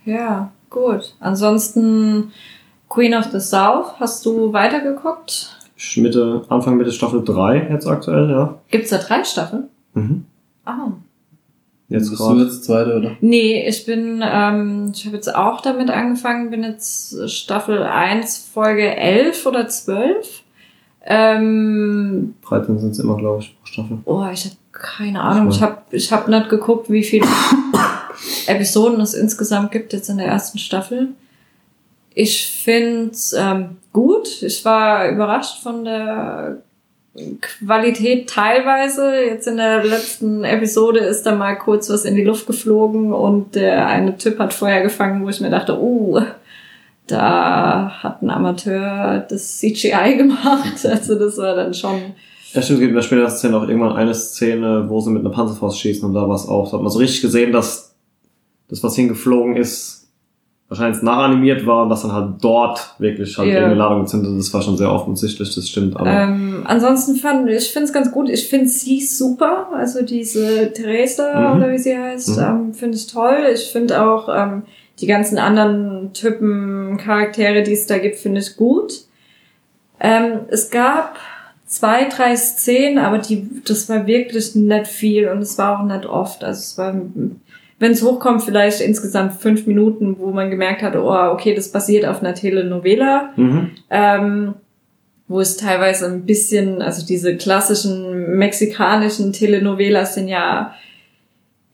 Ja, 0.06 0.52
Gut. 0.70 1.16
Ansonsten 1.20 2.32
Queen 2.90 3.14
of 3.14 3.26
the 3.32 3.40
South, 3.40 4.00
hast 4.00 4.26
du 4.26 4.54
weitergeguckt? 4.54 5.58
Mitte, 5.96 6.44
Anfang 6.50 6.78
Mitte 6.78 6.92
Staffel 6.92 7.24
3 7.24 7.68
jetzt 7.72 7.88
aktuell, 7.88 8.30
ja. 8.30 8.60
Gibt's 8.72 8.90
da 8.90 8.98
drei 8.98 9.24
Staffeln? 9.24 9.66
Mhm. 9.94 10.26
Ah. 10.66 10.92
Jetzt 11.90 12.10
Bist 12.10 12.22
du 12.22 12.40
jetzt 12.42 12.66
zweite, 12.66 12.98
oder? 12.98 13.18
Nee, 13.22 13.66
ich 13.66 13.86
bin, 13.86 14.22
ähm, 14.22 14.92
ich 14.94 15.06
habe 15.06 15.16
jetzt 15.16 15.34
auch 15.34 15.62
damit 15.62 15.90
angefangen, 15.90 16.50
bin 16.50 16.64
jetzt 16.64 17.30
Staffel 17.30 17.84
1, 17.84 18.50
Folge 18.54 18.98
11 18.98 19.46
oder 19.46 19.68
12. 19.70 20.44
Ähm, 21.10 22.36
13 22.48 22.80
sind 22.80 22.92
es 22.92 23.00
immer, 23.00 23.16
glaube 23.16 23.42
ich, 23.42 23.58
pro 23.58 23.66
Staffel. 23.66 23.98
oh, 24.04 24.26
ich 24.32 24.44
habe 24.46 24.56
keine 24.74 25.22
Ahnung. 25.22 25.50
Ich 25.50 25.62
habe 25.62 25.78
ich 25.92 26.12
hab 26.12 26.28
nicht 26.28 26.50
geguckt, 26.50 26.90
wie 26.90 27.04
viele 27.04 27.26
Episoden 28.48 29.00
es 29.00 29.14
insgesamt 29.14 29.72
gibt 29.72 29.94
jetzt 29.94 30.10
in 30.10 30.18
der 30.18 30.28
ersten 30.28 30.58
Staffel. 30.58 31.10
Ich 32.14 32.48
find's 32.48 33.34
ähm, 33.38 33.78
gut. 33.94 34.42
Ich 34.42 34.66
war 34.66 35.10
überrascht 35.10 35.64
von 35.64 35.86
der 35.86 36.58
Qualität 37.42 38.30
teilweise. 38.30 39.16
Jetzt 39.24 39.48
in 39.48 39.58
der 39.58 39.84
letzten 39.86 40.44
Episode 40.44 41.00
ist 41.00 41.24
da 41.24 41.36
mal 41.36 41.56
kurz 41.56 41.90
was 41.90 42.06
in 42.06 42.16
die 42.16 42.24
Luft 42.24 42.48
geflogen 42.48 43.14
und 43.14 43.56
der 43.56 43.88
eine 43.88 44.18
Typ 44.18 44.40
hat 44.40 44.54
Feuer 44.54 44.82
gefangen, 44.82 45.24
wo 45.24 45.30
ich 45.30 45.42
mir 45.42 45.50
dachte, 45.50 45.80
uh, 45.80 46.22
da 47.08 47.90
hat 48.04 48.22
ein 48.22 48.30
Amateur 48.30 49.26
das 49.30 49.58
CGI 49.60 50.18
gemacht. 50.18 50.78
Also 50.86 51.16
das 51.16 51.38
war 51.38 51.56
dann 51.56 51.74
schon. 51.74 51.96
Ja, 52.54 52.62
stimmt, 52.62 52.78
es 52.78 52.80
gibt 52.80 52.90
in 52.90 52.96
der 52.96 53.02
späteren 53.02 53.30
Szene 53.32 53.58
auch 53.58 53.68
irgendwann 53.68 53.94
eine 53.96 54.14
Szene, 54.14 54.86
wo 54.88 55.00
sie 55.02 55.10
mit 55.12 55.22
einer 55.22 55.30
Panzerfaust 55.34 55.80
schießen 55.80 56.08
und 56.08 56.14
da 56.14 56.28
war 56.28 56.36
es 56.36 56.48
auch. 56.48 56.70
Da 56.72 56.78
hat 56.78 56.84
man 56.84 56.92
so 56.92 57.00
richtig 57.00 57.22
gesehen, 57.22 57.52
dass 57.52 57.94
das, 58.70 58.82
was 58.84 58.96
hingeflogen 58.96 59.56
ist, 59.58 60.08
wahrscheinlich 60.70 61.02
nachanimiert 61.02 61.66
war 61.66 61.84
und 61.84 61.90
dass 61.90 62.02
dann 62.02 62.12
halt 62.12 62.34
dort 62.42 62.96
wirklich 63.00 63.38
halt 63.38 63.48
Ja. 63.48 63.54
irgendeine 63.56 63.80
Ladung 63.80 64.02
gezündet 64.02 64.32
ist. 64.38 64.48
Das 64.48 64.54
war 64.54 64.62
schon 64.62 64.76
sehr 64.78 64.92
offensichtlich, 64.92 65.54
das 65.56 65.70
stimmt. 65.70 65.96
Aber 65.96 66.10
Ähm, 66.10 66.64
ansonsten 66.66 67.16
fand 67.16 67.50
ich 67.50 67.70
finde 67.72 67.86
es 67.88 67.94
ganz 67.94 68.12
gut. 68.12 68.28
Ich 68.30 68.48
finde 68.50 68.68
sie 68.68 69.00
super. 69.02 69.68
Also 69.74 70.02
diese 70.04 70.72
Theresa 70.74 71.52
Mhm. 71.54 71.58
oder 71.62 71.72
wie 71.72 71.78
sie 71.78 71.98
heißt, 71.98 72.38
Mhm. 72.38 72.44
ähm, 72.44 72.74
finde 72.74 72.98
ich 72.98 73.08
toll. 73.08 73.38
Ich 73.54 73.66
finde 73.72 74.02
auch 74.06 74.28
ähm, 74.30 74.64
die 75.00 75.08
ganzen 75.08 75.38
anderen 75.38 76.14
Typen 76.14 76.98
Charaktere, 76.98 77.64
die 77.64 77.74
es 77.74 77.86
da 77.86 77.98
gibt, 77.98 78.18
finde 78.18 78.42
ich 78.42 78.56
gut. 78.56 79.06
Ähm, 80.00 80.42
es 80.50 80.70
gab 80.70 81.18
zwei, 81.66 82.06
drei 82.06 82.36
Szenen, 82.36 82.98
aber 82.98 83.20
die, 83.20 83.48
das 83.66 83.90
war 83.90 84.08
wirklich 84.08 84.56
nicht 84.56 84.88
viel 84.88 85.28
und 85.28 85.40
es 85.40 85.58
war 85.58 85.80
auch 85.80 85.84
nicht 85.84 86.06
oft. 86.06 86.44
Also 86.44 86.60
es 86.60 86.78
war, 86.78 86.96
wenn 87.80 87.92
es 87.92 88.04
hochkommt, 88.04 88.44
vielleicht 88.44 88.82
insgesamt 88.82 89.34
fünf 89.34 89.68
Minuten, 89.68 90.18
wo 90.20 90.32
man 90.32 90.50
gemerkt 90.50 90.82
hat, 90.82 90.96
oh, 90.96 91.32
okay, 91.32 91.54
das 91.54 91.72
basiert 91.72 92.06
auf 92.06 92.22
einer 92.22 92.34
Telenovela 92.34 93.34
mhm. 93.36 93.72
ähm, 93.90 94.54
wo 95.28 95.42
es 95.42 95.58
teilweise 95.58 96.06
ein 96.06 96.26
bisschen, 96.26 96.82
also 96.82 97.06
diese 97.06 97.36
klassischen 97.36 98.38
mexikanischen 98.38 99.34
Telenovelas 99.34 100.16
sind 100.16 100.30
ja, 100.30 100.74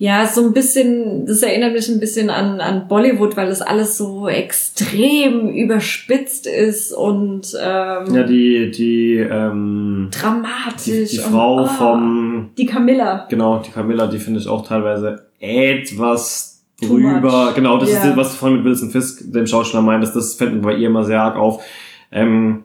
ja, 0.03 0.25
so 0.27 0.41
ein 0.45 0.51
bisschen, 0.51 1.25
das 1.25 1.41
erinnert 1.43 1.71
mich 1.71 1.87
ein 1.87 2.01
bisschen 2.01 2.29
an, 2.29 2.59
an 2.59 2.89
Bollywood, 2.89 3.37
weil 3.37 3.47
das 3.47 3.61
alles 3.61 3.97
so 3.97 4.27
extrem 4.27 5.47
überspitzt 5.47 6.45
ist 6.45 6.91
und 6.91 7.53
ähm, 7.57 8.13
ja, 8.13 8.23
die, 8.23 8.69
die, 8.71 9.15
ähm, 9.15 10.09
dramatisch. 10.11 10.83
die, 10.83 11.05
die 11.07 11.19
und, 11.19 11.31
Frau 11.31 11.59
ah, 11.59 11.65
vom, 11.67 12.49
Die 12.57 12.65
Camilla. 12.65 13.27
genau, 13.29 13.59
die 13.65 13.71
Camilla, 13.71 14.07
die 14.07 14.19
finde 14.19 14.41
ich 14.41 14.47
auch 14.49 14.67
teilweise 14.67 15.27
etwas 15.39 16.65
Too 16.81 16.97
drüber. 16.99 17.45
much. 17.47 17.55
Genau, 17.55 17.77
das 17.77 17.93
Ja. 17.93 18.03
ist, 18.03 18.17
was 18.17 18.31
du 18.31 18.37
vorhin 18.39 18.57
mit 18.57 18.65
Wilson 18.65 18.89
Fisk, 18.89 19.31
dem 19.31 19.47
Schauspieler 19.47 19.83
meintest, 19.83 20.17
das 20.17 20.33
fällt 20.35 20.53
mir 20.53 20.59
bei 20.59 20.75
ihr 20.75 20.87
immer 20.87 21.05
sehr 21.05 21.21
arg 21.21 21.37
auf. 21.37 21.63
Ähm, 22.11 22.63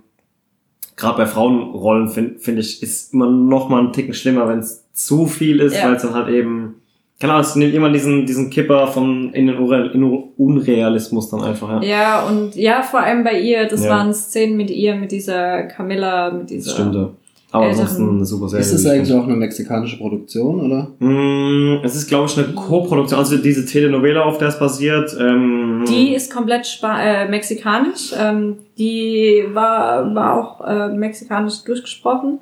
Gerade 0.96 1.18
bei 1.18 1.26
Frauenrollen 1.26 2.08
finde 2.08 2.40
find 2.40 2.58
ich, 2.58 2.82
ist 2.82 3.14
immer 3.14 3.30
noch 3.30 3.68
mal 3.68 3.78
einen 3.78 3.92
Ticken 3.92 4.14
schlimmer, 4.14 4.48
wenn 4.48 4.58
es 4.58 4.86
zu 4.92 5.26
viel 5.26 5.60
ist, 5.60 5.76
Ja. 5.76 5.84
weil 5.86 5.94
es 5.94 6.02
dann 6.02 6.14
halt 6.14 6.28
eben, 6.30 6.82
keine 7.20 7.32
Ahnung, 7.32 7.44
es 7.46 7.56
nimmt 7.56 7.74
immer 7.74 7.90
diesen, 7.90 8.26
diesen 8.26 8.48
Kipper 8.50 8.86
von 8.86 9.32
in 9.32 9.48
den 9.48 9.56
Unreal, 9.56 9.90
in 9.92 10.02
Unrealismus 10.36 11.28
dann 11.30 11.42
einfach, 11.42 11.82
ja. 11.82 11.82
Ja, 11.82 12.26
und 12.28 12.54
ja, 12.54 12.82
vor 12.82 13.00
allem 13.00 13.24
bei 13.24 13.40
ihr, 13.40 13.66
das 13.66 13.84
Ja. 13.84 13.90
waren 13.90 14.14
Szenen 14.14 14.56
mit 14.56 14.70
ihr, 14.70 14.94
mit 14.94 15.10
dieser 15.12 15.64
Camilla, 15.64 16.30
mit 16.30 16.42
Das 16.42 16.48
dieser. 16.48 16.70
stimmt, 16.72 16.94
ja. 16.94 17.08
Aber 17.50 17.64
Älteren- 17.64 17.80
ansonsten 17.80 18.08
eine 18.16 18.24
super 18.26 18.48
Serie. 18.50 18.60
Ist 18.62 18.74
das 18.74 18.84
eigentlich 18.86 19.16
auch 19.16 19.24
eine 19.24 19.34
mexikanische 19.36 19.96
Produktion, 19.96 20.60
oder? 20.60 20.90
Mm, 20.98 21.80
Es 21.82 21.94
ist, 21.96 22.06
glaube 22.06 22.26
ich, 22.26 22.36
eine 22.36 22.48
Co-Produktion. 22.48 23.18
Also 23.18 23.38
diese 23.38 23.64
Telenovela, 23.64 24.22
auf 24.24 24.36
der 24.36 24.48
es 24.48 24.58
basiert. 24.58 25.16
Ähm, 25.18 25.82
Die 25.88 26.14
ist 26.14 26.30
komplett 26.30 26.66
Spa 26.66 27.00
äh, 27.00 27.26
mexikanisch. 27.28 28.12
Ähm, 28.20 28.56
die 28.76 29.44
war, 29.54 30.14
war 30.14 30.34
auch 30.38 30.60
äh, 30.68 30.88
mexikanisch 30.94 31.64
durchgesprochen. 31.64 32.38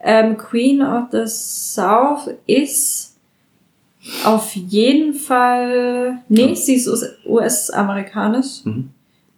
Ähm, 0.00 0.36
Queen 0.36 0.80
of 0.80 1.06
the 1.10 1.24
South 1.26 2.30
ist 2.46 3.15
auf 4.24 4.54
jeden 4.54 5.14
Fall, 5.14 6.18
nee, 6.28 6.54
sie 6.54 6.74
ist 6.74 6.88
US- 6.88 7.16
US-amerikanisch. 7.24 8.64
Mhm. 8.64 8.90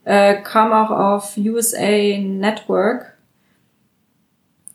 Äh, 0.04 0.42
kam 0.42 0.72
auch 0.72 0.90
auf 0.90 1.36
USA 1.36 2.18
Network. 2.18 3.14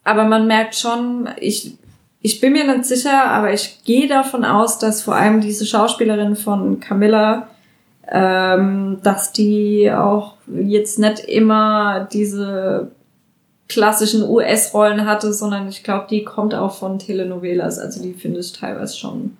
Aber 0.03 0.25
man 0.25 0.47
merkt 0.47 0.75
schon, 0.75 1.29
ich, 1.39 1.77
ich 2.21 2.39
bin 2.39 2.53
mir 2.53 2.65
nicht 2.65 2.85
sicher, 2.85 3.25
aber 3.25 3.53
ich 3.53 3.83
gehe 3.83 4.07
davon 4.07 4.45
aus, 4.45 4.77
dass 4.77 5.01
vor 5.01 5.15
allem 5.15 5.41
diese 5.41 5.65
Schauspielerin 5.65 6.35
von 6.35 6.79
Camilla 6.79 7.47
ähm, 8.07 8.99
dass 9.01 9.31
die 9.31 9.91
auch 9.91 10.35
jetzt 10.47 10.99
nicht 10.99 11.19
immer 11.19 12.07
diese 12.11 12.91
klassischen 13.69 14.23
US-Rollen 14.23 15.05
hatte, 15.05 15.33
sondern 15.33 15.67
ich 15.69 15.83
glaube, 15.83 16.07
die 16.09 16.23
kommt 16.23 16.53
auch 16.53 16.75
von 16.75 16.99
Telenovelas. 16.99 17.79
Also 17.79 18.01
die 18.01 18.13
finde 18.13 18.39
ich 18.41 18.51
teilweise 18.51 18.97
schon. 18.97 19.37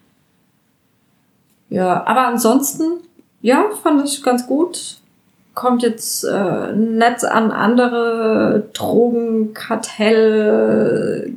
Ja, 1.73 2.03
aber 2.05 2.27
ansonsten, 2.27 2.83
ja, 3.41 3.65
fand 3.81 4.07
ich 4.07 4.21
ganz 4.21 4.45
gut. 4.45 4.97
Kommt 5.55 5.81
jetzt 5.81 6.23
äh, 6.23 6.71
nett 6.73 7.25
an 7.25 7.49
andere 7.51 8.69
Drogenkartell, 8.73 11.33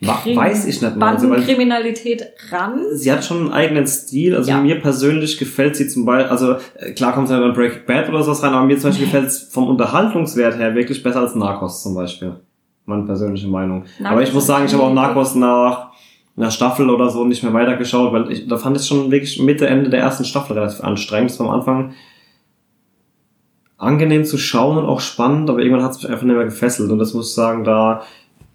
weiß 0.00 0.66
ich 0.66 0.82
nicht 0.82 0.96
mal. 0.96 1.14
Bandenkriminalität 1.14 2.26
ran. 2.50 2.80
sie 2.92 3.10
hat 3.10 3.24
schon 3.24 3.38
einen 3.38 3.52
eigenen 3.52 3.86
Stil. 3.86 4.36
Also 4.36 4.50
Ja. 4.50 4.60
mir 4.60 4.78
persönlich 4.80 5.38
gefällt 5.38 5.76
sie 5.76 5.88
zum 5.88 6.04
Beispiel, 6.04 6.30
also 6.30 6.56
äh, 6.78 6.92
klar 6.92 7.14
kommt 7.14 7.28
sie 7.28 7.34
ja 7.34 7.40
bei 7.40 7.50
Breaking 7.54 7.86
Bad 7.86 8.10
oder 8.10 8.22
sowas 8.22 8.42
rein, 8.42 8.52
aber 8.52 8.66
mir 8.66 8.76
zum 8.78 8.90
Beispiel 8.90 9.06
gefällt 9.10 9.28
es 9.28 9.44
vom 9.44 9.68
Unterhaltungswert 9.68 10.58
her 10.58 10.74
wirklich 10.74 11.02
besser 11.02 11.20
als 11.20 11.34
Narcos 11.34 11.82
zum 11.82 11.94
Beispiel. 11.94 12.34
Meine 12.84 13.04
persönliche 13.04 13.48
Meinung. 13.48 13.84
Narcos 13.98 14.12
aber 14.12 14.22
ich 14.22 14.34
muss 14.34 14.46
sagen, 14.46 14.66
ich 14.66 14.74
habe 14.74 14.82
auch 14.82 14.92
Narcos 14.92 15.34
nach 15.34 15.91
einer 16.36 16.50
Staffel 16.50 16.88
oder 16.90 17.10
so 17.10 17.24
nicht 17.24 17.42
mehr 17.42 17.52
weitergeschaut, 17.52 18.12
weil 18.12 18.30
ich, 18.30 18.48
da 18.48 18.56
fand 18.56 18.76
ich 18.76 18.86
schon 18.86 19.10
wirklich 19.10 19.40
Mitte, 19.40 19.66
Ende 19.66 19.90
der 19.90 20.00
ersten 20.00 20.24
Staffel 20.24 20.58
relativ 20.58 20.82
anstrengend. 20.82 21.30
Das 21.30 21.40
war 21.40 21.48
am 21.48 21.54
Anfang 21.54 21.92
angenehm 23.76 24.24
zu 24.24 24.38
schauen 24.38 24.78
und 24.78 24.86
auch 24.86 25.00
spannend, 25.00 25.50
aber 25.50 25.60
irgendwann 25.60 25.84
hat 25.84 25.92
es 25.92 26.02
mich 26.02 26.10
einfach 26.10 26.24
nicht 26.24 26.36
mehr 26.36 26.44
gefesselt. 26.44 26.90
Und 26.90 26.98
das 26.98 27.14
muss 27.14 27.30
ich 27.30 27.34
sagen, 27.34 27.64
da, 27.64 28.02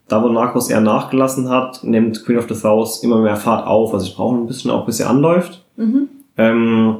da 0.07 0.23
wo 0.23 0.29
Narcos 0.29 0.69
eher 0.69 0.81
nachgelassen 0.81 1.49
hat, 1.49 1.83
nimmt 1.83 2.25
Queen 2.25 2.37
of 2.37 2.47
the 2.47 2.55
South 2.55 3.03
immer 3.03 3.19
mehr 3.19 3.35
Fahrt 3.35 3.67
auf. 3.67 3.93
Also 3.93 4.07
ich 4.07 4.15
brauche 4.15 4.35
ein 4.35 4.47
bisschen 4.47 4.71
auch, 4.71 4.85
bis 4.85 4.97
sie 4.97 5.03
anläuft. 5.03 5.65
Mhm. 5.75 6.07
Ähm, 6.37 6.97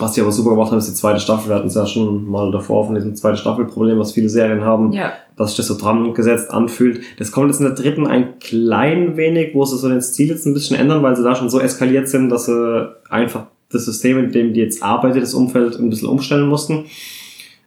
was 0.00 0.14
sie 0.14 0.20
aber 0.20 0.32
super 0.32 0.50
gemacht 0.50 0.70
haben, 0.70 0.78
ist 0.78 0.88
die 0.88 0.94
zweite 0.94 1.20
Staffel. 1.20 1.48
Wir 1.50 1.56
hatten 1.56 1.68
es 1.68 1.74
ja 1.74 1.86
schon 1.86 2.28
mal 2.28 2.50
davor 2.50 2.86
von 2.86 2.94
diesem 2.94 3.14
zweiten 3.14 3.36
Staffelproblem, 3.36 3.98
was 3.98 4.12
viele 4.12 4.28
Serien 4.28 4.62
haben, 4.64 4.92
Ja. 4.92 5.12
dass 5.36 5.50
sich 5.50 5.56
das 5.58 5.66
so 5.68 5.76
dran 5.78 6.12
gesetzt 6.14 6.50
anfühlt. 6.50 7.00
Das 7.18 7.32
kommt 7.32 7.48
jetzt 7.48 7.60
in 7.60 7.66
der 7.66 7.74
dritten 7.74 8.06
ein 8.06 8.38
klein 8.40 9.16
wenig, 9.16 9.54
wo 9.54 9.64
sie 9.64 9.76
so 9.78 9.88
den 9.88 10.00
Stil 10.02 10.28
jetzt 10.28 10.46
ein 10.46 10.54
bisschen 10.54 10.76
ändern, 10.76 11.02
weil 11.02 11.16
sie 11.16 11.22
da 11.22 11.34
schon 11.34 11.50
so 11.50 11.60
eskaliert 11.60 12.08
sind, 12.08 12.28
dass 12.30 12.46
sie 12.46 12.88
einfach 13.08 13.46
das 13.72 13.84
System, 13.84 14.18
in 14.18 14.32
dem 14.32 14.52
die 14.54 14.60
jetzt 14.60 14.82
arbeitet, 14.82 15.22
das 15.22 15.34
Umfeld 15.34 15.76
ein 15.78 15.90
bisschen 15.90 16.08
umstellen 16.08 16.48
mussten. 16.48 16.86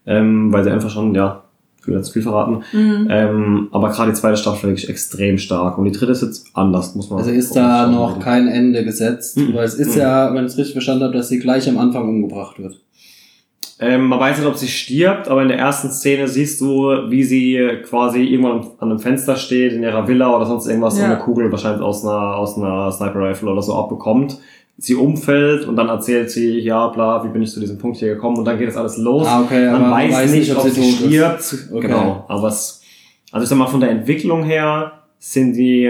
Ähm, 0.05 0.51
weil 0.51 0.63
sie 0.65 0.71
einfach 0.71 0.89
schon, 0.89 1.15
ja, 1.15 1.42
will 1.87 1.95
jetzt 1.95 2.13
viel 2.13 2.21
verraten. 2.21 2.63
Mhm. 2.71 3.07
Ähm, 3.09 3.67
aber 3.71 3.89
gerade 3.89 4.11
die 4.11 4.17
zweite 4.17 4.37
Staffel 4.37 4.69
wirklich 4.69 4.89
extrem 4.89 5.37
stark. 5.37 5.77
Und 5.77 5.85
die 5.85 5.91
dritte 5.91 6.11
ist 6.11 6.21
jetzt 6.21 6.47
anders, 6.53 6.95
muss 6.95 7.09
man 7.09 7.19
Also 7.19 7.31
ist 7.31 7.55
da 7.55 7.87
noch 7.87 8.19
kein 8.19 8.47
Ende 8.47 8.83
gesetzt, 8.83 9.37
Mhm. 9.37 9.53
weil 9.53 9.65
es 9.65 9.75
ist 9.75 9.95
Mhm. 9.95 10.01
ja, 10.01 10.33
wenn 10.33 10.45
ich 10.45 10.51
es 10.51 10.57
richtig 10.57 10.73
verstanden 10.73 11.03
habe, 11.03 11.13
dass 11.13 11.29
sie 11.29 11.39
gleich 11.39 11.67
am 11.69 11.77
Anfang 11.77 12.07
umgebracht 12.07 12.59
wird. 12.59 12.79
Ähm, 13.79 14.05
man 14.05 14.19
weiß 14.19 14.37
nicht, 14.37 14.47
ob 14.47 14.55
sie 14.55 14.67
stirbt, 14.67 15.27
aber 15.27 15.41
in 15.41 15.47
der 15.49 15.57
ersten 15.57 15.89
Szene 15.89 16.27
siehst 16.27 16.61
du, 16.61 16.91
wie 17.09 17.23
sie 17.23 17.59
quasi 17.83 18.21
irgendwann 18.23 18.67
an 18.77 18.91
einem 18.91 18.99
Fenster 18.99 19.35
steht, 19.35 19.73
in 19.73 19.83
ihrer 19.83 20.07
Villa 20.07 20.33
oder 20.35 20.45
sonst 20.45 20.67
irgendwas, 20.67 20.95
so 20.95 21.01
Ja. 21.01 21.07
eine 21.07 21.17
Kugel 21.17 21.51
wahrscheinlich 21.51 21.81
aus 21.81 22.05
einer, 22.05 22.37
aus 22.37 22.57
einer 22.57 22.91
Sniper 22.91 23.19
Rifle 23.29 23.51
oder 23.51 23.61
so 23.61 23.75
abbekommt. 23.75 24.37
Sie 24.83 24.95
umfällt 24.95 25.65
und 25.65 25.77
dann 25.77 25.87
erzählt 25.87 26.29
sie, 26.29 26.59
ja, 26.59 26.89
bla, 26.89 27.23
wie 27.23 27.29
bin 27.29 27.41
ich 27.41 27.51
zu 27.51 27.61
diesem 27.61 27.77
Punkt 27.77 27.99
hier 27.99 28.15
gekommen 28.15 28.37
und 28.37 28.43
dann 28.43 28.57
geht 28.57 28.67
das 28.67 28.75
alles 28.75 28.97
los. 28.97 29.25
Ah, 29.25 29.39
okay, 29.39 29.67
man 29.67 29.75
aber 29.75 29.87
man 29.87 29.91
weiß, 29.91 30.13
weiß 30.13 30.31
nicht, 30.31 30.39
nicht, 30.41 30.57
ob 30.57 30.65
ob 30.65 30.71
sie 30.71 30.91
stirbt. 30.91 31.55
Okay. 31.71 31.87
Genau. 31.87 32.25
Aber 32.27 32.49
es, 32.49 32.81
also 33.31 33.43
ich 33.43 33.49
sag 33.49 33.57
mal, 33.57 33.67
von 33.67 33.79
der 33.79 33.91
Entwicklung 33.91 34.43
her 34.43 35.03
sind 35.19 35.53
die, 35.53 35.89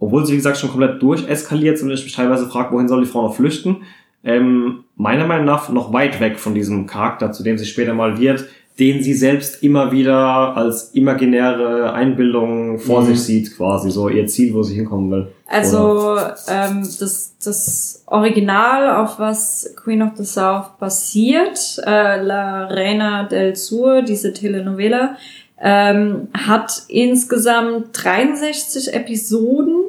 obwohl 0.00 0.26
sie 0.26 0.32
wie 0.32 0.36
gesagt 0.38 0.56
schon 0.56 0.70
komplett 0.70 1.00
durcheskaliert 1.00 1.78
sind 1.78 1.90
und 1.90 1.94
ich 1.94 2.02
mich 2.02 2.12
teilweise 2.12 2.48
frage, 2.48 2.74
wohin 2.74 2.88
soll 2.88 3.02
die 3.02 3.06
Frau 3.08 3.22
noch 3.22 3.36
flüchten, 3.36 3.84
ähm, 4.24 4.82
meiner 4.96 5.28
Meinung 5.28 5.46
nach 5.46 5.68
noch 5.68 5.92
weit 5.92 6.18
weg 6.18 6.40
von 6.40 6.56
diesem 6.56 6.88
Charakter, 6.88 7.30
zu 7.30 7.44
dem 7.44 7.56
sie 7.56 7.66
später 7.66 7.94
mal 7.94 8.18
wird, 8.18 8.48
den 8.78 9.02
sie 9.02 9.14
selbst 9.14 9.62
immer 9.62 9.90
wieder 9.90 10.56
als 10.56 10.90
imaginäre 10.94 11.92
Einbildung 11.92 12.78
vor 12.78 13.00
Mhm. 13.02 13.06
sich 13.06 13.20
sieht, 13.22 13.56
quasi 13.56 13.90
so 13.90 14.08
ihr 14.08 14.26
Ziel, 14.28 14.54
wo 14.54 14.62
sie 14.62 14.76
hinkommen 14.76 15.10
will. 15.10 15.28
Also 15.48 16.16
ähm, 16.46 16.86
das, 17.00 17.34
das 17.42 18.04
Original, 18.06 19.02
auf 19.02 19.18
was 19.18 19.74
Queen 19.82 20.02
of 20.02 20.10
the 20.16 20.24
South 20.24 20.78
basiert, 20.78 21.80
äh, 21.84 22.22
La 22.22 22.66
Reina 22.66 23.24
del 23.24 23.56
Sur, 23.56 24.02
diese 24.02 24.32
Telenovela, 24.32 25.16
ähm, 25.60 26.28
hat 26.32 26.82
insgesamt 26.86 27.88
63 27.92 28.94
Episoden, 28.94 29.86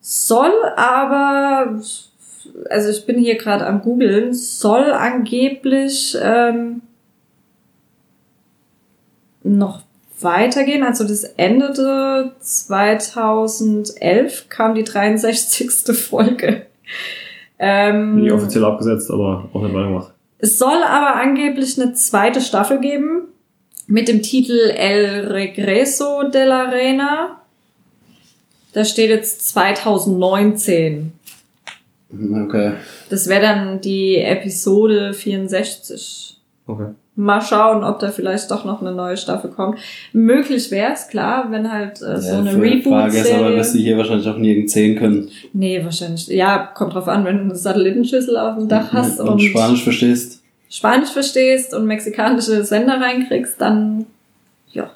soll 0.00 0.52
aber, 0.76 1.78
also 2.70 2.90
ich 2.90 3.04
bin 3.04 3.18
hier 3.18 3.36
gerade 3.36 3.66
am 3.66 3.82
googeln, 3.82 4.32
soll 4.32 4.92
angeblich 4.92 6.16
ähm, 6.22 6.80
noch 9.44 9.82
weitergehen. 10.20 10.82
Also 10.82 11.04
das 11.04 11.22
endete 11.24 12.32
2011, 12.40 14.48
kam 14.48 14.74
die 14.74 14.84
63. 14.84 15.70
Folge. 15.96 16.66
Ähm, 17.58 18.16
Nie 18.16 18.32
offiziell 18.32 18.64
abgesetzt, 18.64 19.10
aber 19.10 19.48
auch 19.52 19.62
nicht 19.62 19.74
weitergemacht. 19.74 20.12
es 20.38 20.58
soll 20.58 20.82
aber 20.82 21.16
angeblich 21.20 21.80
eine 21.80 21.94
zweite 21.94 22.40
Staffel 22.40 22.80
geben 22.80 23.28
mit 23.86 24.08
dem 24.08 24.22
Titel 24.22 24.58
El 24.70 25.26
Regreso 25.30 26.24
de 26.24 26.44
la 26.44 26.64
Reina. 26.64 27.40
Da 28.72 28.84
steht 28.84 29.10
jetzt 29.10 29.46
2019. 29.48 31.12
Okay. 32.44 32.72
Das 33.10 33.28
wäre 33.28 33.42
dann 33.42 33.80
die 33.80 34.18
Episode 34.18 35.14
64. 35.14 36.38
Okay. 36.66 36.88
Mal 37.16 37.40
schauen, 37.40 37.84
ob 37.84 38.00
da 38.00 38.10
vielleicht 38.10 38.50
doch 38.50 38.64
noch 38.64 38.80
eine 38.80 38.90
neue 38.90 39.16
Staffel 39.16 39.48
kommt. 39.50 39.78
Möglich 40.12 40.70
wäre 40.72 40.94
es, 40.94 41.06
klar, 41.06 41.46
wenn 41.50 41.70
halt 41.70 42.02
äh, 42.02 42.20
so 42.20 42.28
Ja, 42.32 42.38
eine 42.40 42.50
für- 42.50 42.82
Frage 42.88 43.18
ist 43.18 43.32
aber, 43.32 43.54
wirst 43.54 43.74
du 43.74 43.78
hier 43.78 43.96
wahrscheinlich 43.96 44.28
auch 44.28 44.36
nirgends 44.36 44.72
sehen 44.72 44.98
können. 44.98 45.28
Nee, 45.52 45.84
wahrscheinlich. 45.84 46.26
Ja, 46.26 46.58
kommt 46.74 46.94
drauf 46.94 47.06
an, 47.06 47.24
wenn 47.24 47.36
du 47.36 47.42
eine 47.44 47.54
Satellitenschüssel 47.56 48.36
auf 48.36 48.56
dem 48.56 48.68
Dach 48.68 48.92
hast 48.92 49.20
und, 49.20 49.28
und 49.28 49.40
Spanisch 49.42 49.84
verstehst. 49.84 50.42
Spanisch 50.68 51.10
verstehst 51.10 51.72
und 51.72 51.86
mexikanische 51.86 52.64
Sender 52.64 53.00
reinkriegst, 53.00 53.60
dann 53.60 54.06
ja. 54.72 54.90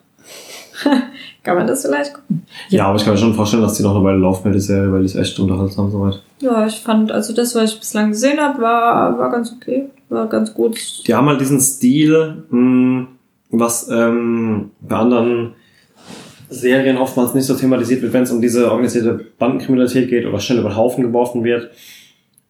Kann 1.49 1.57
man 1.57 1.66
das 1.66 1.80
vielleicht 1.80 2.12
gucken. 2.12 2.42
Ja, 2.68 2.88
aber 2.88 2.96
ich 2.96 3.05
kann 3.05 3.14
mir 3.14 3.18
schon 3.18 3.32
vorstellen, 3.32 3.62
dass 3.62 3.72
die 3.72 3.82
noch 3.82 3.94
eine 3.94 4.05
Weile 4.05 4.18
laufen 4.18 4.44
wird, 4.44 4.57
die 4.57 4.61
Serie, 4.61 4.92
weil 4.92 5.01
die 5.01 5.07
ist 5.07 5.14
echt 5.14 5.38
unterhaltsam 5.38 5.90
soweit. 5.90 6.22
Ja, 6.42 6.66
ich 6.66 6.80
fand, 6.80 7.11
also 7.11 7.32
das, 7.32 7.55
was 7.55 7.72
ich 7.72 7.78
bislang 7.80 8.11
gesehen 8.11 8.38
habe, 8.38 8.61
war, 8.61 9.18
war 9.18 9.30
ganz 9.30 9.51
okay. 9.57 9.86
War 10.11 10.26
ganz 10.26 10.53
gut. 10.53 10.78
Die 11.07 11.14
haben 11.14 11.26
halt 11.26 11.40
diesen 11.40 11.59
Stil, 11.59 12.44
mh, 12.51 13.07
was 13.49 13.88
ähm, 13.88 14.72
bei 14.82 14.96
anderen 14.96 15.55
Serien 16.51 16.99
oftmals 16.99 17.32
nicht 17.32 17.46
so 17.46 17.55
thematisiert 17.55 18.03
wird, 18.03 18.12
wenn 18.12 18.24
es 18.24 18.30
um 18.30 18.42
diese 18.42 18.70
organisierte 18.70 19.24
Bandenkriminalität 19.38 20.11
geht 20.11 20.26
oder 20.26 20.40
schnell 20.40 20.59
über 20.59 20.68
den 20.68 20.76
Haufen 20.76 21.03
geworfen 21.03 21.44
wird. 21.44 21.70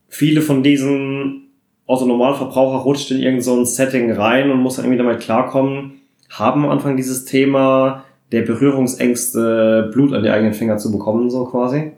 Viele 0.09 0.43
von 0.43 0.65
diesen 0.65 1.53
Autonormalverbraucher 1.87 2.79
rutscht 2.79 3.13
in 3.13 3.19
irgendein 3.19 3.43
so 3.43 3.65
Setting 3.65 4.11
rein 4.11 4.51
und 4.51 4.59
muss 4.59 4.75
dann 4.75 4.87
irgendwie 4.87 5.05
damit 5.05 5.21
klarkommen, 5.21 6.01
haben 6.31 6.65
am 6.65 6.71
Anfang 6.73 6.97
dieses 6.97 7.27
Thema 7.27 8.03
der 8.33 8.43
Berührungsängste, 8.43 9.91
Blut 9.93 10.13
an 10.13 10.23
die 10.23 10.31
eigenen 10.31 10.55
Finger 10.55 10.79
zu 10.79 10.91
bekommen, 10.93 11.31
so 11.31 11.45
quasi. 11.45 11.93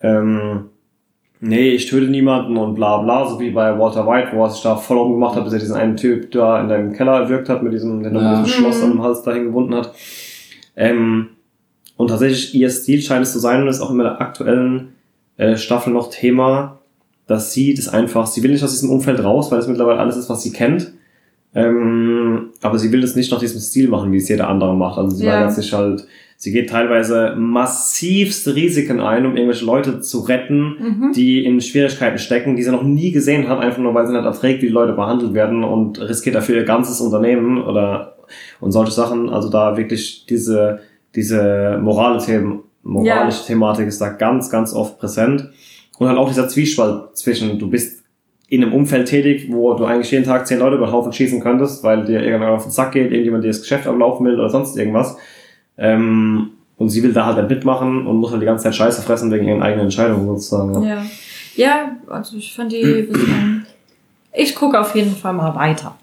Ähm, 0.00 0.66
nee, 1.40 1.70
ich 1.70 1.88
töte 1.88 2.10
niemanden 2.10 2.56
und 2.56 2.74
bla 2.74 2.98
bla, 2.98 3.28
so 3.28 3.38
wie 3.40 3.50
bei 3.50 3.78
Walter 3.78 4.06
White, 4.06 4.30
wo 4.32 4.44
er 4.44 4.50
sich 4.50 4.62
da 4.62 4.76
voll 4.76 4.98
umgemacht 4.98 5.36
hat, 5.36 5.44
bis 5.44 5.52
er 5.52 5.58
diesen 5.58 5.76
einen 5.76 5.96
Typ 5.96 6.30
da 6.32 6.60
in 6.60 6.68
deinem 6.68 6.92
Keller 6.92 7.20
erwürgt 7.20 7.48
hat, 7.48 7.62
mit 7.62 7.72
diesem, 7.72 8.02
den 8.02 8.14
er 8.16 8.22
Ja. 8.22 8.36
mit 8.38 8.46
diesem 8.46 8.60
Schloss 8.62 8.82
an 8.82 8.90
dem 8.92 9.02
Hals 9.02 9.22
dahin 9.22 9.44
gebunden 9.44 9.74
hat. 9.74 9.92
Ähm, 10.76 11.28
und 11.96 12.08
tatsächlich, 12.08 12.54
ihr 12.54 12.70
Stil 12.70 13.02
scheint 13.02 13.22
es 13.24 13.32
zu 13.32 13.38
sein 13.38 13.62
und 13.62 13.68
ist 13.68 13.80
auch 13.80 13.90
in 13.90 13.98
der 13.98 14.20
aktuellen 14.20 14.94
äh, 15.36 15.56
Staffel 15.56 15.92
noch 15.92 16.10
Thema, 16.10 16.78
dass 17.26 17.52
sie 17.52 17.74
das 17.74 17.88
einfach, 17.88 18.26
sie 18.26 18.42
will 18.42 18.50
nicht 18.50 18.64
aus 18.64 18.72
diesem 18.72 18.90
Umfeld 18.90 19.22
raus, 19.22 19.52
weil 19.52 19.58
es 19.58 19.68
mittlerweile 19.68 20.00
alles 20.00 20.16
ist, 20.16 20.28
was 20.30 20.42
sie 20.42 20.52
kennt. 20.52 20.92
Ähm, 21.54 22.50
aber 22.62 22.78
sie 22.78 22.92
will 22.92 23.00
das 23.00 23.16
nicht 23.16 23.32
nach 23.32 23.40
diesem 23.40 23.60
Stil 23.60 23.88
machen, 23.88 24.12
wie 24.12 24.18
es 24.18 24.28
jeder 24.28 24.48
andere 24.48 24.74
macht. 24.76 24.98
Also 24.98 25.16
sie 25.16 25.24
Ja. 25.24 25.32
weigert 25.34 25.52
sich 25.52 25.72
halt, 25.72 26.06
sie 26.36 26.52
geht 26.52 26.70
teilweise 26.70 27.34
massivste 27.36 28.54
Risiken 28.54 29.00
ein, 29.00 29.26
um 29.26 29.36
irgendwelche 29.36 29.64
Leute 29.64 30.00
zu 30.00 30.20
retten, 30.20 30.76
Mhm. 30.78 31.12
die 31.12 31.44
in 31.44 31.60
Schwierigkeiten 31.60 32.18
stecken, 32.18 32.56
die 32.56 32.62
sie 32.62 32.70
noch 32.70 32.82
nie 32.84 33.10
gesehen 33.10 33.48
hat, 33.48 33.58
einfach 33.60 33.78
nur 33.78 33.94
weil 33.94 34.06
sie 34.06 34.12
nicht 34.12 34.24
erträgt, 34.24 34.62
wie 34.62 34.66
die 34.66 34.72
Leute 34.72 34.92
behandelt 34.92 35.34
werden 35.34 35.64
und 35.64 36.00
riskiert 36.00 36.36
dafür 36.36 36.56
ihr 36.56 36.64
ganzes 36.64 37.00
Unternehmen 37.00 37.60
oder 37.62 38.16
und 38.60 38.70
solche 38.72 38.92
Sachen. 38.92 39.28
Also 39.28 39.50
da 39.50 39.76
wirklich 39.76 40.24
diese, 40.28 40.80
diese 41.16 41.78
morale 41.82 42.18
Themen, 42.24 42.60
moralische 42.84 43.44
Thematik 43.44 43.88
ist 43.88 44.00
da 44.00 44.10
ganz, 44.10 44.50
ganz 44.50 44.72
oft 44.72 44.98
präsent. 45.00 45.50
Und 45.98 46.08
halt 46.08 46.16
auch 46.16 46.28
dieser 46.28 46.48
Zwiespalt 46.48 47.16
zwischen, 47.16 47.58
du 47.58 47.68
bist 47.68 47.99
in 48.50 48.64
einem 48.64 48.74
Umfeld 48.74 49.08
tätig, 49.08 49.46
wo 49.48 49.72
du 49.74 49.84
eigentlich 49.84 50.10
jeden 50.10 50.24
Tag 50.24 50.46
zehn 50.46 50.58
Leute 50.58 50.76
über 50.76 50.86
den 50.86 50.92
Haufen 50.92 51.12
schießen 51.12 51.40
könntest, 51.40 51.84
weil 51.84 52.04
dir 52.04 52.20
irgendjemand 52.20 52.50
auf 52.50 52.64
den 52.64 52.72
Sack 52.72 52.92
geht, 52.92 53.10
irgendjemand 53.10 53.44
dir 53.44 53.48
das 53.48 53.62
Geschäft 53.62 53.86
ablaufen 53.86 54.26
will 54.26 54.34
oder 54.34 54.50
sonst 54.50 54.76
irgendwas. 54.76 55.16
Ähm, 55.78 56.50
und 56.76 56.88
sie 56.88 57.02
will 57.02 57.12
da 57.12 57.26
halt 57.26 57.36
nicht 57.36 57.48
mitmachen 57.48 58.06
und 58.06 58.16
muss 58.16 58.32
halt 58.32 58.42
die 58.42 58.46
ganze 58.46 58.64
Zeit 58.64 58.74
Scheiße 58.74 59.02
fressen 59.02 59.30
wegen 59.30 59.46
ihren 59.46 59.62
eigenen 59.62 59.84
Entscheidungen 59.84 60.26
sozusagen. 60.26 60.82
Ja. 60.82 61.02
Ja, 61.56 61.96
also 62.08 62.36
ich 62.36 62.54
fand 62.54 62.72
die. 62.72 63.08
Ich 64.32 64.54
gucke 64.54 64.78
auf 64.78 64.94
jeden 64.94 65.14
Fall 65.14 65.32
mal 65.32 65.54
weiter. 65.54 65.96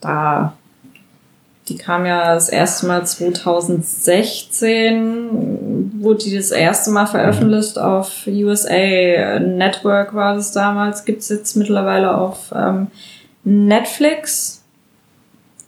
Da. 0.00 0.54
Die 1.70 1.76
kam 1.76 2.04
ja 2.04 2.34
das 2.34 2.48
erste 2.48 2.88
Mal 2.88 3.06
2016, 3.06 6.00
wurde 6.00 6.24
die 6.24 6.34
das 6.34 6.50
erste 6.50 6.90
Mal 6.90 7.06
veröffentlicht 7.06 7.78
auf 7.78 8.26
USA 8.26 9.38
Network 9.38 10.12
war 10.14 10.34
das 10.34 10.50
damals. 10.50 11.04
Gibt's 11.04 11.28
jetzt 11.28 11.54
mittlerweile 11.54 12.18
auf 12.18 12.52
ähm, 12.52 12.88
Netflix. 13.44 14.64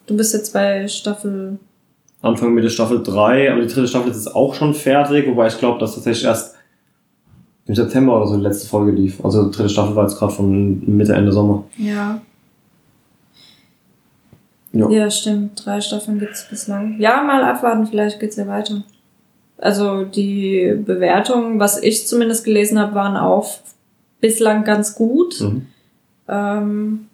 Du 0.07 0.17
bist 0.17 0.35
jetzt 0.35 0.53
bei 0.53 0.89
Staffel. 0.89 1.61
Anfang 2.21 2.53
Mitte 2.53 2.69
Staffel 2.69 3.01
3, 3.01 3.53
aber 3.53 3.61
die 3.61 3.69
dritte 3.69 3.87
Staffel 3.87 4.11
ist 4.11 4.25
jetzt 4.25 4.35
auch 4.35 4.55
schon 4.55 4.75
fertig, 4.75 5.29
wobei 5.29 5.47
ich 5.47 5.59
glaube, 5.59 5.79
dass 5.79 5.95
tatsächlich 5.95 6.25
erst 6.25 6.57
im 7.67 7.77
September 7.77 8.17
oder 8.17 8.27
so 8.27 8.37
die 8.37 8.43
letzte 8.43 8.67
Folge 8.67 8.91
lief. 8.91 9.25
Also 9.25 9.45
die 9.45 9.57
dritte 9.57 9.69
Staffel 9.69 9.95
war 9.95 10.03
jetzt 10.03 10.19
gerade 10.19 10.33
von 10.33 10.83
Mitte, 10.97 11.15
Ende 11.15 11.31
Sommer. 11.31 11.63
Ja. 11.79 12.21
Ja. 14.73 14.89
Ja, 14.91 15.11
stimmt. 15.11 15.65
Drei 15.65 15.81
Staffeln 15.81 16.19
gibt's 16.19 16.49
bislang. 16.49 16.99
Ja, 16.99 17.23
mal 17.23 17.45
abwarten, 17.45 17.87
vielleicht 17.87 18.21
geht's 18.21 18.37
ja 18.37 18.47
weiter. 18.47 18.83
Also 19.59 20.05
die 20.05 20.75
Bewertungen, 20.85 21.61
was 21.61 21.81
ich 21.83 22.07
zumindest 22.07 22.45
gelesen 22.45 22.79
habe, 22.79 22.95
waren 22.95 23.17
auch 23.17 23.59
bislang 24.21 24.65
ganz 24.65 24.95
gut. 24.95 25.41
Mhm. 25.41 25.67
Ähm, 26.29 27.07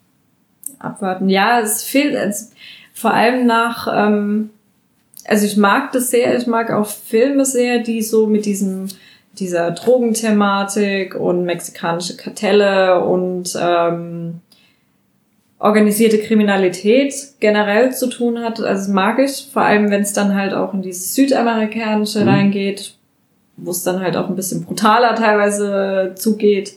abwarten. 0.79 1.29
Ja, 1.29 1.61
es 1.61 1.83
fehlt 1.83 2.15
es, 2.15 2.53
vor 2.95 3.13
allem 3.13 3.47
nach, 3.47 3.89
ähm, 3.93 4.51
also 5.27 5.45
ich 5.47 5.57
mag 5.57 5.93
das 5.93 6.11
sehr, 6.11 6.37
ich 6.37 6.47
mag 6.47 6.71
auch 6.71 6.87
Filme 6.87 7.45
sehr, 7.45 7.81
die 7.81 8.03
so 8.03 8.27
mit 8.27 8.47
diesem 8.47 8.89
dieser 9.39 9.71
Drogenthematik 9.71 11.15
und 11.15 11.45
mexikanische 11.45 12.17
Kartelle 12.17 13.05
und 13.05 13.57
ähm, 13.61 14.41
organisierte 15.59 16.19
Kriminalität 16.19 17.15
generell 17.41 17.93
zu 17.93 18.09
tun 18.09 18.39
hat. 18.41 18.61
Also 18.61 18.67
das 18.83 18.89
mag 18.89 19.19
ich, 19.19 19.49
vor 19.53 19.63
allem 19.63 19.91
wenn 19.91 20.03
es 20.03 20.13
dann 20.13 20.35
halt 20.35 20.55
auch 20.55 20.73
in 20.73 20.83
dieses 20.83 21.15
Südamerikanische 21.15 22.23
Mhm. 22.23 22.29
reingeht, 22.29 22.95
wo 23.57 23.73
es 23.73 23.83
dann 23.83 24.01
halt 24.01 24.17
auch 24.17 24.29
ein 24.29 24.37
bisschen 24.37 24.65
brutaler 24.65 25.15
teilweise 25.17 26.13
zugeht. 26.17 26.75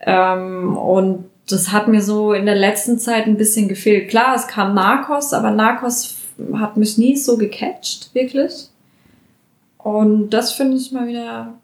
Ähm, 0.00 0.76
und 0.76 1.24
das 1.48 1.72
hat 1.72 1.88
mir 1.88 2.02
so 2.02 2.32
in 2.32 2.46
der 2.46 2.54
letzten 2.54 2.98
Zeit 2.98 3.26
ein 3.26 3.36
bisschen 3.36 3.68
gefehlt. 3.68 4.08
Klar, 4.10 4.36
es 4.36 4.46
kam 4.46 4.74
Narcos, 4.74 5.32
aber 5.32 5.50
Narcos 5.50 6.14
hat 6.54 6.76
mich 6.76 6.98
nie 6.98 7.16
so 7.16 7.36
gecatcht, 7.36 8.14
wirklich. 8.14 8.68
Und 9.78 10.30
das 10.30 10.52
finde 10.52 10.76
ich 10.76 10.92
mal 10.92 11.06
wieder 11.06 11.54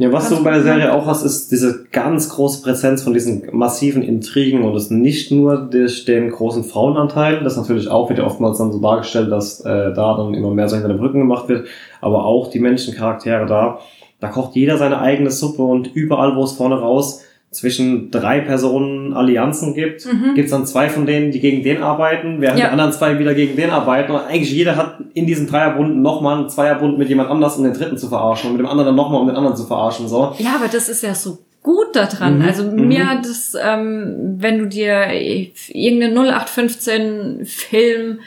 Ja, 0.00 0.10
was 0.12 0.30
du 0.30 0.42
bei 0.42 0.52
der 0.52 0.62
Serie 0.62 0.94
auch 0.94 1.04
hast, 1.04 1.24
ist 1.24 1.52
diese 1.52 1.84
ganz 1.92 2.30
große 2.30 2.62
Präsenz 2.62 3.02
von 3.02 3.12
diesen 3.12 3.42
massiven 3.52 4.02
Intrigen 4.02 4.64
und 4.64 4.74
es 4.74 4.88
nicht 4.88 5.30
nur 5.30 5.58
durch 5.58 6.06
den 6.06 6.30
großen 6.30 6.64
Frauenanteil, 6.64 7.44
das 7.44 7.58
natürlich 7.58 7.88
auch 7.88 8.08
wird 8.08 8.18
ja 8.18 8.24
oftmals 8.24 8.56
dann 8.56 8.72
so 8.72 8.80
dargestellt, 8.80 9.30
dass 9.30 9.60
äh, 9.60 9.92
da 9.92 10.16
dann 10.16 10.32
immer 10.32 10.54
mehr 10.54 10.70
so 10.70 10.76
hinter 10.76 10.88
den 10.88 10.96
Brücken 10.96 11.18
gemacht 11.18 11.50
wird, 11.50 11.66
aber 12.00 12.24
auch 12.24 12.48
die 12.48 12.60
Menschencharaktere 12.60 13.44
da. 13.44 13.80
Da 14.20 14.28
kocht 14.28 14.56
jeder 14.56 14.78
seine 14.78 15.02
eigene 15.02 15.30
Suppe 15.30 15.60
und 15.60 15.94
überall, 15.94 16.34
wo 16.34 16.44
es 16.44 16.52
vorne 16.52 16.80
raus 16.80 17.22
zwischen 17.50 18.12
drei 18.12 18.40
Personen 18.40 19.12
Allianzen 19.12 19.74
gibt, 19.74 20.06
Mhm. 20.06 20.34
gibt 20.34 20.44
es 20.46 20.50
dann 20.52 20.66
zwei 20.66 20.88
von 20.88 21.04
denen, 21.04 21.32
die 21.32 21.40
gegen 21.40 21.64
den 21.64 21.82
arbeiten, 21.82 22.40
während 22.40 22.60
Ja. 22.60 22.66
die 22.66 22.70
anderen 22.72 22.92
zwei 22.92 23.18
wieder 23.18 23.34
gegen 23.34 23.56
den 23.56 23.70
arbeiten. 23.70 24.12
Und 24.12 24.20
eigentlich 24.20 24.52
jeder 24.52 24.76
hat 24.76 24.98
in 25.14 25.26
diesem 25.26 25.48
Dreierbund 25.48 25.96
nochmal 26.00 26.38
einen 26.38 26.48
Zweierbund 26.48 26.96
mit 26.96 27.08
jemand 27.08 27.28
anders, 27.28 27.56
um 27.56 27.64
den 27.64 27.72
dritten 27.74 27.98
zu 27.98 28.08
verarschen 28.08 28.50
und 28.50 28.56
mit 28.56 28.64
dem 28.64 28.68
anderen 28.70 28.86
dann 28.86 28.94
nochmal, 28.94 29.20
um 29.20 29.26
den 29.26 29.36
anderen 29.36 29.56
zu 29.56 29.64
verarschen. 29.66 30.06
So. 30.06 30.34
Ja, 30.38 30.54
aber 30.56 30.68
das 30.72 30.88
ist 30.88 31.02
ja 31.02 31.12
so 31.14 31.38
gut 31.62 31.94
daran. 31.96 32.38
Mhm, 32.38 32.44
Also 32.44 32.62
mhm. 32.64 32.86
mir 32.86 33.08
hat 33.10 33.26
es, 33.26 33.56
ähm, 33.60 34.36
wenn 34.38 34.58
du 34.60 34.66
dir 34.66 35.06
irgendeinen 35.10 36.14
0815 36.14 37.44
Film 37.46 38.20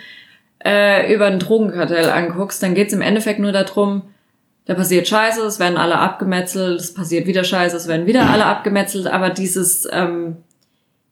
äh, 0.66 1.14
über 1.14 1.26
ein 1.26 1.40
Drogenkartell 1.40 2.10
anguckst, 2.10 2.62
dann 2.64 2.74
geht's 2.74 2.94
im 2.94 3.02
Endeffekt 3.02 3.40
nur 3.40 3.52
darum, 3.52 4.04
da 4.66 4.76
passiert 4.76 5.08
Scheiße, 5.08 5.42
es 5.42 5.60
werden 5.60 5.78
alle 5.78 5.98
abgemetzelt, 5.98 6.80
es 6.80 6.94
passiert 6.94 7.28
wieder 7.28 7.44
Scheiße, 7.44 7.76
es 7.76 7.88
werden 7.88 8.06
wieder 8.06 8.30
alle 8.30 8.46
abgemetzelt, 8.46 9.08
aber 9.08 9.30
dieses 9.30 9.88
ähm, 9.92 10.38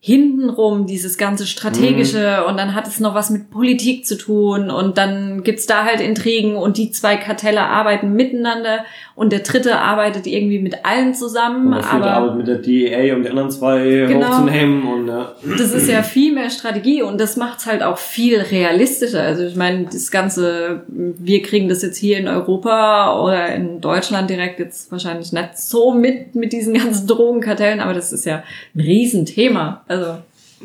hintenrum, 0.03 0.87
dieses 0.87 1.19
ganze 1.19 1.45
strategische 1.45 2.43
und 2.45 2.57
dann 2.57 2.73
hat 2.73 2.87
es 2.87 2.99
noch 2.99 3.13
was 3.13 3.29
mit 3.29 3.51
Politik 3.51 4.03
zu 4.07 4.17
tun 4.17 4.71
und 4.71 4.97
dann 4.97 5.43
gibt's 5.43 5.67
da 5.67 5.85
halt 5.85 6.01
Intrigen 6.01 6.55
und 6.55 6.77
die 6.77 6.89
zwei 6.89 7.17
Kartelle 7.17 7.61
arbeiten 7.61 8.13
miteinander 8.13 8.83
und 9.13 9.31
der 9.31 9.41
dritte 9.41 9.77
arbeitet 9.77 10.25
irgendwie 10.25 10.57
mit 10.57 10.85
allen 10.85 11.13
zusammen, 11.13 11.67
Und 11.67 11.73
dafür 11.83 11.99
aber 11.99 12.11
Arbeit 12.13 12.35
mit 12.37 12.47
der 12.47 12.55
DEA, 12.55 13.15
um 13.15 13.21
die 13.21 13.29
anderen 13.29 13.51
zwei 13.51 14.07
Genau. 14.07 14.27
hochzunehmen 14.39 14.87
und 14.87 15.07
ja. 15.07 15.33
das 15.55 15.71
ist 15.71 15.87
ja 15.87 16.01
viel 16.01 16.33
mehr 16.33 16.49
Strategie 16.49 17.03
und 17.03 17.21
das 17.21 17.37
macht's 17.37 17.67
halt 17.67 17.83
auch 17.83 17.99
viel 17.99 18.39
realistischer. 18.39 19.21
Also 19.21 19.43
ich 19.43 19.55
meine, 19.55 19.85
das 19.85 20.09
ganze, 20.09 20.81
wir 20.87 21.43
kriegen 21.43 21.69
das 21.69 21.83
jetzt 21.83 21.97
hier 21.97 22.17
in 22.17 22.27
Europa 22.27 23.21
oder 23.21 23.53
in 23.53 23.81
Deutschland 23.81 24.31
direkt 24.31 24.57
jetzt 24.57 24.91
wahrscheinlich 24.91 25.31
nicht 25.31 25.59
so 25.59 25.93
mit 25.93 26.33
mit 26.33 26.53
diesen 26.53 26.73
ganzen 26.73 27.05
Drogenkartellen, 27.05 27.81
aber 27.81 27.93
das 27.93 28.11
ist 28.11 28.25
ja 28.25 28.41
ein 28.73 28.81
Riesenthema. 28.81 29.83
Also 29.91 30.17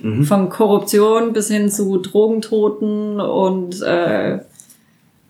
Mhm. 0.02 0.24
von 0.24 0.50
Korruption 0.50 1.32
bis 1.32 1.48
hin 1.48 1.70
zu 1.70 1.96
Drogentoten 1.96 3.18
und 3.18 3.80
äh, 3.80 4.40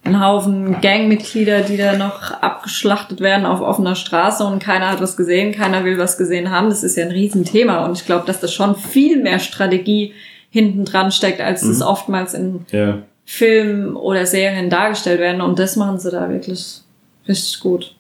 ein 0.03 0.21
Haufen 0.25 0.81
Gangmitglieder, 0.81 1.61
die 1.61 1.77
da 1.77 1.97
noch 1.97 2.33
abgeschlachtet 2.33 3.21
werden 3.21 3.47
auf 3.47 3.61
offener 3.61 3.95
Straße 3.95 4.45
und 4.45 4.61
keiner 4.61 4.91
hat 4.91 5.01
was 5.01 5.17
gesehen, 5.17 5.53
keiner 5.53 5.85
will 5.85 5.99
was 5.99 6.19
gesehen 6.19 6.51
haben. 6.51 6.69
Das 6.69 6.83
ist 6.83 6.97
ja 6.97 7.05
ein 7.05 7.13
Riesenthema 7.13 7.85
und 7.87 7.97
ich 7.97 8.07
glaube, 8.07 8.27
dass 8.27 8.41
das 8.41 8.53
schon 8.53 8.75
viel 8.75 9.23
mehr 9.23 9.39
Strategie 9.39 10.13
hinten 10.51 10.85
dran 10.85 11.13
steckt, 11.13 11.41
als 11.41 11.63
es 11.63 11.79
Mhm. 11.79 11.87
oftmals 11.87 12.35
in 12.35 12.67
Ja. 12.73 12.99
Filmen 13.25 13.95
oder 13.95 14.27
Serien 14.27 14.69
dargestellt 14.69 15.21
werden 15.21 15.41
und 15.43 15.59
das 15.61 15.77
machen 15.77 15.99
sie 16.01 16.11
da 16.11 16.29
wirklich 16.29 16.81
richtig 17.29 17.61
gut. 17.61 17.95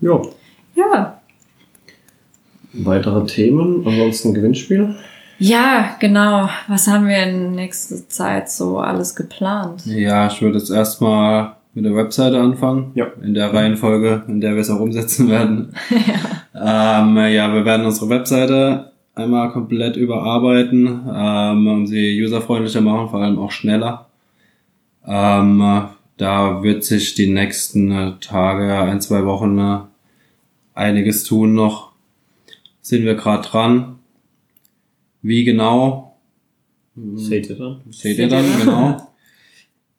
Ja. 0.00 0.20
Ja, 0.76 1.17
Weitere 2.72 3.24
Themen, 3.26 3.86
ansonsten 3.86 4.34
Gewinnspiel. 4.34 4.94
ja, 5.38 5.96
genau. 6.00 6.48
Was 6.68 6.86
haben 6.86 7.06
wir 7.06 7.22
in 7.24 7.52
nächster 7.52 8.08
Zeit 8.08 8.50
so 8.50 8.78
alles 8.78 9.14
geplant? 9.16 9.86
Ja, 9.86 10.26
ich 10.26 10.40
würde 10.42 10.58
jetzt 10.58 10.70
erstmal 10.70 11.56
mit 11.74 11.84
der 11.84 11.94
Webseite 11.94 12.38
anfangen. 12.40 12.90
Ja. 12.94 13.06
In 13.22 13.34
der 13.34 13.52
Reihenfolge, 13.54 14.24
in 14.28 14.40
der 14.40 14.54
wir 14.54 14.60
es 14.60 14.70
auch 14.70 14.80
umsetzen 14.80 15.28
werden. 15.30 15.72
ähm, 16.54 17.16
ja, 17.16 17.52
wir 17.54 17.64
werden 17.64 17.86
unsere 17.86 18.08
Webseite 18.10 18.92
einmal 19.14 19.50
komplett 19.52 19.96
überarbeiten, 19.96 21.02
ähm, 21.12 21.66
um 21.66 21.86
sie 21.86 22.22
userfreundlicher 22.22 22.80
machen, 22.80 23.08
vor 23.08 23.20
allem 23.22 23.38
auch 23.38 23.50
schneller. 23.50 24.06
Ähm, 25.06 25.84
da 26.16 26.62
wird 26.62 26.84
sich 26.84 27.14
die 27.14 27.32
nächsten 27.32 28.16
Tage, 28.20 28.74
ein, 28.74 29.00
zwei 29.00 29.24
Wochen 29.24 29.58
äh, 29.58 29.78
einiges 30.74 31.24
tun 31.24 31.54
noch. 31.54 31.87
Sind 32.88 33.04
wir 33.04 33.16
gerade 33.16 33.46
dran. 33.46 33.98
Wie 35.20 35.44
genau? 35.44 36.16
Seht 37.16 37.50
ihr 37.50 37.56
dann? 37.56 37.82
Seht 37.90 38.16
ihr 38.16 38.30
dann, 38.30 38.46
genau. 38.58 39.12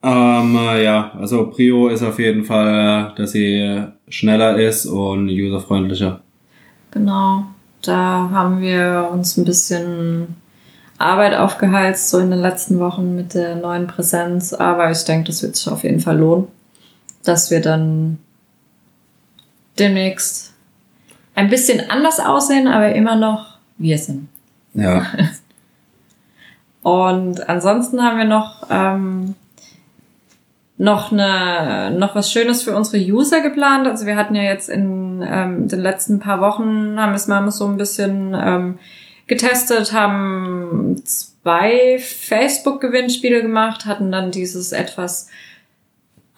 ähm, 0.01 0.57
äh, 0.57 0.83
ja, 0.83 1.11
also 1.11 1.51
Prio 1.51 1.89
ist 1.89 2.01
auf 2.01 2.17
jeden 2.17 2.45
Fall, 2.45 3.13
dass 3.15 3.33
sie 3.33 3.85
schneller 4.07 4.57
ist 4.57 4.87
und 4.87 5.29
userfreundlicher. 5.29 6.23
Genau, 6.89 7.43
da 7.83 8.31
haben 8.31 8.59
wir 8.59 9.07
uns 9.13 9.37
ein 9.37 9.45
bisschen 9.45 10.37
Arbeit 10.97 11.35
aufgeheizt, 11.37 12.09
so 12.09 12.17
in 12.17 12.31
den 12.31 12.41
letzten 12.41 12.79
Wochen 12.79 13.15
mit 13.15 13.35
der 13.35 13.55
neuen 13.55 13.85
Präsenz. 13.85 14.51
Aber 14.51 14.89
ich 14.89 15.03
denke, 15.03 15.27
das 15.27 15.43
wird 15.43 15.55
sich 15.55 15.71
auf 15.71 15.83
jeden 15.83 15.99
Fall 15.99 16.17
lohnen, 16.17 16.47
dass 17.23 17.51
wir 17.51 17.61
dann 17.61 18.17
demnächst 19.77 20.55
ein 21.39 21.49
bisschen 21.49 21.89
anders 21.89 22.19
aussehen, 22.19 22.67
aber 22.67 22.93
immer 22.93 23.15
noch 23.15 23.57
wir 23.77 23.97
sind. 23.97 24.27
Ja, 24.73 25.05
Und 26.81 27.49
ansonsten 27.49 28.01
haben 28.01 28.17
wir 28.17 28.25
noch, 28.25 28.67
ähm, 28.69 29.35
noch, 30.77 31.11
eine, 31.11 31.91
noch 31.91 32.15
was 32.15 32.31
Schönes 32.31 32.63
für 32.63 32.75
unsere 32.75 33.03
User 33.03 33.41
geplant. 33.41 33.85
Also 33.85 34.05
wir 34.05 34.15
hatten 34.15 34.35
ja 34.35 34.43
jetzt 34.43 34.69
in 34.69 35.23
ähm, 35.29 35.67
den 35.67 35.81
letzten 35.81 36.19
paar 36.19 36.39
Wochen, 36.39 36.99
haben 36.99 37.11
wir 37.11 37.17
es 37.17 37.27
mal 37.27 37.49
so 37.51 37.67
ein 37.67 37.77
bisschen 37.77 38.33
ähm, 38.33 38.79
getestet, 39.27 39.91
haben 39.91 41.01
zwei 41.03 41.99
Facebook-Gewinnspiele 41.99 43.41
gemacht, 43.41 43.85
hatten 43.85 44.11
dann 44.11 44.31
dieses 44.31 44.71
etwas 44.71 45.27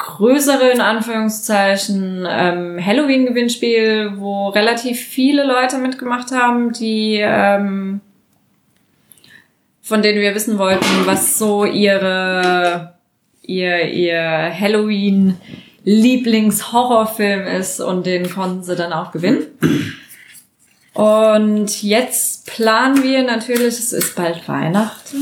größere, 0.02 0.72
in 0.72 0.82
Anführungszeichen, 0.82 2.28
ähm, 2.28 2.86
Halloween-Gewinnspiel, 2.86 4.14
wo 4.18 4.50
relativ 4.50 5.00
viele 5.00 5.46
Leute 5.46 5.78
mitgemacht 5.78 6.32
haben, 6.32 6.74
die 6.74 7.20
ähm, 7.22 8.02
von 9.82 10.02
denen 10.02 10.22
wir 10.22 10.34
wissen 10.36 10.58
wollten, 10.58 11.06
was 11.06 11.38
so 11.38 11.66
ihre 11.66 12.96
ihr 13.42 13.90
ihr 13.90 14.54
Halloween 14.58 15.38
Lieblingshorrorfilm 15.84 17.48
ist 17.48 17.80
und 17.80 18.06
den 18.06 18.30
konnten 18.30 18.64
sie 18.64 18.76
dann 18.76 18.94
auch 18.94 19.12
gewinnen. 19.12 19.48
Und 20.94 21.82
jetzt 21.82 22.46
planen 22.48 23.02
wir 23.02 23.24
natürlich, 23.24 23.80
es 23.80 23.94
ist 23.94 24.16
bald 24.16 24.48
Weihnachten, 24.48 25.18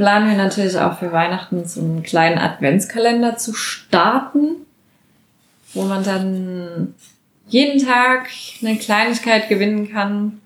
planen 0.00 0.30
wir 0.30 0.36
natürlich 0.38 0.78
auch 0.78 0.98
für 0.98 1.12
Weihnachten 1.12 1.66
so 1.66 1.82
einen 1.82 2.02
kleinen 2.02 2.38
Adventskalender 2.38 3.36
zu 3.36 3.52
starten, 3.52 4.56
wo 5.74 5.82
man 5.82 6.02
dann 6.02 6.94
jeden 7.48 7.84
Tag 7.84 8.30
eine 8.62 8.78
Kleinigkeit 8.78 9.50
gewinnen 9.50 9.92
kann. 9.92 10.40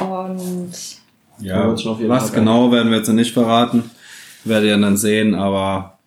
Und 0.00 0.70
ja 1.40 1.68
was 1.68 2.32
genau 2.32 2.70
werden 2.70 2.92
wir 2.92 2.98
jetzt 2.98 3.08
noch 3.08 3.16
nicht 3.16 3.34
verraten. 3.34 3.90
Werdet 4.44 4.68
ihr 4.68 4.78
dann 4.78 4.96
sehen, 4.96 5.34
aber 5.34 5.98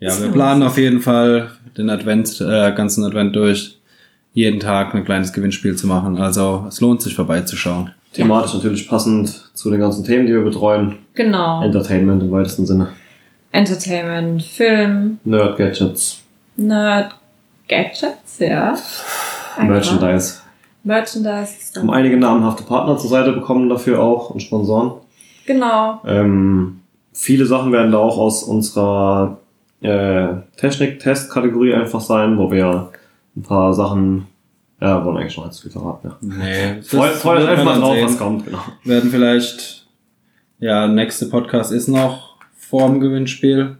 ja, 0.00 0.20
wir 0.20 0.32
planen 0.32 0.64
auf 0.64 0.78
jeden 0.78 1.00
Fall 1.00 1.52
den 1.78 1.88
Advent, 1.88 2.40
äh, 2.40 2.72
ganzen 2.72 3.04
Advent 3.04 3.36
durch, 3.36 3.78
jeden 4.32 4.58
Tag 4.58 4.92
ein 4.92 5.04
kleines 5.04 5.32
Gewinnspiel 5.32 5.76
zu 5.76 5.86
machen. 5.86 6.18
Also 6.18 6.66
es 6.68 6.80
lohnt 6.80 7.00
sich 7.00 7.14
vorbeizuschauen. 7.14 7.92
Thematisch 8.16 8.54
natürlich 8.54 8.88
passend 8.88 9.28
zu 9.54 9.70
den 9.70 9.80
ganzen 9.80 10.04
Themen, 10.04 10.26
die 10.26 10.32
wir 10.32 10.42
betreuen. 10.42 10.96
genau. 11.14 11.62
Entertainment 11.62 12.22
im 12.22 12.30
weitesten 12.32 12.66
Sinne. 12.66 12.88
Entertainment, 13.52 14.42
Film, 14.42 15.18
Nerd 15.24 15.56
Gadgets, 15.56 16.22
Nerd, 16.56 17.14
Gadgets, 17.68 18.38
ja. 18.38 18.70
Einfach. 19.56 19.64
Merchandise. 19.64 20.34
Merchandise. 20.84 21.78
Haben 21.78 21.90
einige 21.90 22.16
namhafte 22.16 22.62
Partner 22.62 22.96
zur 22.98 23.10
Seite 23.10 23.32
bekommen 23.32 23.68
dafür 23.68 24.00
auch 24.00 24.30
und 24.30 24.40
Sponsoren. 24.40 24.92
Genau. 25.46 26.00
Ähm, 26.06 26.80
viele 27.12 27.46
Sachen 27.46 27.72
werden 27.72 27.92
da 27.92 27.98
auch 27.98 28.18
aus 28.18 28.42
unserer 28.42 29.38
äh, 29.80 30.28
Technik-Test-Kategorie 30.56 31.74
einfach 31.74 32.00
sein, 32.00 32.38
wo 32.38 32.50
wir 32.50 32.90
ein 33.36 33.42
paar 33.42 33.72
Sachen, 33.74 34.26
ja, 34.80 35.04
wollen 35.04 35.16
eigentlich 35.18 35.32
schon 35.32 35.44
als 35.44 35.60
verraten, 35.60 36.08
ja. 36.08 36.16
Nee, 36.20 36.82
Freut 36.82 37.12
freut 37.12 37.38
euch 37.38 37.46
wird 37.46 37.50
einfach 37.58 37.64
mal 37.64 37.80
drauf, 37.80 37.94
sehen. 37.94 38.04
was 38.06 38.18
kommt, 38.18 38.44
genau. 38.46 38.58
werden 38.84 39.10
vielleicht, 39.10 39.86
ja, 40.58 40.86
nächste 40.86 41.26
Podcast 41.26 41.72
ist 41.72 41.88
noch 41.88 42.36
vorm 42.56 43.00
Gewinnspiel. 43.00 43.76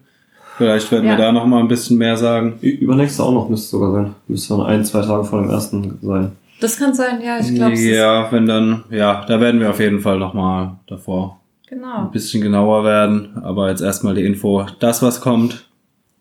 Vielleicht 0.56 0.90
werden 0.90 1.04
Ja. 1.04 1.12
wir 1.12 1.24
da 1.24 1.32
noch 1.32 1.44
mal 1.46 1.60
ein 1.60 1.68
bisschen 1.68 1.98
mehr 1.98 2.16
sagen. 2.16 2.58
Übernächste 2.62 3.22
auch 3.22 3.32
noch 3.32 3.48
müsste 3.50 3.68
sogar 3.76 3.92
sein. 3.92 4.14
Müsste 4.26 4.56
dann 4.56 4.64
ein, 4.66 4.84
zwei 4.86 5.02
Tage 5.02 5.24
vor 5.24 5.42
dem 5.42 5.50
ersten 5.50 5.98
sein. 6.00 6.32
Das 6.60 6.78
kann 6.78 6.94
sein, 6.94 7.20
ja, 7.22 7.38
ich 7.38 7.54
glaube, 7.54 7.74
Ja, 7.76 8.32
wenn 8.32 8.46
dann, 8.46 8.84
ja, 8.90 9.22
da 9.28 9.38
werden 9.38 9.60
wir 9.60 9.68
auf 9.68 9.80
jeden 9.80 10.00
Fall 10.00 10.18
noch 10.18 10.32
mal 10.32 10.78
davor 10.86 11.40
genau. 11.68 12.04
ein 12.06 12.10
bisschen 12.10 12.40
genauer 12.40 12.84
werden. 12.84 13.36
Aber 13.42 13.68
jetzt 13.68 13.82
erstmal 13.82 14.14
die 14.14 14.24
Info, 14.24 14.64
das 14.80 15.02
was 15.02 15.20
kommt. 15.20 15.68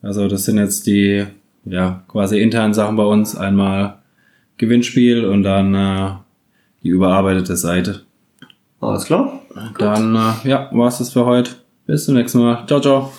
Also 0.01 0.27
das 0.27 0.43
sind 0.43 0.57
jetzt 0.57 0.85
die, 0.85 1.25
ja, 1.63 2.03
quasi 2.09 2.41
internen 2.41 2.73
Sachen 2.73 2.97
bei 2.97 3.05
uns. 3.05 3.37
Einmal 3.37 3.99
Gewinnspiel 4.57 5.25
und 5.25 5.43
dann 5.43 5.73
äh, 5.73 6.11
die 6.83 6.89
überarbeitete 6.89 7.55
Seite. 7.55 8.01
Alles 8.79 9.05
klar? 9.05 9.41
Dann, 9.77 10.15
äh, 10.15 10.49
ja, 10.49 10.69
war's 10.71 10.99
das 10.99 11.13
für 11.13 11.25
heute. 11.25 11.51
Bis 11.85 12.05
zum 12.05 12.15
nächsten 12.15 12.39
Mal. 12.39 12.65
Ciao, 12.67 12.79
ciao. 12.79 13.11